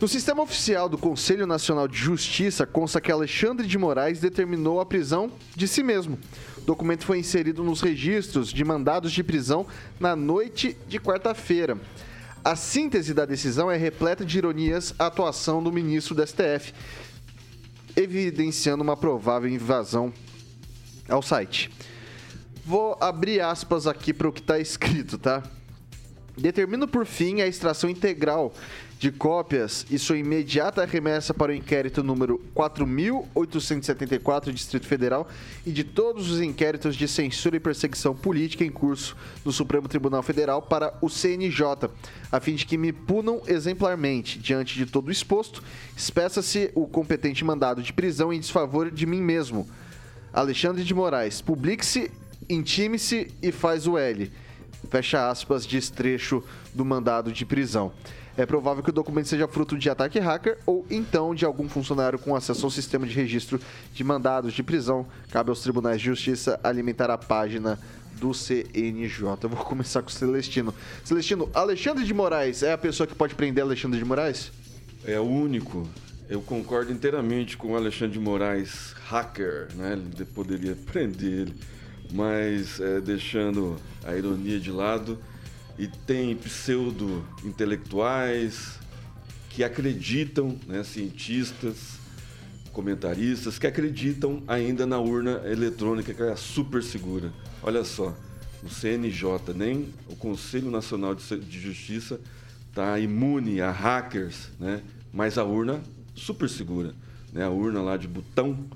No 0.00 0.08
sistema 0.08 0.42
oficial 0.42 0.88
do 0.88 0.98
Conselho 0.98 1.46
Nacional 1.46 1.86
de 1.86 1.96
Justiça 1.96 2.66
consta 2.66 3.00
que 3.00 3.12
Alexandre 3.12 3.64
de 3.64 3.78
Moraes 3.78 4.18
determinou 4.18 4.80
a 4.80 4.86
prisão 4.86 5.30
de 5.54 5.68
si 5.68 5.84
mesmo. 5.84 6.18
O 6.58 6.62
documento 6.62 7.04
foi 7.04 7.18
inserido 7.20 7.62
nos 7.62 7.80
registros 7.80 8.52
de 8.52 8.64
mandados 8.64 9.12
de 9.12 9.22
prisão 9.22 9.64
na 10.00 10.16
noite 10.16 10.76
de 10.88 10.98
quarta-feira. 10.98 11.78
A 12.44 12.56
síntese 12.56 13.14
da 13.14 13.24
decisão 13.24 13.70
é 13.70 13.76
repleta 13.76 14.24
de 14.24 14.36
ironias 14.36 14.92
à 14.98 15.06
atuação 15.06 15.62
do 15.62 15.72
ministro 15.72 16.14
do 16.14 16.26
STF, 16.26 16.74
evidenciando 17.96 18.82
uma 18.82 18.96
provável 18.96 19.48
invasão 19.48 20.12
ao 21.08 21.22
site. 21.22 21.70
Vou 22.66 22.98
abrir 23.00 23.40
aspas 23.40 23.86
aqui 23.86 24.12
para 24.12 24.28
o 24.28 24.32
que 24.32 24.40
está 24.40 24.58
escrito, 24.58 25.18
tá? 25.18 25.42
Determino 26.36 26.88
por 26.88 27.06
fim 27.06 27.40
a 27.40 27.46
extração 27.46 27.88
integral 27.88 28.52
de 29.04 29.12
cópias 29.12 29.84
e 29.90 29.98
sua 29.98 30.16
imediata 30.16 30.82
remessa 30.86 31.34
para 31.34 31.52
o 31.52 31.54
inquérito 31.54 32.02
número 32.02 32.40
4.874 32.56 34.50
Distrito 34.50 34.86
Federal 34.86 35.28
e 35.66 35.70
de 35.70 35.84
todos 35.84 36.30
os 36.30 36.40
inquéritos 36.40 36.96
de 36.96 37.06
censura 37.06 37.54
e 37.54 37.60
perseguição 37.60 38.16
política 38.16 38.64
em 38.64 38.70
curso 38.70 39.14
no 39.44 39.52
Supremo 39.52 39.88
Tribunal 39.88 40.22
Federal 40.22 40.62
para 40.62 40.96
o 41.02 41.10
CNJ, 41.10 41.90
a 42.32 42.40
fim 42.40 42.54
de 42.54 42.64
que 42.64 42.78
me 42.78 42.94
punam 42.94 43.42
exemplarmente. 43.46 44.38
Diante 44.38 44.74
de 44.74 44.86
todo 44.86 45.08
o 45.08 45.12
exposto, 45.12 45.62
espeça-se 45.94 46.70
o 46.74 46.86
competente 46.86 47.44
mandado 47.44 47.82
de 47.82 47.92
prisão 47.92 48.32
em 48.32 48.40
desfavor 48.40 48.90
de 48.90 49.04
mim 49.04 49.20
mesmo. 49.20 49.68
Alexandre 50.32 50.82
de 50.82 50.94
Moraes, 50.94 51.42
publique-se, 51.42 52.10
intime-se 52.48 53.30
e 53.42 53.52
faz 53.52 53.86
o 53.86 53.98
L. 53.98 54.32
Fecha 54.88 55.28
aspas, 55.28 55.66
diz 55.66 55.90
trecho 55.90 56.42
do 56.72 56.86
mandado 56.86 57.30
de 57.30 57.44
prisão. 57.44 57.92
É 58.36 58.44
provável 58.44 58.82
que 58.82 58.90
o 58.90 58.92
documento 58.92 59.28
seja 59.28 59.46
fruto 59.46 59.78
de 59.78 59.88
ataque 59.88 60.18
hacker 60.18 60.58
ou 60.66 60.84
então 60.90 61.34
de 61.34 61.44
algum 61.44 61.68
funcionário 61.68 62.18
com 62.18 62.34
acesso 62.34 62.66
ao 62.66 62.70
sistema 62.70 63.06
de 63.06 63.14
registro 63.14 63.60
de 63.92 64.02
mandados 64.02 64.52
de 64.52 64.62
prisão. 64.62 65.06
Cabe 65.30 65.50
aos 65.50 65.60
tribunais 65.60 66.00
de 66.00 66.06
justiça 66.06 66.58
alimentar 66.64 67.10
a 67.10 67.18
página 67.18 67.78
do 68.18 68.34
CNJ. 68.34 69.38
Eu 69.42 69.48
vou 69.48 69.62
começar 69.64 70.02
com 70.02 70.08
o 70.08 70.12
Celestino. 70.12 70.74
Celestino, 71.04 71.48
Alexandre 71.54 72.04
de 72.04 72.12
Moraes 72.12 72.64
é 72.64 72.72
a 72.72 72.78
pessoa 72.78 73.06
que 73.06 73.14
pode 73.14 73.36
prender 73.36 73.62
Alexandre 73.62 73.98
de 73.98 74.04
Moraes? 74.04 74.50
É 75.04 75.18
o 75.20 75.24
único. 75.24 75.88
Eu 76.28 76.40
concordo 76.40 76.90
inteiramente 76.90 77.56
com 77.56 77.72
o 77.72 77.76
Alexandre 77.76 78.14
de 78.14 78.20
Moraes, 78.20 78.94
hacker, 79.08 79.68
né? 79.76 79.92
Ele 79.92 80.24
poderia 80.24 80.74
prender 80.90 81.32
ele, 81.32 81.54
mas 82.12 82.80
é, 82.80 83.00
deixando 83.00 83.76
a 84.02 84.16
ironia 84.16 84.58
de 84.58 84.72
lado. 84.72 85.18
E 85.78 85.88
tem 85.88 86.36
pseudo-intelectuais 86.36 88.78
que 89.50 89.64
acreditam, 89.64 90.58
né, 90.66 90.82
cientistas, 90.82 91.98
comentaristas, 92.72 93.58
que 93.58 93.66
acreditam 93.66 94.42
ainda 94.48 94.84
na 94.84 94.98
urna 94.98 95.40
eletrônica, 95.44 96.12
que 96.12 96.22
é 96.22 96.36
super 96.36 96.82
segura. 96.82 97.32
Olha 97.62 97.84
só, 97.84 98.14
o 98.62 98.68
CNJ, 98.68 99.54
nem 99.54 99.88
o 100.08 100.16
Conselho 100.16 100.70
Nacional 100.70 101.14
de 101.14 101.60
Justiça 101.60 102.20
está 102.68 102.98
imune 102.98 103.60
a 103.60 103.70
hackers, 103.70 104.50
né? 104.58 104.82
mas 105.12 105.38
a 105.38 105.44
urna 105.44 105.80
super 106.14 106.48
segura. 106.48 106.94
Né? 107.32 107.44
A 107.44 107.50
urna 107.50 107.80
lá 107.80 107.96
de 107.96 108.08
botão 108.08 108.66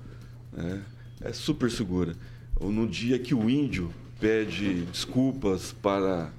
né? 0.52 0.80
é 1.20 1.32
super 1.32 1.68
segura. 1.70 2.14
Ou 2.56 2.70
no 2.70 2.86
dia 2.86 3.18
que 3.18 3.34
o 3.34 3.50
índio 3.50 3.92
pede 4.20 4.84
desculpas 4.84 5.72
para 5.72 6.32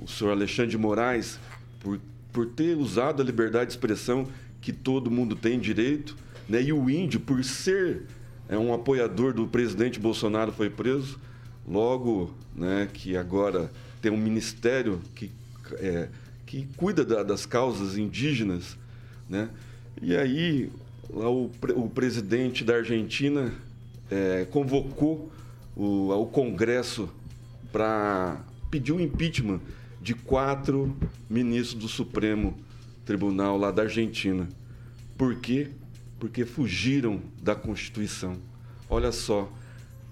o 0.00 0.06
senhor 0.08 0.30
Alexandre 0.30 0.70
de 0.70 0.78
Moraes 0.78 1.38
por, 1.80 1.98
por 2.32 2.46
ter 2.46 2.76
usado 2.76 3.22
a 3.22 3.24
liberdade 3.24 3.66
de 3.66 3.72
expressão 3.72 4.26
que 4.60 4.72
todo 4.72 5.10
mundo 5.10 5.36
tem 5.36 5.58
direito, 5.58 6.16
né? 6.48 6.62
e 6.62 6.72
o 6.72 6.88
índio, 6.90 7.20
por 7.20 7.42
ser 7.44 8.02
é, 8.48 8.56
um 8.58 8.72
apoiador 8.74 9.32
do 9.32 9.46
presidente 9.46 9.98
Bolsonaro, 10.00 10.52
foi 10.52 10.68
preso. 10.70 11.18
Logo, 11.66 12.32
né, 12.56 12.88
que 12.92 13.14
agora 13.16 13.70
tem 14.00 14.10
um 14.10 14.16
ministério 14.16 15.00
que, 15.14 15.30
é, 15.74 16.08
que 16.46 16.66
cuida 16.76 17.04
da- 17.04 17.22
das 17.22 17.44
causas 17.44 17.98
indígenas, 17.98 18.76
né? 19.28 19.50
E 20.00 20.16
aí, 20.16 20.70
lá 21.10 21.28
o, 21.30 21.50
o 21.76 21.90
presidente 21.90 22.64
da 22.64 22.76
Argentina 22.76 23.52
é, 24.10 24.46
convocou 24.50 25.30
o, 25.76 26.08
o 26.10 26.26
Congresso 26.26 27.10
para 27.70 28.40
pedir 28.70 28.92
o 28.92 29.00
impeachment 29.00 29.60
de 30.08 30.14
quatro 30.14 30.96
ministros 31.28 31.74
do 31.74 31.86
Supremo 31.86 32.56
Tribunal 33.04 33.58
lá 33.58 33.70
da 33.70 33.82
Argentina. 33.82 34.48
Por 35.18 35.34
quê? 35.34 35.68
Porque 36.18 36.46
fugiram 36.46 37.20
da 37.42 37.54
Constituição. 37.54 38.38
Olha 38.88 39.12
só, 39.12 39.52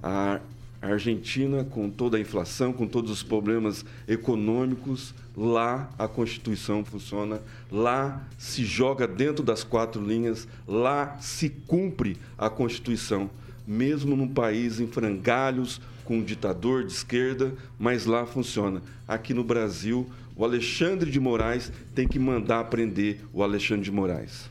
a 0.03 0.39
Argentina, 0.83 1.65
com 1.65 1.89
toda 1.89 2.19
a 2.19 2.21
inflação, 2.21 2.75
com 2.75 2.87
todos 2.87 3.11
os 3.11 3.23
problemas 3.23 3.87
econômicos, 4.07 5.15
lá 5.35 5.89
a 5.99 6.07
Constituição 6.07 6.85
funciona, 6.85 7.41
lá 7.73 8.23
se 8.37 8.67
joga 8.67 9.09
dentro 9.09 9.43
das 9.43 9.65
quatro 9.65 10.05
linhas, 10.05 10.47
lá 10.69 11.17
se 11.23 11.49
cumpre 11.49 12.19
a 12.37 12.51
Constituição, 12.51 13.31
mesmo 13.67 14.15
num 14.15 14.29
país 14.29 14.79
em 14.79 14.87
frangalhos, 14.87 15.81
com 16.07 16.19
um 16.19 16.23
ditador 16.23 16.85
de 16.85 16.93
esquerda, 16.93 17.53
mas 17.79 18.07
lá 18.07 18.25
funciona. 18.25 18.81
Aqui 19.07 19.35
no 19.35 19.45
Brasil, 19.45 20.09
o 20.37 20.45
Alexandre 20.45 21.11
de 21.11 21.19
Moraes 21.21 21.71
tem 21.95 22.07
que 22.07 22.19
mandar 22.19 22.61
aprender 22.61 23.25
o 23.33 23.43
Alexandre 23.43 23.85
de 23.85 23.93
Moraes. 23.93 24.49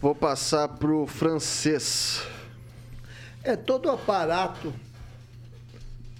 Vou 0.00 0.14
passar 0.14 0.68
pro 0.68 1.06
francês. 1.06 2.22
É 3.42 3.56
todo 3.56 3.86
o 3.86 3.92
aparato 3.92 4.72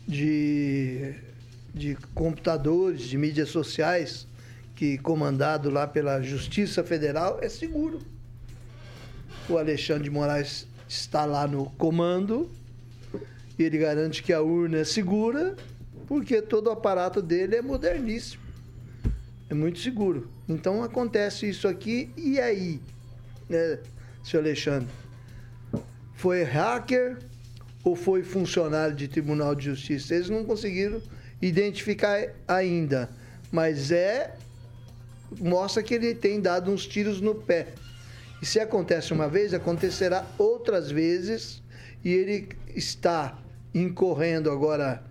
de, 0.08 1.14
de 1.74 1.96
computadores, 2.14 3.02
de 3.02 3.18
mídias 3.18 3.50
sociais, 3.50 4.26
que 4.74 4.96
comandado 4.98 5.68
lá 5.68 5.86
pela 5.86 6.22
Justiça 6.22 6.82
Federal, 6.82 7.38
é 7.42 7.48
seguro. 7.48 8.00
O 9.48 9.58
Alexandre 9.58 10.04
de 10.04 10.10
Moraes 10.10 10.66
está 10.88 11.24
lá 11.24 11.46
no 11.46 11.66
comando 11.70 12.48
e 13.58 13.62
ele 13.62 13.78
garante 13.78 14.22
que 14.22 14.32
a 14.32 14.40
urna 14.40 14.78
é 14.78 14.84
segura, 14.84 15.56
porque 16.06 16.40
todo 16.42 16.68
o 16.68 16.70
aparato 16.70 17.22
dele 17.22 17.56
é 17.56 17.62
moderníssimo. 17.62 18.42
É 19.48 19.54
muito 19.54 19.78
seguro. 19.78 20.28
Então 20.48 20.82
acontece 20.82 21.48
isso 21.48 21.66
aqui, 21.66 22.10
e 22.16 22.40
aí, 22.40 22.80
né, 23.48 23.78
senhor 24.22 24.42
Alexandre? 24.42 24.88
Foi 26.14 26.42
hacker 26.42 27.18
ou 27.84 27.94
foi 27.94 28.22
funcionário 28.22 28.94
de 28.94 29.08
Tribunal 29.08 29.54
de 29.54 29.66
Justiça? 29.66 30.14
Eles 30.14 30.30
não 30.30 30.44
conseguiram 30.44 31.00
identificar 31.40 32.28
ainda, 32.48 33.08
mas 33.52 33.92
é 33.92 34.34
mostra 35.40 35.82
que 35.82 35.94
ele 35.94 36.14
tem 36.14 36.40
dado 36.40 36.70
uns 36.70 36.86
tiros 36.86 37.20
no 37.20 37.34
pé. 37.34 37.68
E 38.40 38.46
se 38.46 38.60
acontece 38.60 39.12
uma 39.12 39.28
vez, 39.28 39.54
acontecerá 39.54 40.26
outras 40.38 40.90
vezes 40.90 41.62
e 42.04 42.12
ele 42.12 42.48
está 42.74 43.38
incorrendo 43.80 44.50
agora. 44.50 45.02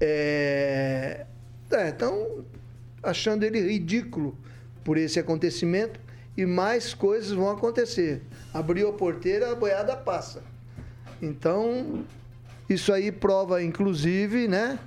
É, 0.00 1.26
é, 1.70 1.88
então, 1.88 2.44
achando 3.02 3.44
ele 3.44 3.60
ridículo 3.60 4.36
por 4.84 4.96
esse 4.96 5.18
acontecimento 5.18 6.00
e 6.36 6.46
mais 6.46 6.94
coisas 6.94 7.32
vão 7.32 7.50
acontecer. 7.50 8.22
Abriu 8.54 8.88
a 8.88 8.92
porteira, 8.92 9.52
a 9.52 9.54
boiada 9.54 9.96
passa. 9.96 10.42
Então, 11.20 12.04
isso 12.68 12.92
aí 12.92 13.12
prova, 13.12 13.62
inclusive, 13.62 14.48
né, 14.48 14.78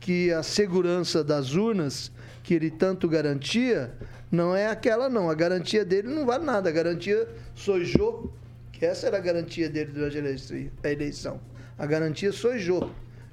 que 0.00 0.32
a 0.32 0.42
segurança 0.42 1.24
das 1.24 1.54
urnas 1.54 2.10
que 2.42 2.54
ele 2.54 2.70
tanto 2.70 3.08
garantia 3.08 3.92
não 4.30 4.54
é 4.54 4.66
aquela, 4.66 5.08
não. 5.08 5.30
A 5.30 5.34
garantia 5.34 5.84
dele 5.84 6.08
não 6.08 6.26
vale 6.26 6.44
nada. 6.44 6.68
A 6.68 6.72
garantia 6.72 7.26
sojou, 7.54 8.32
que 8.72 8.84
essa 8.84 9.06
era 9.06 9.16
a 9.16 9.20
garantia 9.20 9.70
dele 9.70 9.92
durante 9.92 10.70
a 10.82 10.90
eleição. 10.90 11.40
A 11.78 11.86
garantia 11.86 12.32
sojou. 12.32 12.90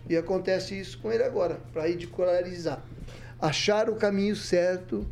E 0.10 0.18
acontece 0.18 0.78
isso 0.78 0.98
com 1.00 1.12
ele 1.12 1.24
agora, 1.24 1.60
para 1.72 1.88
ridicularizar. 1.88 2.84
Achar 3.42 3.90
o 3.90 3.96
caminho 3.96 4.36
certo, 4.36 5.08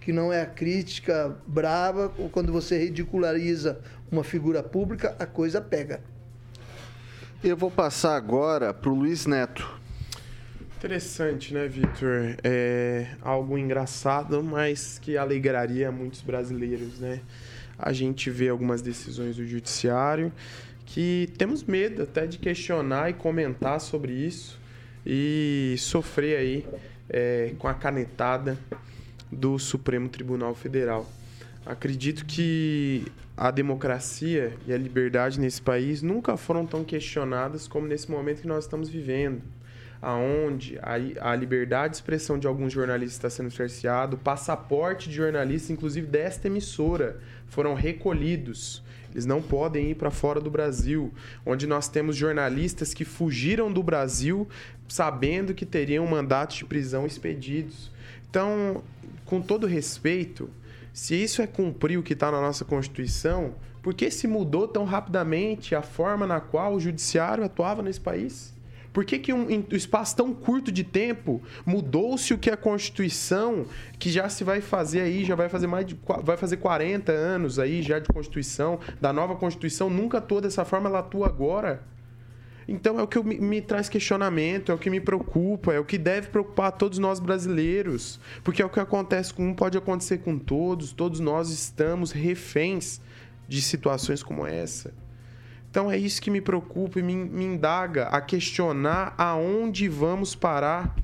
que 0.00 0.12
não 0.12 0.32
é 0.32 0.42
a 0.42 0.46
crítica 0.46 1.34
brava, 1.46 2.12
ou 2.18 2.28
quando 2.28 2.52
você 2.52 2.78
ridiculariza 2.78 3.80
uma 4.12 4.22
figura 4.22 4.62
pública, 4.62 5.16
a 5.18 5.24
coisa 5.24 5.60
pega. 5.60 6.00
Eu 7.42 7.56
vou 7.56 7.70
passar 7.70 8.16
agora 8.16 8.72
para 8.72 8.90
o 8.90 8.94
Luiz 8.94 9.26
Neto. 9.26 9.80
Interessante, 10.76 11.54
né, 11.54 11.66
Vitor? 11.66 12.36
É 12.44 13.16
algo 13.22 13.56
engraçado, 13.56 14.42
mas 14.42 14.98
que 14.98 15.16
alegraria 15.16 15.90
muitos 15.90 16.20
brasileiros, 16.20 16.98
né? 16.98 17.20
A 17.78 17.92
gente 17.92 18.30
vê 18.30 18.50
algumas 18.50 18.82
decisões 18.82 19.36
do 19.36 19.46
judiciário 19.46 20.30
que 20.94 21.28
temos 21.36 21.64
medo 21.64 22.04
até 22.04 22.24
de 22.24 22.38
questionar 22.38 23.10
e 23.10 23.14
comentar 23.14 23.80
sobre 23.80 24.12
isso 24.12 24.60
e 25.04 25.74
sofrer 25.76 26.38
aí 26.38 26.66
é, 27.10 27.52
com 27.58 27.66
a 27.66 27.74
canetada 27.74 28.56
do 29.28 29.58
Supremo 29.58 30.08
Tribunal 30.08 30.54
Federal. 30.54 31.10
Acredito 31.66 32.24
que 32.24 33.06
a 33.36 33.50
democracia 33.50 34.52
e 34.68 34.72
a 34.72 34.78
liberdade 34.78 35.40
nesse 35.40 35.60
país 35.60 36.00
nunca 36.00 36.36
foram 36.36 36.64
tão 36.64 36.84
questionadas 36.84 37.66
como 37.66 37.88
nesse 37.88 38.08
momento 38.08 38.42
que 38.42 38.46
nós 38.46 38.62
estamos 38.62 38.88
vivendo, 38.88 39.42
aonde 40.00 40.78
a, 40.80 41.32
a 41.32 41.34
liberdade 41.34 41.90
de 41.90 41.96
expressão 41.96 42.38
de 42.38 42.46
alguns 42.46 42.72
jornalistas 42.72 43.14
está 43.14 43.30
sendo 43.30 43.50
cerceado, 43.50 44.14
o 44.14 44.20
passaporte 44.20 45.08
de 45.08 45.16
jornalistas, 45.16 45.70
inclusive 45.70 46.06
desta 46.06 46.46
emissora, 46.46 47.20
foram 47.48 47.74
recolhidos. 47.74 48.82
Eles 49.12 49.26
não 49.26 49.40
podem 49.40 49.90
ir 49.90 49.94
para 49.94 50.10
fora 50.10 50.40
do 50.40 50.50
Brasil, 50.50 51.12
onde 51.46 51.66
nós 51.66 51.88
temos 51.88 52.16
jornalistas 52.16 52.92
que 52.92 53.04
fugiram 53.04 53.72
do 53.72 53.82
Brasil 53.82 54.48
sabendo 54.88 55.54
que 55.54 55.64
teriam 55.64 56.06
mandatos 56.06 56.56
de 56.56 56.64
prisão 56.64 57.06
expedidos. 57.06 57.90
Então, 58.28 58.82
com 59.24 59.40
todo 59.40 59.66
respeito, 59.66 60.50
se 60.92 61.14
isso 61.14 61.42
é 61.42 61.46
cumprir 61.46 61.98
o 61.98 62.02
que 62.02 62.12
está 62.12 62.30
na 62.30 62.40
nossa 62.40 62.64
Constituição, 62.64 63.54
por 63.82 63.94
que 63.94 64.10
se 64.10 64.26
mudou 64.26 64.66
tão 64.66 64.84
rapidamente 64.84 65.74
a 65.74 65.82
forma 65.82 66.26
na 66.26 66.40
qual 66.40 66.74
o 66.74 66.80
judiciário 66.80 67.44
atuava 67.44 67.82
nesse 67.82 68.00
país? 68.00 68.53
Por 68.94 69.04
que, 69.04 69.18
que 69.18 69.32
um, 69.32 69.48
um 69.48 69.66
espaço 69.72 70.14
tão 70.14 70.32
curto 70.32 70.70
de 70.70 70.84
tempo 70.84 71.42
mudou-se 71.66 72.32
o 72.32 72.38
que 72.38 72.48
a 72.48 72.56
Constituição, 72.56 73.66
que 73.98 74.08
já 74.08 74.28
se 74.28 74.44
vai 74.44 74.60
fazer 74.60 75.00
aí, 75.00 75.24
já 75.24 75.34
vai 75.34 75.48
fazer 75.48 75.66
mais 75.66 75.84
de 75.84 75.98
vai 76.22 76.36
fazer 76.36 76.58
40 76.58 77.10
anos 77.10 77.58
aí 77.58 77.82
já 77.82 77.98
de 77.98 78.06
Constituição, 78.08 78.78
da 79.00 79.12
nova 79.12 79.34
Constituição, 79.34 79.90
nunca 79.90 80.18
atuou 80.18 80.40
dessa 80.40 80.64
forma, 80.64 80.88
ela 80.88 81.00
atua 81.00 81.26
agora. 81.26 81.82
Então 82.68 83.00
é 83.00 83.02
o 83.02 83.08
que 83.08 83.20
me, 83.20 83.36
me, 83.36 83.60
traz 83.60 83.88
questionamento, 83.88 84.70
é 84.70 84.74
o 84.76 84.78
que 84.78 84.88
me 84.88 85.00
preocupa, 85.00 85.74
é 85.74 85.80
o 85.80 85.84
que 85.84 85.98
deve 85.98 86.28
preocupar 86.28 86.70
todos 86.70 87.00
nós 87.00 87.18
brasileiros. 87.18 88.20
Porque 88.44 88.62
é 88.62 88.64
o 88.64 88.70
que 88.70 88.78
acontece 88.78 89.34
com 89.34 89.48
um, 89.48 89.54
pode 89.54 89.76
acontecer 89.76 90.18
com 90.18 90.38
todos, 90.38 90.92
todos 90.92 91.18
nós 91.18 91.50
estamos 91.50 92.12
reféns 92.12 93.00
de 93.48 93.60
situações 93.60 94.22
como 94.22 94.46
essa. 94.46 94.94
Então 95.74 95.90
é 95.90 95.98
isso 95.98 96.22
que 96.22 96.30
me 96.30 96.40
preocupa 96.40 97.00
e 97.00 97.02
me, 97.02 97.16
me 97.16 97.44
indaga 97.44 98.04
a 98.04 98.20
questionar 98.20 99.12
aonde 99.18 99.88
vamos 99.88 100.32
parar. 100.32 100.94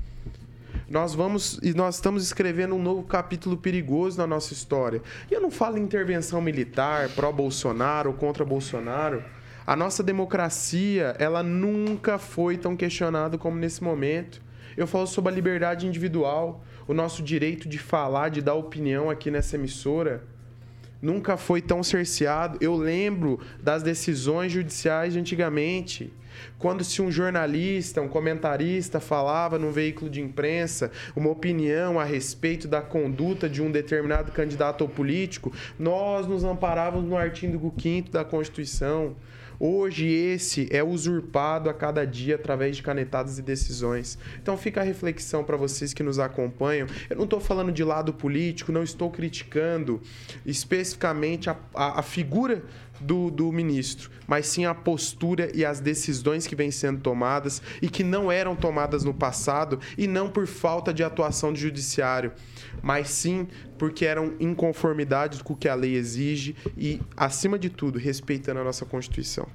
Nós 0.89 1.13
vamos 1.13 1.59
e 1.61 1.73
nós 1.73 1.95
estamos 1.95 2.23
escrevendo 2.23 2.75
um 2.75 2.81
novo 2.81 3.03
capítulo 3.03 3.57
perigoso 3.57 4.17
na 4.17 4.25
nossa 4.25 4.53
história. 4.53 5.01
E 5.29 5.33
eu 5.33 5.41
não 5.41 5.51
falo 5.51 5.77
em 5.77 5.81
intervenção 5.81 6.39
militar 6.39 7.09
pró-Bolsonaro 7.09 8.11
ou 8.11 8.15
contra 8.15 8.45
Bolsonaro. 8.45 9.21
A 9.67 9.75
nossa 9.75 10.01
democracia, 10.01 11.17
ela 11.19 11.43
nunca 11.43 12.17
foi 12.17 12.57
tão 12.57 12.73
questionada 12.73 13.37
como 13.37 13.57
nesse 13.57 13.83
momento. 13.83 14.41
Eu 14.77 14.87
falo 14.87 15.05
sobre 15.05 15.33
a 15.33 15.35
liberdade 15.35 15.85
individual, 15.85 16.63
o 16.87 16.93
nosso 16.93 17.21
direito 17.21 17.67
de 17.67 17.77
falar, 17.77 18.29
de 18.29 18.41
dar 18.41 18.53
opinião 18.53 19.09
aqui 19.09 19.29
nessa 19.29 19.57
emissora 19.57 20.23
nunca 21.01 21.37
foi 21.37 21.61
tão 21.61 21.81
cerceado. 21.83 22.57
Eu 22.61 22.75
lembro 22.75 23.39
das 23.61 23.81
decisões 23.83 24.51
judiciais 24.51 25.13
de 25.13 25.19
antigamente. 25.19 26.13
Quando 26.57 26.83
se 26.83 27.01
um 27.01 27.11
jornalista, 27.11 28.01
um 28.01 28.07
comentarista 28.07 28.99
falava 28.99 29.59
num 29.59 29.71
veículo 29.71 30.09
de 30.09 30.21
imprensa 30.21 30.91
uma 31.15 31.29
opinião 31.29 31.99
a 31.99 32.03
respeito 32.03 32.67
da 32.67 32.81
conduta 32.81 33.49
de 33.49 33.61
um 33.61 33.71
determinado 33.71 34.31
candidato 34.31 34.81
ou 34.81 34.89
político, 34.89 35.51
nós 35.77 36.27
nos 36.27 36.43
amparávamos 36.43 37.09
no 37.09 37.17
artigo 37.17 37.73
5 37.77 38.11
da 38.11 38.23
Constituição. 38.23 39.15
Hoje 39.63 40.07
esse 40.07 40.67
é 40.71 40.83
usurpado 40.83 41.69
a 41.69 41.73
cada 41.75 42.03
dia 42.03 42.33
através 42.33 42.77
de 42.77 42.81
canetadas 42.81 43.37
e 43.37 43.43
decisões. 43.43 44.17
Então 44.41 44.57
fica 44.57 44.81
a 44.81 44.83
reflexão 44.83 45.43
para 45.43 45.55
vocês 45.55 45.93
que 45.93 46.01
nos 46.01 46.17
acompanham. 46.17 46.87
Eu 47.07 47.15
não 47.15 47.25
estou 47.25 47.39
falando 47.39 47.71
de 47.71 47.83
lado 47.83 48.11
político, 48.11 48.71
não 48.71 48.81
estou 48.81 49.11
criticando 49.11 50.01
especificamente 50.43 51.47
a, 51.47 51.55
a, 51.75 51.99
a 51.99 52.01
figura 52.01 52.63
do, 53.01 53.31
do, 53.31 53.51
ministro, 53.51 54.09
mas 54.27 54.47
sim 54.47 54.65
a 54.65 54.73
postura 54.73 55.51
e 55.53 55.65
as 55.65 55.79
decisões 55.79 56.47
que 56.47 56.55
vêm 56.55 56.71
sendo 56.71 57.01
tomadas 57.01 57.61
e 57.81 57.89
que 57.89 58.03
não 58.03 58.31
eram 58.31 58.55
tomadas 58.55 59.03
no 59.03 59.13
passado 59.13 59.79
e 59.97 60.07
não 60.07 60.29
por 60.29 60.47
falta 60.47 60.93
de 60.93 61.03
atuação 61.03 61.51
do 61.51 61.59
judiciário, 61.59 62.31
mas 62.81 63.09
sim 63.09 63.47
porque 63.77 64.05
eram 64.05 64.33
inconformidades 64.39 65.41
com 65.41 65.53
o 65.53 65.57
que 65.57 65.67
a 65.67 65.75
lei 65.75 65.95
exige 65.95 66.55
e, 66.77 67.01
acima 67.17 67.57
de 67.57 67.69
tudo, 67.69 67.97
respeitando 67.97 68.59
a 68.59 68.63
nossa 68.63 68.85
Constituição. 68.85 69.47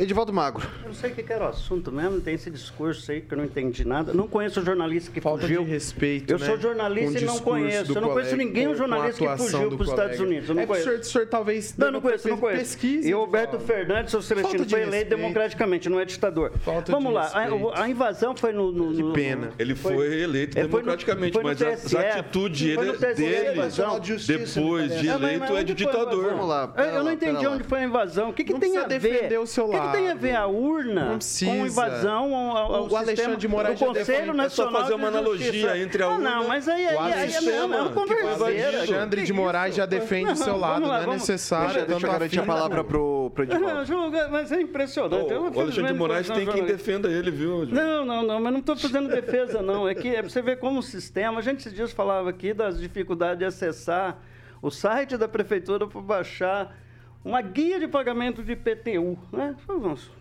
Edivaldo 0.00 0.32
Magro. 0.32 0.66
Eu 0.82 0.88
não 0.88 0.94
sei 0.94 1.10
o 1.10 1.14
que 1.14 1.22
que 1.22 1.32
era 1.32 1.44
o 1.44 1.48
assunto 1.48 1.92
mesmo, 1.92 2.20
tem 2.22 2.34
esse 2.34 2.50
discurso 2.50 3.12
aí 3.12 3.20
que 3.20 3.32
eu 3.34 3.36
não 3.38 3.44
entendi 3.44 3.86
nada. 3.86 4.14
Não 4.14 4.26
conheço 4.26 4.60
o 4.60 4.64
jornalista 4.64 5.10
que 5.12 5.20
Falta 5.20 5.42
fugiu. 5.42 5.62
de 5.62 5.70
respeito, 5.70 6.32
Eu 6.32 6.38
né, 6.38 6.46
sou 6.46 6.58
jornalista 6.58 7.18
o 7.18 7.22
e 7.22 7.24
não 7.26 7.38
conheço. 7.38 7.92
Eu 7.96 8.00
não 8.00 8.08
conheço 8.10 8.36
ninguém 8.36 8.66
um 8.66 8.74
jornalista 8.74 9.20
que 9.26 9.36
fugiu 9.36 9.68
para 9.76 9.82
os 9.82 9.88
Estados. 9.90 10.20
Unidos. 10.20 10.48
Eu 10.48 10.54
não 10.54 10.62
é 10.62 10.66
que 10.66 10.72
o 10.72 10.74
conheço. 10.74 10.88
senhor, 10.90 11.00
o 11.00 11.04
senhor 11.04 11.26
talvez... 11.28 11.74
Não, 11.76 11.90
não 11.92 12.00
conheço, 12.00 12.28
não 12.28 12.38
conheço. 12.38 12.60
Pesquisa, 12.62 13.08
e 13.08 13.14
o 13.14 13.20
Roberto. 13.20 13.60
Fernandes, 13.60 14.10
seu 14.10 14.22
Celestino, 14.22 14.64
de 14.64 14.70
foi 14.70 14.82
eleito 14.82 15.10
democraticamente, 15.10 15.88
não 15.88 16.00
é 16.00 16.04
ditador. 16.04 16.52
Falta 16.64 16.90
Vamos 16.92 17.08
de 17.08 17.14
lá, 17.14 17.30
a, 17.34 17.82
a 17.84 17.88
invasão 17.88 18.34
foi 18.34 18.52
no... 18.52 18.72
no- 18.72 18.90
no- 18.92 19.12
pena. 19.12 19.50
Ele 19.58 19.74
foi, 19.74 20.22
eleito 20.22 20.58
É, 20.58 20.62
foi 20.62 20.62
no- 20.62 20.68
democraticamente, 20.78 21.32
foi 21.34 21.42
no 21.42 21.48
mas 21.48 21.60
a, 21.62 21.72
TSE, 21.76 21.96
a 21.96 22.00
atitude 22.18 22.74
foi 22.74 22.84
no 22.86 22.92
ele- 22.94 23.14
dele, 23.14 23.52
invasão. 23.52 24.00
de 24.00 24.08
Justiça, 24.08 24.60
depois 24.60 24.98
de 24.98 25.08
É, 25.08 25.12
eleito, 25.12 25.44
é 25.44 25.62
de 25.64 25.74
foi 25.74 25.92
ditador. 25.92 26.24
Vamos 26.30 26.48
lá, 26.48 26.72
Eu- 26.76 27.04
não 27.04 27.12
entendi 27.12 27.46
onde 27.46 27.64
foi 27.64 27.80
a 27.80 27.84
invasão. 27.84 28.30
O 28.30 28.32
que, 28.32 28.44
que 28.44 28.54
tem 28.58 28.76
a 28.78 28.86
ver? 28.86 28.98
defender 29.00 29.38
o 29.38 29.46
seu 29.46 29.66
O 29.68 29.72
tem 29.92 30.08
a 30.10 30.14
ver 30.14 30.34
a 30.36 30.46
urna 30.46 31.18
com 31.44 31.66
invasão 31.66 32.34
ao, 32.34 32.56
ao, 32.56 32.72
O 32.88 32.96
Alexandre 32.96 33.16
sistema 33.16 33.36
de 33.36 33.48
Moraes 33.48 33.78
do 33.78 33.86
Conselho 33.86 34.06
defende- 34.06 34.20
é 34.30 34.32
só 34.48 34.64
Nacional 34.64 34.82
fazer 34.82 34.94
uma 34.94 35.08
analogia 35.08 35.78
entre 35.78 36.02
a 36.02 36.06
Ah, 36.06 36.10
urna 36.10 36.30
não, 36.30 36.48
mas 36.48 36.68
aí, 36.68 36.86
aí, 36.86 36.94
o 36.96 37.00
aí, 37.00 37.12
aí, 37.36 37.44
não, 37.46 37.68
não, 37.68 37.88
que 37.88 37.94
converseira. 37.94 38.78
Alexandre 38.78 39.22
de 39.22 39.32
Moraes 39.32 39.74
já 39.74 39.86
defende 39.86 40.32
o 40.32 40.36
seu 40.36 40.56
lado, 40.56 40.80
não 40.80 40.94
é 40.94 41.00
vamos- 41.00 41.14
necessário. 41.20 41.72
Deixa, 41.72 41.86
deixa 41.86 42.06
eu 42.06 42.12
garantir 42.12 42.40
a 42.40 42.42
palavra 42.44 42.84
pro, 42.84 43.32
Edivaldo. 43.38 43.66
Não, 43.66 43.84
julga, 43.84 44.28
mas 44.28 44.52
é 44.52 44.60
impressionante. 44.60 45.30
Eu, 45.30 45.42
o 45.44 45.60
Alexandre 45.60 45.92
de 45.92 45.98
Moraes 45.98 46.28
tem 46.28 46.44
sou 46.44 46.54
quem 46.54 46.64
defenda 46.64 47.08
ele, 47.08 47.30
viu? 47.30 47.66
Não, 47.66 48.04
não, 48.04 48.22
não, 48.22 48.40
mas 48.40 48.52
não 48.52 48.60
estou 48.60 48.76
fazendo 48.76 49.08
defesa, 49.08 49.62
não. 49.62 49.88
É 49.88 49.94
que 49.94 50.08
é 50.08 50.20
pra 50.20 50.28
você 50.30 50.42
ver 50.42 50.58
como 50.58 50.80
o 50.80 50.82
sistema. 50.82 51.38
A 51.38 51.42
gente 51.42 51.60
esses 51.60 51.72
dias 51.72 51.92
falava 51.92 52.28
aqui 52.30 52.52
das 52.52 52.78
dificuldades 52.80 53.38
de 53.38 53.44
acessar 53.44 54.18
o 54.62 54.70
site 54.70 55.16
da 55.16 55.26
prefeitura 55.28 55.86
para 55.86 56.00
baixar 56.00 56.76
uma 57.24 57.42
guia 57.42 57.78
de 57.78 57.88
pagamento 57.88 58.42
de 58.42 58.52
IPTU. 58.52 59.18
Né? 59.32 59.56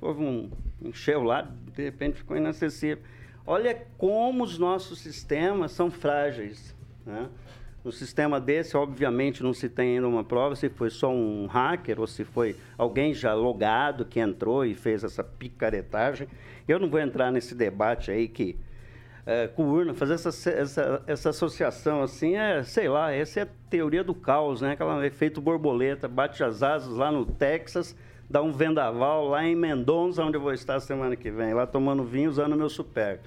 Houve 0.01 0.23
um 0.23 0.49
encheu 0.81 1.23
lá, 1.23 1.49
de 1.75 1.83
repente 1.83 2.17
ficou 2.17 2.37
inacessível. 2.37 3.03
Olha 3.45 3.75
como 3.97 4.43
os 4.43 4.57
nossos 4.57 4.99
sistemas 4.99 5.71
são 5.71 5.89
frágeis. 5.89 6.75
Né? 7.05 7.27
No 7.83 7.91
sistema 7.91 8.39
desse, 8.39 8.75
obviamente, 8.75 9.41
não 9.41 9.53
se 9.53 9.69
tem 9.69 9.95
ainda 9.95 10.07
uma 10.07 10.23
prova 10.23 10.55
se 10.55 10.69
foi 10.69 10.89
só 10.89 11.11
um 11.11 11.47
hacker 11.47 11.99
ou 11.99 12.07
se 12.07 12.23
foi 12.23 12.55
alguém 12.77 13.13
já 13.13 13.33
logado 13.33 14.05
que 14.05 14.19
entrou 14.19 14.65
e 14.65 14.75
fez 14.75 15.03
essa 15.03 15.23
picaretagem. 15.23 16.27
Eu 16.67 16.77
não 16.77 16.89
vou 16.89 16.99
entrar 16.99 17.31
nesse 17.31 17.55
debate 17.55 18.11
aí 18.11 18.27
que 18.27 18.57
é, 19.29 19.47
com 19.47 19.65
urna, 19.65 19.93
fazer 19.93 20.15
essa, 20.15 20.29
essa, 20.49 21.03
essa 21.05 21.29
associação 21.29 22.01
assim 22.01 22.35
é, 22.35 22.63
sei 22.63 22.89
lá, 22.89 23.11
essa 23.11 23.41
é 23.41 23.43
a 23.43 23.47
teoria 23.69 24.03
do 24.03 24.15
caos, 24.15 24.59
né? 24.59 24.71
Aquela 24.71 25.05
efeito 25.05 25.39
borboleta, 25.39 26.07
bate 26.07 26.43
as 26.43 26.63
asas 26.63 26.97
lá 26.97 27.11
no 27.11 27.23
Texas, 27.27 27.95
dá 28.27 28.41
um 28.41 28.51
vendaval 28.51 29.27
lá 29.27 29.45
em 29.45 29.55
Mendonça, 29.55 30.23
onde 30.23 30.35
eu 30.35 30.41
vou 30.41 30.51
estar 30.51 30.79
semana 30.79 31.15
que 31.15 31.29
vem, 31.29 31.53
lá 31.53 31.67
tomando 31.67 32.03
vinho 32.03 32.27
usando 32.27 32.55
meu 32.55 32.69
super. 32.69 33.19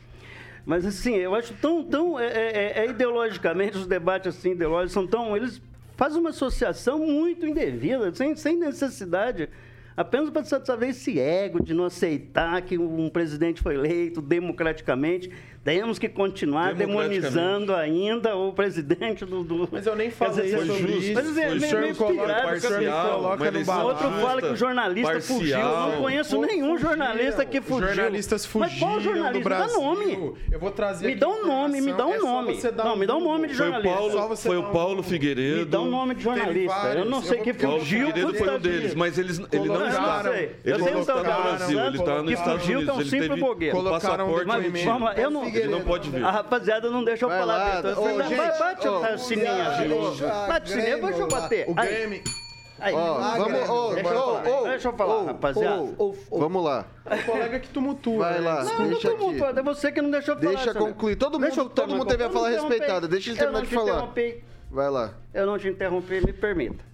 Mas 0.66 0.84
assim, 0.84 1.14
eu 1.14 1.36
acho 1.36 1.55
tão, 1.55 1.84
tão 1.84 2.18
é, 2.18 2.26
é- 2.26 2.72
é 2.80 2.90
ideologicamente 2.90 3.76
os 3.76 3.86
debates 3.86 4.36
assim 4.36 4.50
ideológicos 4.50 4.92
são 4.92 5.07
tão, 5.07 5.36
eles 5.36 5.62
fazem 5.96 6.18
uma 6.18 6.30
associação 6.30 6.98
muito 6.98 7.46
indevida, 7.46 8.12
sem, 8.12 8.34
sem 8.34 8.57
necessidade. 8.57 9.48
Apenas 9.96 10.30
para 10.30 10.42
satisfazer 10.42 10.88
esse 10.88 11.20
ego 11.20 11.62
de 11.62 11.74
não 11.74 11.84
aceitar 11.84 12.61
que 12.62 12.78
um 12.78 13.11
presidente 13.11 13.61
foi 13.61 13.74
eleito 13.74 14.22
democraticamente. 14.22 15.30
Temos 15.64 15.96
que 15.96 16.08
continuar 16.08 16.74
demonizando 16.74 17.72
ainda 17.72 18.34
o 18.36 18.52
presidente 18.52 19.24
do. 19.24 19.44
do- 19.44 19.68
Mas 19.70 19.86
eu 19.86 19.94
nem 19.94 20.10
falei 20.10 20.42
dizer, 20.46 20.58
sobre 20.66 20.82
foi 20.82 20.90
isso. 20.96 21.12
Mas 21.14 21.24
é 21.24 21.32
Foi 21.32 21.34
meio- 21.44 21.56
o 21.56 21.60
senhor 21.60 21.80
meio 21.82 21.92
me 21.92 21.98
coloca- 21.98 22.56
inspirado, 22.56 23.10
coloca 23.12 23.50
no 23.52 23.64
balaio. 23.64 23.86
Outro 23.88 24.10
fala 24.10 24.42
que 24.42 24.46
o 24.48 24.56
jornalista 24.56 25.12
Parcial. 25.12 25.38
fugiu. 25.38 25.58
Eu 25.58 25.78
não 25.96 26.02
conheço 26.02 26.40
nenhum 26.40 26.78
jornalista 26.78 27.44
que 27.44 27.58
Os 27.60 27.64
fugiu. 27.64 27.86
jornalistas 27.94 28.48
Mas 28.54 28.72
fugiram 28.72 28.88
qual 28.90 29.00
jornalista? 29.00 29.38
do 29.38 29.44
Brasil. 29.44 29.76
Dá 29.78 29.84
nome. 29.84 30.32
Eu 30.50 30.58
vou 30.58 30.70
trazer 30.72 31.06
Me 31.06 31.14
dá 31.14 31.28
um 31.28 31.46
nome, 31.46 31.80
me 31.80 31.92
dá 31.92 32.06
um. 32.06 32.12
É 32.12 32.18
nome. 32.18 32.60
Não, 32.84 32.96
me 32.96 33.06
dá 33.06 33.16
um 33.16 33.20
nome 33.24 33.46
de 33.48 33.54
Foi 33.54 33.66
o 33.66 33.70
jornalista. 33.72 33.96
Paulo, 34.18 34.36
foi 34.36 34.56
o 34.56 34.62
Paulo. 34.64 35.02
Figueiredo. 35.04 35.58
Me 35.60 35.64
dá 35.64 35.80
um 35.80 35.90
nome 35.90 36.14
de 36.16 36.24
jornalista. 36.24 36.74
vários. 36.74 37.04
Eu 37.04 37.10
não 37.10 37.22
sei 37.22 37.38
que 37.38 37.52
Paulo 37.54 37.68
Paulo 37.68 37.78
fugiu. 37.84 38.06
Figueiredo 38.08 38.34
foi 38.36 38.50
um 38.50 38.58
deles, 38.58 38.94
mas 38.96 39.16
eles, 39.16 39.38
ele 39.52 39.68
não 39.68 39.76
Eu 39.80 39.86
está. 39.88 40.22
sei. 40.24 40.56
Eu 40.64 40.74
Ele 40.74 40.82
sei 40.82 40.92
não 40.92 40.92
que 40.92 40.98
está 40.98 41.14
tá 41.14 41.36
no 41.36 41.42
Brasil, 41.42 41.80
ele 41.80 41.96
está 41.98 42.22
nos 42.22 42.32
Estados 42.32 42.62
fugiu, 42.62 42.78
Unidos. 42.78 42.84
que 42.84 42.90
é 42.90 42.92
um 42.92 43.00
Ele 43.00 43.10
simples 43.10 43.28
teve 43.30 43.76
um 43.78 43.84
passaporte 43.84 44.46
Mas 44.46 44.56
depoimento. 44.62 44.86
vamos 44.86 45.02
lá, 45.02 45.14
eu 45.14 45.30
não. 45.30 45.51
Ele 45.59 45.68
não 45.68 45.82
pode 45.82 46.11
vir. 46.11 46.24
A 46.24 46.30
rapaziada 46.30 46.90
não 46.90 47.05
deixa 47.05 47.24
eu 47.24 47.28
Vai 47.28 47.38
falar. 47.40 47.82
lá, 47.82 48.00
ô, 48.00 48.22
gente, 48.22 48.34
vai, 48.34 48.59
bate 48.59 48.88
ô, 48.88 49.18
sininha. 49.18 49.70
Grêmio, 49.78 50.16
Bate 50.48 50.70
o 50.70 50.74
sininho, 50.74 51.00
deixa 51.07 51.20
eu 51.20 51.28
bater. 51.28 51.68
O 51.68 51.74
aí. 51.78 52.94
Ó, 52.94 53.18
Ah, 53.18 53.34
vamos, 53.38 53.94
deixa 53.94 54.09
eu 54.09 54.14
falar, 54.14 54.50
ô, 54.50 54.64
deixa 54.64 54.88
eu 54.88 54.92
falar, 54.94 55.16
ô, 55.18 55.24
rapaziada. 55.26 55.94
Vamos 56.30 56.64
lá. 56.64 56.84
O 57.07 57.24
colega 57.30 57.61
que 57.61 57.68
tumultua. 57.68 58.18
Vai 58.24 58.40
né? 58.40 58.40
lá. 58.40 58.64
Não, 58.64 58.78
não 58.78 58.88
Deixa 58.88 59.09
tô 59.09 59.14
aqui. 59.14 59.24
multado, 59.24 59.61
é 59.61 59.62
você 59.62 59.92
que 59.92 60.03
não 60.03 60.11
deixou 60.11 60.34
eu 60.34 60.40
falar. 60.40 60.53
Deixa 60.55 60.74
concluir. 60.74 61.16
Todo 61.16 61.38
Deixa 61.38 61.62
mundo- 61.62 61.70
todo 61.72 61.94
mundo 61.94 62.07
teve 62.09 62.24
a 62.24 62.30
fala 62.30 62.50
não 62.50 62.68
respeitada. 62.68 63.07
Deixa 63.07 63.30
ele 63.30 63.38
terminar 63.38 63.59
Eu 63.59 63.62
não 63.62 63.62
de 63.62 63.68
te 63.68 63.74
falar. 63.74 63.92
interrompi. 64.09 64.44
Vai 64.70 64.90
lá. 64.90 65.14
Eu 65.32 65.46
não 65.46 65.59
te 65.59 65.68
interrompi, 65.68 66.26
me 66.26 66.32
permita. 66.32 66.84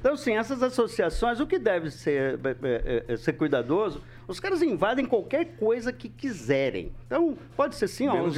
Então, 0.00 0.16
sim, 0.16 0.36
essas 0.36 0.62
associações, 0.62 1.38
o 1.40 1.46
que 1.46 1.58
deve 1.58 1.90
ser, 1.90 2.38
é, 2.44 2.56
é, 2.62 3.04
é, 3.14 3.16
ser 3.16 3.32
cuidadoso, 3.34 4.02
os 4.28 4.40
caras 4.40 4.62
invadem 4.62 5.06
qualquer 5.06 5.56
coisa 5.56 5.92
que 5.92 6.08
quiserem. 6.08 6.92
Então, 7.06 7.36
pode 7.56 7.76
ser 7.76 7.88
sim, 7.88 8.08
ó, 8.08 8.14
um 8.14 8.30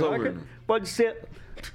pode 0.67 0.89
ser. 0.89 1.25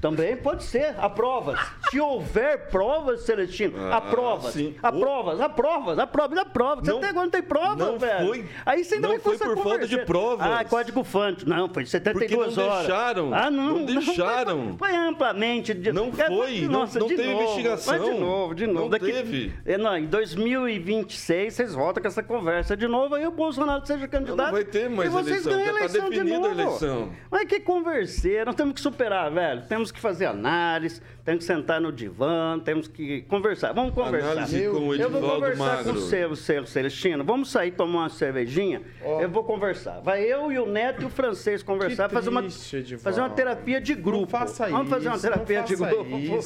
Também 0.01 0.35
pode 0.35 0.63
ser. 0.63 0.95
Há 0.97 1.09
provas. 1.09 1.59
Se 1.89 1.99
houver 1.99 2.67
provas, 2.69 3.21
Celestino, 3.21 3.77
há 3.91 3.97
Ah, 3.97 4.01
provas. 4.01 4.53
sim. 4.53 4.75
Há 4.81 4.91
provas, 4.91 5.39
há 5.41 5.49
provas, 5.49 5.99
há 5.99 6.07
provas, 6.07 6.37
há 6.39 6.45
provas. 6.45 6.85
Você 6.85 6.91
Não- 6.91 6.97
até 6.97 7.07
agora 7.09 7.25
não 7.25 7.31
tem 7.31 7.41
prova, 7.43 7.75
não 7.75 7.97
velho. 7.99 8.27
foi- 8.27 8.45
Aí 8.65 8.83
você 8.83 8.95
ainda 8.95 9.07
não 9.07 9.13
vai 9.15 9.23
foi 9.23 9.37
por 9.37 9.55
falta 9.57 9.79
de 9.87 9.89
conversa. 9.97 10.05
provas. 10.05 10.47
Ah, 10.51 10.65
código 10.65 11.03
fonte. 11.03 11.47
Não, 11.47 11.69
foi 11.69 11.85
72 11.85 12.31
Porque 12.49 12.59
não 12.61 12.67
horas. 12.69 12.85
deixaram. 12.87 13.33
Ah, 13.33 13.51
não. 13.51 13.63
Não 13.79 13.85
deixaram. 13.85 14.75
Foi, 14.77 14.89
foi 14.89 14.97
amplamente. 14.97 15.73
de- 15.73 15.91
Não 15.91 16.11
É, 16.17 16.25
foi, 16.27 16.61
não- 16.61 16.71
Nossa, 16.79 16.99
não 16.99 17.07
de 17.07 17.15
teve 17.15 17.29
novo. 17.31 17.43
investigação. 17.43 17.93
Mas 17.97 18.03
de 18.03 18.19
novo, 18.19 18.55
de 18.55 18.67
novo. 18.67 18.89
Não 18.89 18.99
teve. 18.99 19.53
É, 19.65 19.77
não, 19.77 19.97
em 19.97 20.05
2026 20.05 21.53
vocês 21.53 21.73
voltam 21.73 22.01
com 22.01 22.07
essa 22.07 22.23
conversa 22.23 22.75
de 22.75 22.87
novo, 22.87 23.15
aí 23.15 23.25
o 23.25 23.31
Bolsonaro 23.31 23.85
seja 23.85 24.07
candidato. 24.07 24.37
Não 24.37 24.51
vai 24.51 24.63
ter 24.63 24.89
mais 24.89 25.09
e 25.09 25.11
vocês 25.11 25.45
eleição, 25.45 25.51
ganham 25.53 25.65
já 25.65 25.71
tá 25.73 25.79
eleição 25.79 26.09
de 26.09 26.15
definida 26.17 26.35
a 26.35 26.49
novo. 26.49 26.61
eleição. 26.61 27.09
Mas 27.31 27.45
que 27.47 27.59
converseira, 27.59 28.45
nós 28.45 28.55
temos 28.55 28.73
que 28.73 28.81
superar, 28.81 29.31
velho. 29.31 29.63
Temos 29.73 29.91
que 29.91 29.99
fazer 29.99 30.27
análise, 30.27 31.01
temos 31.25 31.39
que 31.47 31.51
sentar 31.51 31.81
no 31.81 31.91
divã, 31.91 32.59
temos 32.63 32.87
que 32.87 33.23
conversar. 33.23 33.73
Vamos 33.73 33.91
conversar. 33.95 34.33
Análise 34.33 34.67
com 34.69 34.87
o 34.89 34.93
Eu 34.95 35.09
vou 35.09 35.19
conversar 35.31 35.57
com 35.57 35.85
Magro. 35.85 35.93
o 35.93 36.01
seu, 36.01 36.35
seu 36.35 36.65
Celestino. 36.67 37.23
Vamos 37.23 37.49
sair 37.49 37.71
tomar 37.71 38.01
uma 38.01 38.09
cervejinha? 38.09 38.83
Eu 39.19 39.27
vou 39.31 39.43
conversar. 39.43 39.99
Vai 40.01 40.21
eu 40.31 40.51
e 40.51 40.59
o 40.59 40.67
Neto 40.67 41.01
e 41.01 41.05
o 41.05 41.09
francês 41.09 41.63
conversar, 41.63 42.07
Que 42.07 42.13
fazer 42.13 42.29
uma 42.29 42.43
triste, 42.43 42.75
Edivaldo. 42.77 43.03
fazer 43.03 43.21
uma 43.21 43.31
terapia 43.31 43.81
de 43.81 43.95
grupo. 43.95 44.19
Não 44.21 44.27
faça 44.27 44.67
Vamos 44.67 44.89
fazer 44.91 45.07
uma 45.07 45.17
terapia 45.17 45.57
não 45.57 45.65
de 45.65 45.75
grupo. 45.75 46.03
Porque 46.03 46.15
eu 46.19 46.29
Não 46.29 46.41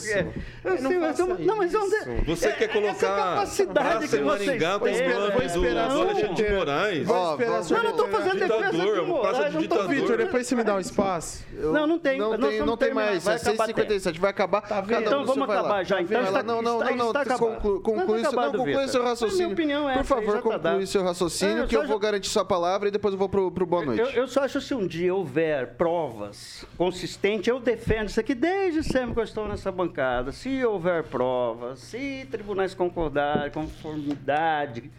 sei, 0.89 0.99
mas 0.99 1.17
faça 1.17 1.21
eu- 1.23 1.39
não, 1.39 1.57
mas 1.57 1.73
eu-. 1.73 1.81
Você 2.27 2.51
quer 2.53 2.63
essa 2.69 2.73
colocar 2.79 3.17
capacidade 3.17 3.73
praça 3.73 3.99
que 3.99 4.07
vocês 4.23 4.23
Maringá 4.47 4.79
com 4.79 4.85
têm, 4.85 4.93
vou 5.33 5.41
esperar 5.43 5.91
só 5.91 6.01
Alexandre 6.03 6.33
de 6.45 6.53
Moraes. 6.53 7.05
Vou 7.05 7.31
esperar 7.33 7.51
Não, 7.51 7.77
eu 7.77 7.83
não 7.83 7.91
ter- 8.05 8.11
fazendo 8.11 8.39
defesa 8.39 8.69
de 8.71 8.77
é 8.77 9.01
uma 9.01 9.03
Moraes, 9.03 9.37
ditador. 9.37 9.57
Vitor, 9.59 9.87
vitor. 9.89 10.17
depois 10.17 10.47
você 10.47 10.55
me 10.55 10.63
dá 10.63 10.75
um 10.75 10.79
espaço. 10.79 11.45
Eu- 11.53 11.73
Não, 11.73 11.85
não 11.85 11.99
tem. 11.99 12.17
Não 12.17 12.77
tem, 12.77 12.93
mais. 12.93 13.16
Vai 13.19 13.35
É 13.35 13.37
acabar 13.37 13.67
6h57. 13.67 14.19
Vai 14.19 14.29
acabar. 14.31 14.61
Cada 14.61 14.81
Então 15.01 15.01
um 15.21 15.25
seu, 15.25 15.25
vamos 15.25 15.47
vai 15.47 15.55
lá. 15.55 15.61
acabar 15.61 15.83
já. 15.85 16.01
Então 16.01 16.17
Vai 16.21 16.27
está. 16.27 16.43
Não, 16.43 16.61
não, 16.61 16.79
está, 16.79 16.89
não, 16.91 16.97
não. 16.97 17.07
está 17.07 17.21
acabado. 17.21 17.81
Conclui, 17.81 18.21
seu, 18.21 18.31
não, 18.31 18.51
conclui 18.51 18.87
seu 18.87 18.99
A 19.01 19.03
minha 19.03 19.09
raciocínio. 19.09 19.51
opinião 19.53 19.89
é 19.89 19.93
Por 19.93 19.99
aí, 19.99 20.05
favor, 20.05 20.35
tá 20.35 20.41
conclui 20.41 20.85
seu 20.85 21.03
raciocínio, 21.03 21.57
Eu 21.59 21.67
que 21.67 21.75
eu 21.75 21.87
vou 21.87 21.99
garantir 21.99 22.29
sua 22.29 22.45
palavra 22.45 22.87
e 22.87 22.91
depois 22.91 23.13
eu 23.13 23.17
vou 23.17 23.29
pro, 23.29 23.51
pro 23.51 23.65
boa 23.65 23.85
noite. 23.85 24.01
Eu, 24.01 24.09
eu 24.09 24.27
só 24.27 24.43
acho 24.43 24.59
se 24.61 24.73
um 24.73 24.85
dia 24.85 25.13
houver 25.13 25.75
provas 25.75 26.65
consistentes, 26.77 27.47
eu 27.47 27.59
defendo 27.59 28.09
isso 28.09 28.19
aqui 28.19 28.33
desde 28.35 28.83
sempre 28.83 29.13
que 29.13 29.19
eu 29.19 29.23
estou 29.23 29.47
nessa 29.47 29.71
bancada. 29.71 30.31
Se 30.31 30.63
houver 30.65 31.03
provas, 31.03 31.79
se 31.79 32.27
tribunais 32.31 32.73
concordarem, 32.73 33.51
conformidade, 33.51 34.91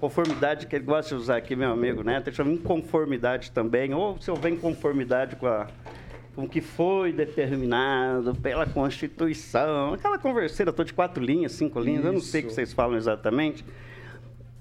conformidade 0.00 0.66
que 0.66 0.76
ele 0.76 0.84
gosta 0.84 1.14
de 1.14 1.20
usar 1.20 1.36
aqui, 1.36 1.54
meu 1.54 1.70
amigo, 1.70 2.02
né? 2.02 2.22
Ele 2.24 2.34
chama 2.34 2.50
inconformidade 2.52 3.50
também, 3.52 3.92
ou 3.94 4.20
se 4.20 4.30
houver 4.30 4.50
inconformidade 4.52 5.36
com 5.36 5.46
a 5.46 5.66
com 6.40 6.46
o 6.46 6.48
que 6.48 6.62
foi 6.62 7.12
determinado 7.12 8.34
pela 8.34 8.64
Constituição, 8.64 9.92
aquela 9.92 10.18
converseira 10.18 10.72
toda 10.72 10.86
de 10.86 10.94
quatro 10.94 11.22
linhas, 11.22 11.52
cinco 11.52 11.78
linhas, 11.78 12.04
eu 12.04 12.12
não 12.12 12.20
sei 12.20 12.40
o 12.40 12.46
que 12.46 12.54
vocês 12.54 12.72
falam 12.72 12.96
exatamente. 12.96 13.62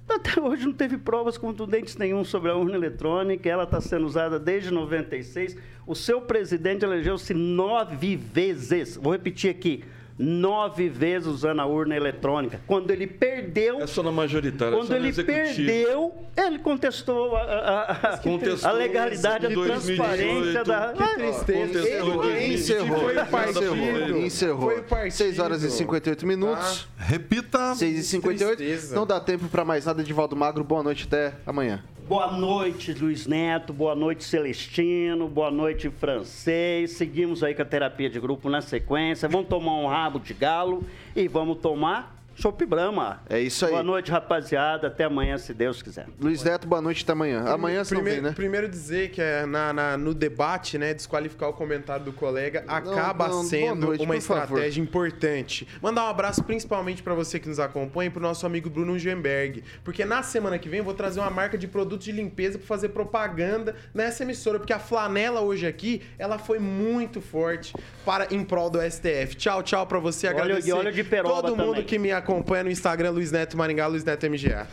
Até 0.10 0.42
hoje 0.42 0.66
não 0.66 0.74
teve 0.74 0.98
provas 0.98 1.38
contundentes 1.38 1.96
nenhum 1.96 2.26
sobre 2.26 2.52
a 2.52 2.56
urna 2.56 2.76
eletrônica. 2.76 3.48
Ela 3.48 3.64
está 3.64 3.80
sendo 3.80 4.08
usada 4.08 4.40
desde 4.40 4.72
96. 4.72 5.56
O 5.86 5.96
seu 5.96 6.20
presidente 6.20 6.84
elegeu-se 6.84 7.34
nove 7.34 8.16
vezes. 8.16 8.98
Vou 8.98 9.14
repetir 9.14 9.52
aqui. 9.52 9.84
Nove 10.22 10.90
vezes 10.90 11.26
usando 11.30 11.62
a 11.62 11.66
urna 11.66 11.96
eletrônica. 11.96 12.60
Quando 12.68 12.92
ele 12.92 13.08
perdeu, 13.08 13.80
É 13.80 13.88
só 13.88 14.04
na 14.04 14.12
majoritária, 14.12 14.76
é 14.76 14.78
quando 14.78 14.90
no 14.90 14.96
ele 14.98 15.08
executivo. 15.08 15.46
perdeu, 15.56 16.14
ele 16.36 16.60
contestou 16.60 17.38
a, 17.38 17.42
a- 17.42 17.92
a- 17.92 18.18
Contestou 18.18 18.70
a 18.70 18.74
legalidade, 18.74 19.46
a 19.46 19.50
transparência 19.50 20.64
2018, 20.64 20.64
da. 20.68 20.94
Que 20.94 21.14
tristeza. 21.16 21.80
Ele- 21.80 22.54
Encerrou. 22.54 23.00
Foi 23.00 23.18
o 23.18 23.26
partido. 23.28 23.60
Encerrou. 23.60 24.18
Encerrou. 24.26 24.62
Foi 24.72 24.80
o 24.80 24.84
partido. 24.84 25.12
6 25.14 25.40
horas 25.40 25.64
e 25.64 25.72
58 25.72 26.28
minutos. 26.28 26.88
Repita. 26.98 27.76
6 27.76 28.00
e 28.00 28.04
58 28.04 28.58
tristeza. 28.58 28.96
Não 28.96 29.08
dá 29.08 29.22
tempo 29.22 29.48
pra 29.48 29.64
mais 29.64 29.86
nada. 29.86 30.02
Edivaldo 30.02 30.36
Magro, 30.36 30.66
boa 30.66 30.84
noite. 30.84 31.06
Até 31.08 31.34
amanhã. 31.46 31.82
Boa 32.10 32.32
noite, 32.32 32.92
Luiz 32.92 33.28
Neto. 33.28 33.72
Boa 33.72 33.94
noite, 33.94 34.24
Celestino. 34.24 35.28
Boa 35.28 35.52
noite, 35.52 35.92
Francês. 35.92 36.94
Seguimos 36.94 37.44
aí 37.44 37.54
com 37.54 37.62
a 37.62 37.66
terapia 37.66 38.10
de 38.10 38.20
grupo 38.20 38.50
na 38.50 38.62
sequência. 38.62 39.30
Vamos 39.30 39.48
tomar 39.48 39.76
um 39.76 39.86
rabo 39.86 40.20
de 40.20 40.34
galo 40.34 40.84
e 41.16 41.28
vamos 41.28 41.60
tomar 41.60 42.19
Chopp 42.36 42.66
Brahma. 42.66 43.22
É 43.30 43.38
isso 43.40 43.66
aí. 43.66 43.72
Boa 43.72 43.84
noite, 43.84 44.10
rapaziada. 44.12 44.88
Até 44.88 45.04
amanhã, 45.04 45.38
se 45.38 45.54
Deus 45.54 45.82
quiser. 45.82 46.08
Luiz 46.22 46.42
Neto, 46.42 46.66
boa 46.66 46.82
noite 46.82 47.04
até 47.04 47.12
amanhã. 47.12 47.44
Amanhã 47.46 47.84
você 47.84 47.94
não 47.94 48.02
primeiro, 48.02 48.22
vem, 48.22 48.30
né? 48.32 48.36
primeiro 48.36 48.70
dizer 48.70 49.10
que 49.12 49.22
é 49.22 49.46
na, 49.46 49.74
na- 49.74 49.98
no 49.98 50.14
debate, 50.14 50.78
né, 50.78 50.94
desqualificar 50.94 51.50
o 51.50 51.54
comentário 51.54 52.06
do 52.06 52.14
colega 52.14 52.64
acaba 52.66 53.28
não, 53.28 53.34
boa 53.36 53.44
sendo 53.44 53.88
noite, 53.88 54.06
uma 54.06 54.14
por 54.14 54.22
favor. 54.22 54.44
estratégia 54.44 54.82
importante. 54.82 55.68
Mandar 55.82 56.06
um 56.06 56.08
abraço 56.08 56.42
principalmente 56.46 57.04
para 57.04 57.14
você 57.14 57.40
que 57.42 57.50
nos 57.50 57.60
acompanha 57.60 58.08
e 58.08 58.10
pro 58.10 58.22
nosso 58.22 58.46
amigo 58.46 58.70
Bruno 58.70 58.98
Gemberg, 58.98 59.62
porque 59.84 60.06
na 60.06 60.24
semana 60.24 60.58
que 60.58 60.70
vem 60.70 60.78
eu 60.80 60.86
vou 60.86 60.94
trazer 60.94 61.20
uma 61.20 61.30
marca 61.30 61.58
de 61.58 61.68
produtos 61.68 62.06
de 62.06 62.14
limpeza 62.14 62.58
para 62.58 62.66
fazer 62.68 62.90
propaganda 62.90 63.76
nessa 63.94 64.24
emissora, 64.24 64.60
porque 64.60 64.72
a 64.72 64.80
flanela 64.80 65.42
hoje 65.42 65.68
aqui, 65.68 66.02
ela 66.18 66.38
foi 66.40 66.58
muito 66.58 67.20
forte 67.20 67.74
para 68.06 68.34
em 68.34 68.46
prol 68.46 68.70
do 68.70 68.80
STF. 68.82 69.36
Tchau, 69.36 69.62
tchau 69.62 69.86
para 69.86 70.00
você, 70.00 70.28
Olha- 70.28 70.42
agradecer 70.44 70.70
e 70.70 70.72
olha 70.72 70.92
de 70.94 71.04
peroba 71.04 71.42
todo 71.42 71.58
mundo 71.58 71.68
também. 71.72 71.84
que 71.84 72.00
me 72.00 72.14
acompanha 72.14 72.29
no 72.38 72.70
Instagram 72.72 73.10
Luiz 73.12 73.32
Neto 73.32 73.58
Maringá, 73.58 73.88
Luiz 73.88 74.04
Neto 74.04 74.26
MGA. 74.30 74.68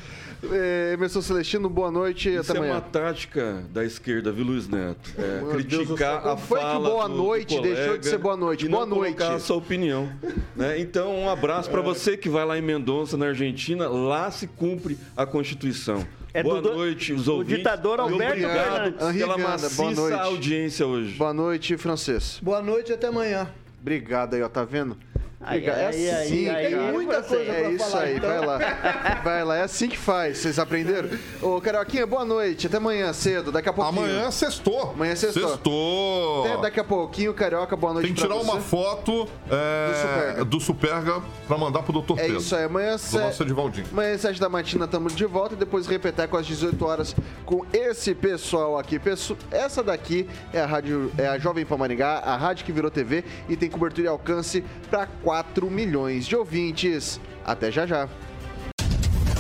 É, 0.53 0.91
Emerson 0.93 1.23
Celestino, 1.23 1.69
boa 1.71 1.91
noite 1.91 2.29
Isso 2.29 2.41
até 2.51 2.53
é 2.53 2.57
amanhã. 2.59 2.75
uma 2.75 2.81
tática 2.83 3.65
da 3.73 3.83
esquerda, 3.83 4.31
viu, 4.31 4.45
Luiz 4.45 4.69
Neto? 4.69 5.11
É, 5.19 5.39
Meu 5.41 5.47
do 5.53 5.65
criticar 5.65 6.19
a 6.19 6.21
como 6.21 6.37
foi 6.37 6.59
que 6.59 6.65
fala 6.67 6.89
boa 6.91 7.09
do- 7.09 7.15
do 7.15 7.23
noite 7.23 7.61
deixou 7.63 7.97
de 7.97 8.07
ser 8.07 8.19
boa 8.19 8.37
noite? 8.37 8.67
e 8.67 8.69
Boa 8.69 8.85
não 8.85 8.97
noite. 8.99 9.17
colocar 9.17 9.35
a 9.35 9.41
sua 9.41 9.57
opinião. 9.57 10.13
né? 10.55 10.79
Então, 10.79 11.17
um 11.17 11.31
abraço 11.31 11.71
É. 11.71 11.73
para 11.73 11.81
você 11.81 12.17
que 12.19 12.29
vai 12.29 12.45
lá 12.45 12.59
em 12.59 12.63
Mendonça, 12.63 13.17
na 13.17 13.27
Argentina. 13.29 13.89
Lá 13.89 14.31
se 14.31 14.47
cumpre 14.47 14.99
a 15.17 15.25
Constituição. 15.25 16.07
É 16.35 16.43
boa 16.43 16.61
do- 16.61 16.75
noite, 16.75 17.15
os 17.15 17.25
do 17.25 17.33
ouvintes. 17.37 17.57
ditador 17.57 17.99
E 17.99 18.03
Alberto 18.03 18.33
obrigado 18.33 18.73
Fernandes. 18.75 19.07
Henri 19.09 19.19
pela 19.21 19.37
Viana, 19.37 19.37
boa 19.47 19.51
maciça 19.89 20.01
noite. 20.03 20.21
audiência 20.21 20.87
hoje. 20.87 21.15
Boa 21.17 21.33
noite, 21.33 21.77
francês. 21.79 22.39
Boa 22.43 22.61
noite 22.61 22.93
até 22.93 23.07
amanhã. 23.07 23.49
Obrigado 23.81 24.35
aí, 24.35 24.43
ó, 24.43 24.49
tá 24.51 24.65
vendo? 24.65 24.99
Aí, 25.39 25.66
é 25.66 25.87
assim, 25.89 26.09
aí, 26.09 26.49
aí. 26.49 26.74
Tem 26.74 26.93
muita 26.93 27.22
coisa 27.22 27.53
É 27.53 27.61
pra 27.62 27.70
isso 27.70 27.91
falar, 27.91 28.03
aí, 28.05 28.16
então. 28.16 28.28
vai 28.30 28.47
lá. 28.47 28.59
Vai 29.22 29.45
lá, 29.45 29.57
é 29.57 29.62
assim 29.62 29.89
que 29.89 29.99
faz. 29.99 30.39
Vocês 30.39 30.59
aprenderam? 30.59 31.11
Ô, 31.43 31.61
Carioquinha, 31.61 32.07
boa 32.07 32.24
noite. 32.24 32.66
Até 32.68 32.76
amanhã 32.78 33.12
cedo, 33.12 33.51
daqui 33.53 33.68
a 33.68 33.72
pouquinho. 33.72 34.05
Amanhã 34.05 34.30
sextou. 34.30 34.93
Amanhã 34.95 35.14
sextou. 35.14 35.49
Sextou. 35.49 36.45
Até 36.47 36.62
daqui 36.62 36.80
a 36.80 36.84
pouquinho, 36.84 37.34
Carioca, 37.34 37.76
boa 37.76 37.93
noite 37.93 38.07
Tem 38.07 38.14
que 38.14 38.20
pra 38.20 38.28
tirar 38.30 38.43
você. 38.43 38.51
uma 38.53 38.61
foto 38.61 39.28
é, 39.51 39.89
Do 39.91 39.97
Superga. 39.97 40.45
do 40.45 40.61
Superga 40.61 41.22
pra 41.47 41.59
mandar 41.59 41.82
pro 41.82 41.93
Dr. 42.01 42.12
É 42.18 42.22
Pedro. 42.22 42.37
isso 42.39 42.57
aí, 42.57 42.64
amanhã... 42.64 42.97
Do 42.97 43.18
nosso 43.20 43.43
Edivaldinho. 43.43 43.87
Amanhã 43.93 44.14
às 44.14 44.20
7 44.22 44.41
da 44.41 44.49
matina 44.49 44.84
estamos 44.87 45.14
de 45.14 45.26
volta 45.26 45.55
e 45.55 45.57
depois 45.59 45.87
repetir 45.87 46.28
às 46.32 46.47
18 46.47 46.84
horas 46.87 47.14
com 47.45 47.64
esse 47.72 48.14
pessoal 48.14 48.78
aqui. 48.78 48.99
Pesso- 48.99 49.37
Essa 49.51 49.82
daqui 49.82 50.28
é 50.53 50.61
a 50.61 50.66
rádio, 50.66 51.11
é 51.18 51.26
a 51.26 51.39
Jovem 51.39 51.64
Pan 51.66 51.76
Maringá, 51.76 52.18
a 52.24 52.37
rádio 52.37 52.64
que 52.64 52.72
virou 52.72 52.91
TV 52.91 53.24
e 53.49 53.57
tem 53.57 53.68
cobertura 53.68 54.07
e 54.07 54.09
alcance 54.09 54.64
para 54.91 55.07
4 55.27 55.68
milhões 55.68 56.24
de 56.24 56.37
ouvintes. 56.37 57.20
Até 57.45 57.68
já 57.68 57.85
já. 57.85 58.09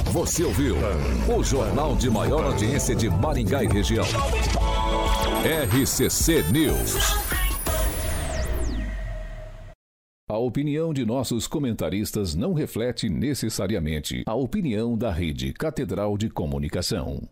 Você 0.06 0.42
ouviu 0.42 0.74
o 1.32 1.44
jornal 1.44 1.94
de 1.94 2.10
maior 2.10 2.44
audiência 2.44 2.92
de 2.92 3.08
Maringá 3.08 3.62
e 3.62 3.68
região. 3.68 4.04
RCC 5.44 6.42
News. 6.50 6.96
A 10.28 10.36
opinião 10.36 10.92
de 10.92 11.06
nossos 11.06 11.46
comentaristas 11.46 12.34
não 12.34 12.52
reflete 12.52 13.08
necessariamente 13.08 14.24
a 14.26 14.34
opinião 14.34 14.98
da 14.98 15.12
Rede 15.12 15.52
Catedral 15.52 16.18
de 16.18 16.28
Comunicação. 16.28 17.28